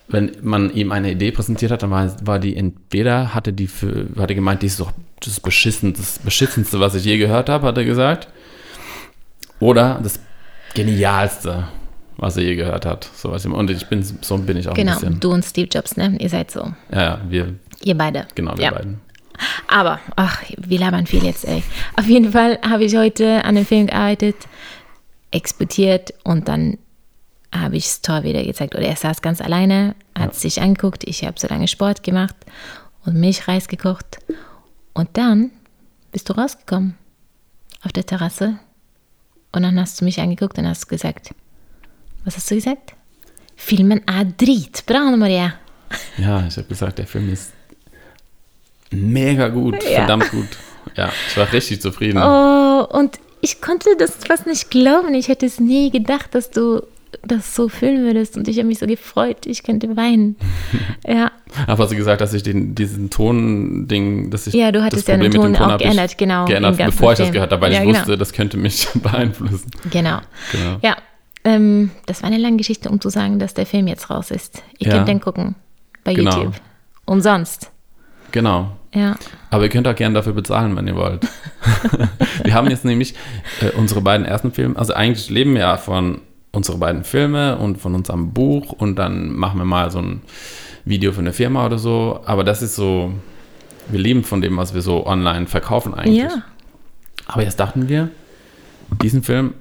wenn 0.09 0.33
man 0.43 0.73
ihm 0.75 0.93
eine 0.93 1.11
Idee 1.13 1.31
präsentiert 1.31 1.71
hat, 1.71 1.83
dann 1.83 1.91
war, 1.91 2.11
war 2.27 2.39
die 2.39 2.57
entweder, 2.57 3.35
hatte 3.35 3.53
die 3.53 3.67
für, 3.67 4.07
hat 4.19 4.31
er 4.31 4.35
gemeint, 4.35 4.63
die 4.63 4.67
ist 4.67 4.81
doch 4.81 4.93
das, 5.21 5.41
beschissen, 5.41 5.93
das 5.95 6.19
Beschissenste, 6.19 6.81
was 6.81 6.95
ich 6.95 7.05
je 7.05 7.17
gehört 7.19 7.49
habe, 7.49 7.67
hat 7.67 7.77
er 7.79 7.85
gesagt. 7.85 8.29
Oder 9.61 10.01
das 10.03 10.19
Genialste, 10.75 11.69
was 12.17 12.37
er 12.37 12.43
je 12.45 12.55
gehört 12.57 12.87
hat. 12.87 13.09
So 13.15 13.31
was 13.31 13.45
und 13.47 13.71
ich 13.71 13.87
bin, 13.89 14.03
so 14.03 14.39
bin 14.39 14.57
ich 14.57 14.69
auch 14.69 14.75
Genau, 14.75 14.93
ein 14.93 14.99
bisschen. 15.01 15.21
du 15.21 15.33
und 15.33 15.45
Steve 15.45 15.69
Jobs, 15.71 15.97
ne? 15.97 16.17
Ihr 16.19 16.29
seid 16.29 16.51
so. 16.51 16.73
Ja, 16.93 17.03
ja, 17.03 17.21
wir, 17.29 17.55
Ihr 17.83 17.97
beide. 17.97 18.27
genau, 18.35 18.57
wir 18.57 18.65
ja. 18.65 18.71
beiden. 18.73 19.01
Aber, 19.67 19.99
ach, 20.15 20.43
wir 20.57 20.79
labern 20.79 21.07
viel 21.07 21.25
jetzt, 21.25 21.45
ey. 21.47 21.63
Auf 21.97 22.07
jeden 22.07 22.31
Fall 22.33 22.59
habe 22.63 22.85
ich 22.85 22.97
heute 22.97 23.45
an 23.45 23.57
dem 23.57 23.67
Film 23.67 23.89
gearbeitet, 23.89 24.37
exportiert 25.33 26.15
und 26.23 26.47
dann 26.49 26.79
habe 27.53 27.77
ich 27.77 27.85
das 27.85 28.01
Tor 28.03 28.23
wieder 28.23 28.43
gezeigt. 28.45 28.75
Oder 28.75 28.87
er 28.87 28.97
saß 28.97 29.23
ganz 29.23 29.41
alleine, 29.41 29.95
hat 30.17 30.35
sich 30.35 30.61
angeguckt, 30.61 31.05
ich 31.05 31.25
habe 31.25 31.39
so 31.39 31.49
lange 31.49 31.67
Sport 31.69 32.03
gemacht 32.03 32.35
und 33.05 33.15
Milchreis 33.17 33.69
gekocht. 33.69 34.19
Und 34.93 35.09
dann 35.15 35.51
bist 36.13 36.29
du 36.29 36.33
rausgekommen 36.35 36.95
auf 37.83 37.93
der 37.93 38.07
Terrasse 38.07 38.59
und 39.53 39.63
dann 39.63 39.79
hast 39.81 40.01
du 40.01 40.05
mich 40.05 40.21
angeguckt 40.21 40.59
und 40.59 40.67
hast 40.69 40.89
gesagt, 40.89 41.35
was 42.25 42.37
hast 42.37 42.51
du 42.51 42.55
gesagt? 42.55 42.95
Filmen 43.57 44.01
är 44.07 44.25
dritbra, 44.25 45.17
Maria. 45.17 45.53
Ja, 46.17 46.45
ich 46.47 46.57
habe 46.57 46.67
gesagt, 46.69 46.99
der 46.99 47.07
Film 47.07 47.33
ist 47.33 47.53
mega 48.91 49.49
gut, 49.49 49.83
Ja. 49.85 49.99
verdammt 50.01 50.31
gut. 50.31 50.49
Ja, 50.97 51.11
ich 51.29 51.37
war 51.37 51.53
richtig 51.53 51.81
zufrieden. 51.81 52.19
Oh, 52.19 52.87
und 52.91 53.19
ich 53.41 53.61
konnte 53.61 53.91
das 53.99 54.17
fast 54.27 54.47
nicht 54.47 54.71
glauben. 54.71 55.15
Ich 55.15 55.29
hätte 55.29 55.47
es 55.47 55.61
nie 55.61 55.91
gedacht, 55.91 56.35
dass 56.35 56.51
du 56.51 56.83
das 57.23 57.55
so 57.55 57.69
fühlen 57.69 58.03
würdest. 58.05 58.37
Und 58.37 58.49
ich 58.49 58.59
habe 58.59 58.67
mich 58.69 58.79
so 58.79 58.87
gefreut. 58.87 59.47
Ich 59.47 59.63
könnte 59.63 59.97
weinen. 59.97 60.37
ja, 61.07 61.31
Aber 61.67 61.87
sie 61.89 61.97
gesagt, 61.97 62.21
dass 62.21 62.35
ich 62.35 62.43
den, 62.43 62.75
diesen 62.75 63.09
Ton-Ding, 63.11 64.31
dass 64.31 64.47
ich 64.47 64.55
Ja, 64.55 64.73
du 64.73 64.83
hattest 64.83 65.09
ja 65.09 65.17
den 65.17 65.31
Ton 65.33 65.57
auch 65.57 65.79
geändert, 65.79 66.19
genau, 66.19 66.45
Geändert, 66.47 66.77
bevor 66.77 67.13
ich 67.13 67.19
das 67.19 67.33
gehört 67.33 67.53
habe, 67.53 67.63
weil 67.63 67.73
Ja, 67.73 67.81
ich 67.81 67.87
genau. 67.87 67.99
wusste, 68.01 68.19
das 68.19 68.33
könnte 68.33 68.57
mich 68.57 68.87
beeinflussen. 68.95 69.71
genau. 69.91 70.19
Genau. 70.53 70.79
Ja, 70.83 70.97
Ähm, 71.45 71.91
das 72.07 72.23
war 72.23 72.29
eine 72.29 72.39
lange 72.39 72.57
Geschichte, 72.57 72.89
um 72.89 73.01
zu 73.01 73.11
sagen, 73.11 73.39
dass 73.39 73.55
der 73.55 73.67
Film 73.67 73.87
jetzt 73.87 74.09
raus 74.11 74.31
ist. 74.31 74.63
Ihr 74.79 74.89
Ja. 74.89 74.95
könnt 74.97 75.09
den 75.09 75.21
gucken 75.21 75.55
bei 76.03 76.15
Genau. 76.15 76.37
YouTube. 76.37 76.55
Umsonst. 77.05 77.71
Genau. 78.33 78.71
Ja. 78.95 79.17
Aber 79.51 79.65
ihr 79.65 79.69
könnt 79.69 79.87
auch 79.87 79.95
gerne 79.95 80.15
dafür 80.15 80.33
bezahlen, 80.33 80.75
wenn 80.77 80.87
ihr 80.87 80.97
wollt. 80.97 81.27
wir 82.45 82.55
haben 82.55 82.71
jetzt 82.71 82.85
nämlich 82.85 83.15
äh, 83.61 83.71
unsere 83.77 84.01
beiden 84.01 84.25
ersten 84.27 84.53
Filme, 84.53 84.77
also 84.77 84.95
eigentlich 84.95 85.29
leben 85.31 85.55
wir 85.55 85.61
ja 85.63 85.77
von 85.77 86.21
unseren 86.53 86.79
beiden 86.81 87.05
Filme 87.05 87.59
und 87.59 87.79
von 87.79 87.95
unserem 87.95 88.33
Buch 88.33 88.73
und 88.73 88.97
dann 88.97 89.31
machen 89.31 89.59
wir 89.59 89.65
mal 89.65 89.91
so 89.91 89.99
ein 89.99 90.23
Video 90.85 91.13
für 91.13 91.21
eine 91.21 91.33
Firma 91.33 91.67
oder 91.67 91.79
so. 91.79 92.21
Aber 92.25 92.45
das 92.45 92.63
ist 92.63 92.77
so, 92.77 93.13
wir 93.89 93.99
leben 94.01 94.23
von 94.25 94.41
dem, 94.41 94.57
was 94.57 94.73
wir 94.75 94.81
so 94.83 95.07
online 95.07 95.47
verkaufen 95.47 95.93
eigentlich. 95.95 96.23
Ja. 96.23 96.43
Aber 97.27 97.43
jetzt 97.43 97.59
dachten 97.59 97.89
wir, 97.89 98.09
diesen 99.03 99.23
Film, 99.23 99.55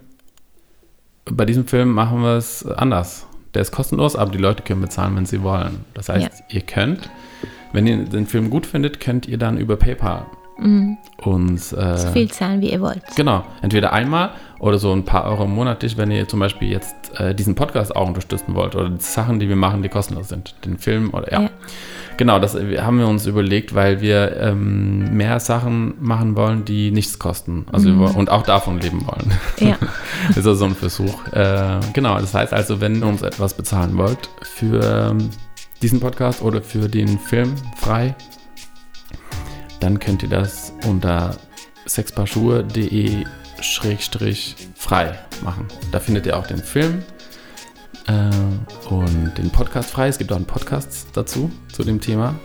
bei 1.25 1.45
diesem 1.45 1.65
Film 1.67 1.91
machen 1.91 2.21
wir 2.21 2.37
es 2.37 2.65
anders. 2.65 3.25
Der 3.53 3.61
ist 3.61 3.71
kostenlos, 3.71 4.15
aber 4.15 4.31
die 4.31 4.37
Leute 4.39 4.63
können 4.63 4.81
bezahlen, 4.81 5.15
wenn 5.15 5.25
sie 5.25 5.43
wollen. 5.43 5.85
Das 5.93 6.09
heißt, 6.09 6.43
ihr 6.49 6.61
könnt, 6.61 7.09
wenn 7.71 7.85
ihr 7.87 7.97
den 8.05 8.25
Film 8.25 8.49
gut 8.49 8.65
findet, 8.65 8.99
könnt 8.99 9.27
ihr 9.27 9.37
dann 9.37 9.57
über 9.57 9.75
PayPal 9.77 10.25
uns 11.17 11.73
äh, 11.73 11.97
So 11.97 12.09
viel 12.11 12.31
zahlen, 12.31 12.61
wie 12.61 12.71
ihr 12.71 12.79
wollt. 12.79 13.01
genau, 13.15 13.43
entweder 13.63 13.91
einmal 13.91 14.31
oder 14.59 14.77
so 14.77 14.93
ein 14.93 15.03
paar 15.03 15.25
Euro 15.25 15.47
monatlich, 15.47 15.97
wenn 15.97 16.11
ihr 16.11 16.27
zum 16.27 16.39
Beispiel 16.39 16.69
jetzt 16.69 16.95
äh, 17.19 17.33
diesen 17.33 17.55
Podcast 17.55 17.95
auch 17.95 18.07
unterstützen 18.07 18.53
wollt 18.53 18.75
oder 18.75 18.89
die 18.89 19.01
Sachen, 19.01 19.39
die 19.39 19.49
wir 19.49 19.55
machen, 19.55 19.81
die 19.81 19.89
kostenlos 19.89 20.29
sind, 20.29 20.53
den 20.63 20.77
Film 20.77 21.09
oder 21.13 21.31
ja. 21.31 21.41
Ja. 21.41 21.49
Genau, 22.17 22.39
das 22.39 22.55
äh, 22.55 22.79
haben 22.79 22.99
wir 22.99 23.07
uns 23.07 23.25
überlegt, 23.25 23.73
weil 23.75 24.01
wir 24.01 24.37
ähm, 24.37 25.15
mehr 25.15 25.39
Sachen 25.39 25.95
machen 25.99 26.35
wollen, 26.35 26.65
die 26.65 26.91
nichts 26.91 27.19
kosten. 27.19 27.65
Also 27.71 27.97
wollen- 27.97 28.15
und 28.15 28.29
auch 28.29 28.43
davon 28.43 28.79
leben 28.79 29.05
wollen. 29.07 29.31
Ja. 29.59 29.77
Das 30.29 30.37
ist 30.37 30.47
also 30.47 30.55
so 30.55 30.65
ein 30.65 30.75
Versuch. 30.75 31.27
Äh, 31.33 31.79
genau, 31.91 32.17
das 32.17 32.33
heißt 32.33 32.53
also, 32.53 32.79
wenn 32.79 33.01
ihr 33.01 33.07
uns 33.07 33.23
etwas 33.23 33.53
bezahlen 33.53 33.97
wollt 33.97 34.29
für 34.41 35.09
ähm, 35.11 35.29
diesen 35.81 35.99
Podcast 35.99 36.41
oder 36.41 36.61
für 36.61 36.87
den 36.87 37.19
Film 37.19 37.53
frei, 37.75 38.15
dann 39.81 39.99
könnt 39.99 40.23
ihr 40.23 40.29
das 40.29 40.71
unter 40.87 41.35
sexpaarschuhe.de 41.85 43.25
schrägstrich 43.59 44.55
frei 44.75 45.17
machen. 45.43 45.67
Da 45.91 45.99
findet 45.99 46.25
ihr 46.25 46.37
auch 46.37 46.47
den 46.47 46.59
Film 46.59 47.03
äh, 48.07 48.89
und 48.93 49.37
den 49.37 49.49
Podcast 49.49 49.91
frei. 49.91 50.07
Es 50.07 50.17
gibt 50.17 50.31
auch 50.31 50.35
einen 50.37 50.45
Podcast 50.45 51.07
dazu, 51.13 51.51
zu 51.71 51.83
dem 51.83 51.99
Thema. 52.01 52.35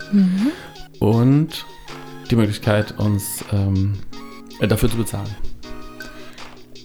Und 0.99 1.65
die 2.29 2.35
Möglichkeit, 2.35 2.97
uns 2.99 3.43
ähm, 3.51 3.93
äh, 4.59 4.67
dafür 4.67 4.89
zu 4.89 4.97
bezahlen. 4.97 5.29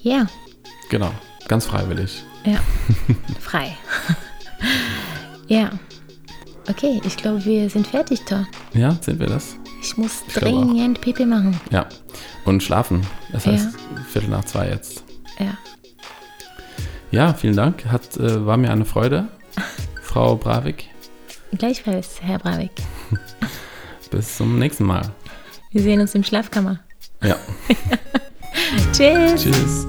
Ja. 0.02 0.26
Genau, 0.90 1.10
ganz 1.48 1.66
freiwillig. 1.66 2.22
Ja. 2.44 2.60
Frei. 3.40 3.76
ja. 5.48 5.70
Okay, 6.68 7.00
ich 7.04 7.16
glaube, 7.16 7.44
wir 7.44 7.68
sind 7.70 7.86
fertig, 7.86 8.20
Thor. 8.22 8.46
Ja, 8.72 8.96
sind 9.00 9.18
wir 9.20 9.26
das? 9.26 9.56
Ich 9.82 9.96
muss 9.96 10.22
Ich 10.26 10.34
dringend 10.34 11.00
Pipi 11.00 11.26
machen. 11.26 11.58
Ja. 11.70 11.86
Und 12.44 12.62
schlafen. 12.62 13.02
Das 13.32 13.46
heißt, 13.46 13.68
Ja. 13.96 14.02
Viertel 14.10 14.30
nach 14.30 14.44
zwei 14.44 14.68
jetzt. 14.70 15.04
Ja. 15.38 15.56
Ja, 17.14 17.32
vielen 17.32 17.54
Dank. 17.54 17.84
Hat, 17.86 18.16
äh, 18.16 18.44
war 18.44 18.56
mir 18.56 18.72
eine 18.72 18.84
Freude. 18.84 19.28
Frau 20.02 20.34
Bravik, 20.34 20.88
Gleichfalls, 21.56 22.20
Herr 22.20 22.40
Bravik. 22.40 22.72
bis 24.10 24.36
zum 24.36 24.58
nächsten 24.58 24.82
Mal. 24.82 25.02
Wir 25.70 25.80
sehen 25.80 26.00
uns 26.00 26.16
im 26.16 26.24
Schlafkammer. 26.24 26.80
Ja, 27.22 27.36
Tschüss. 28.92 29.44
tschüss. 29.44 29.86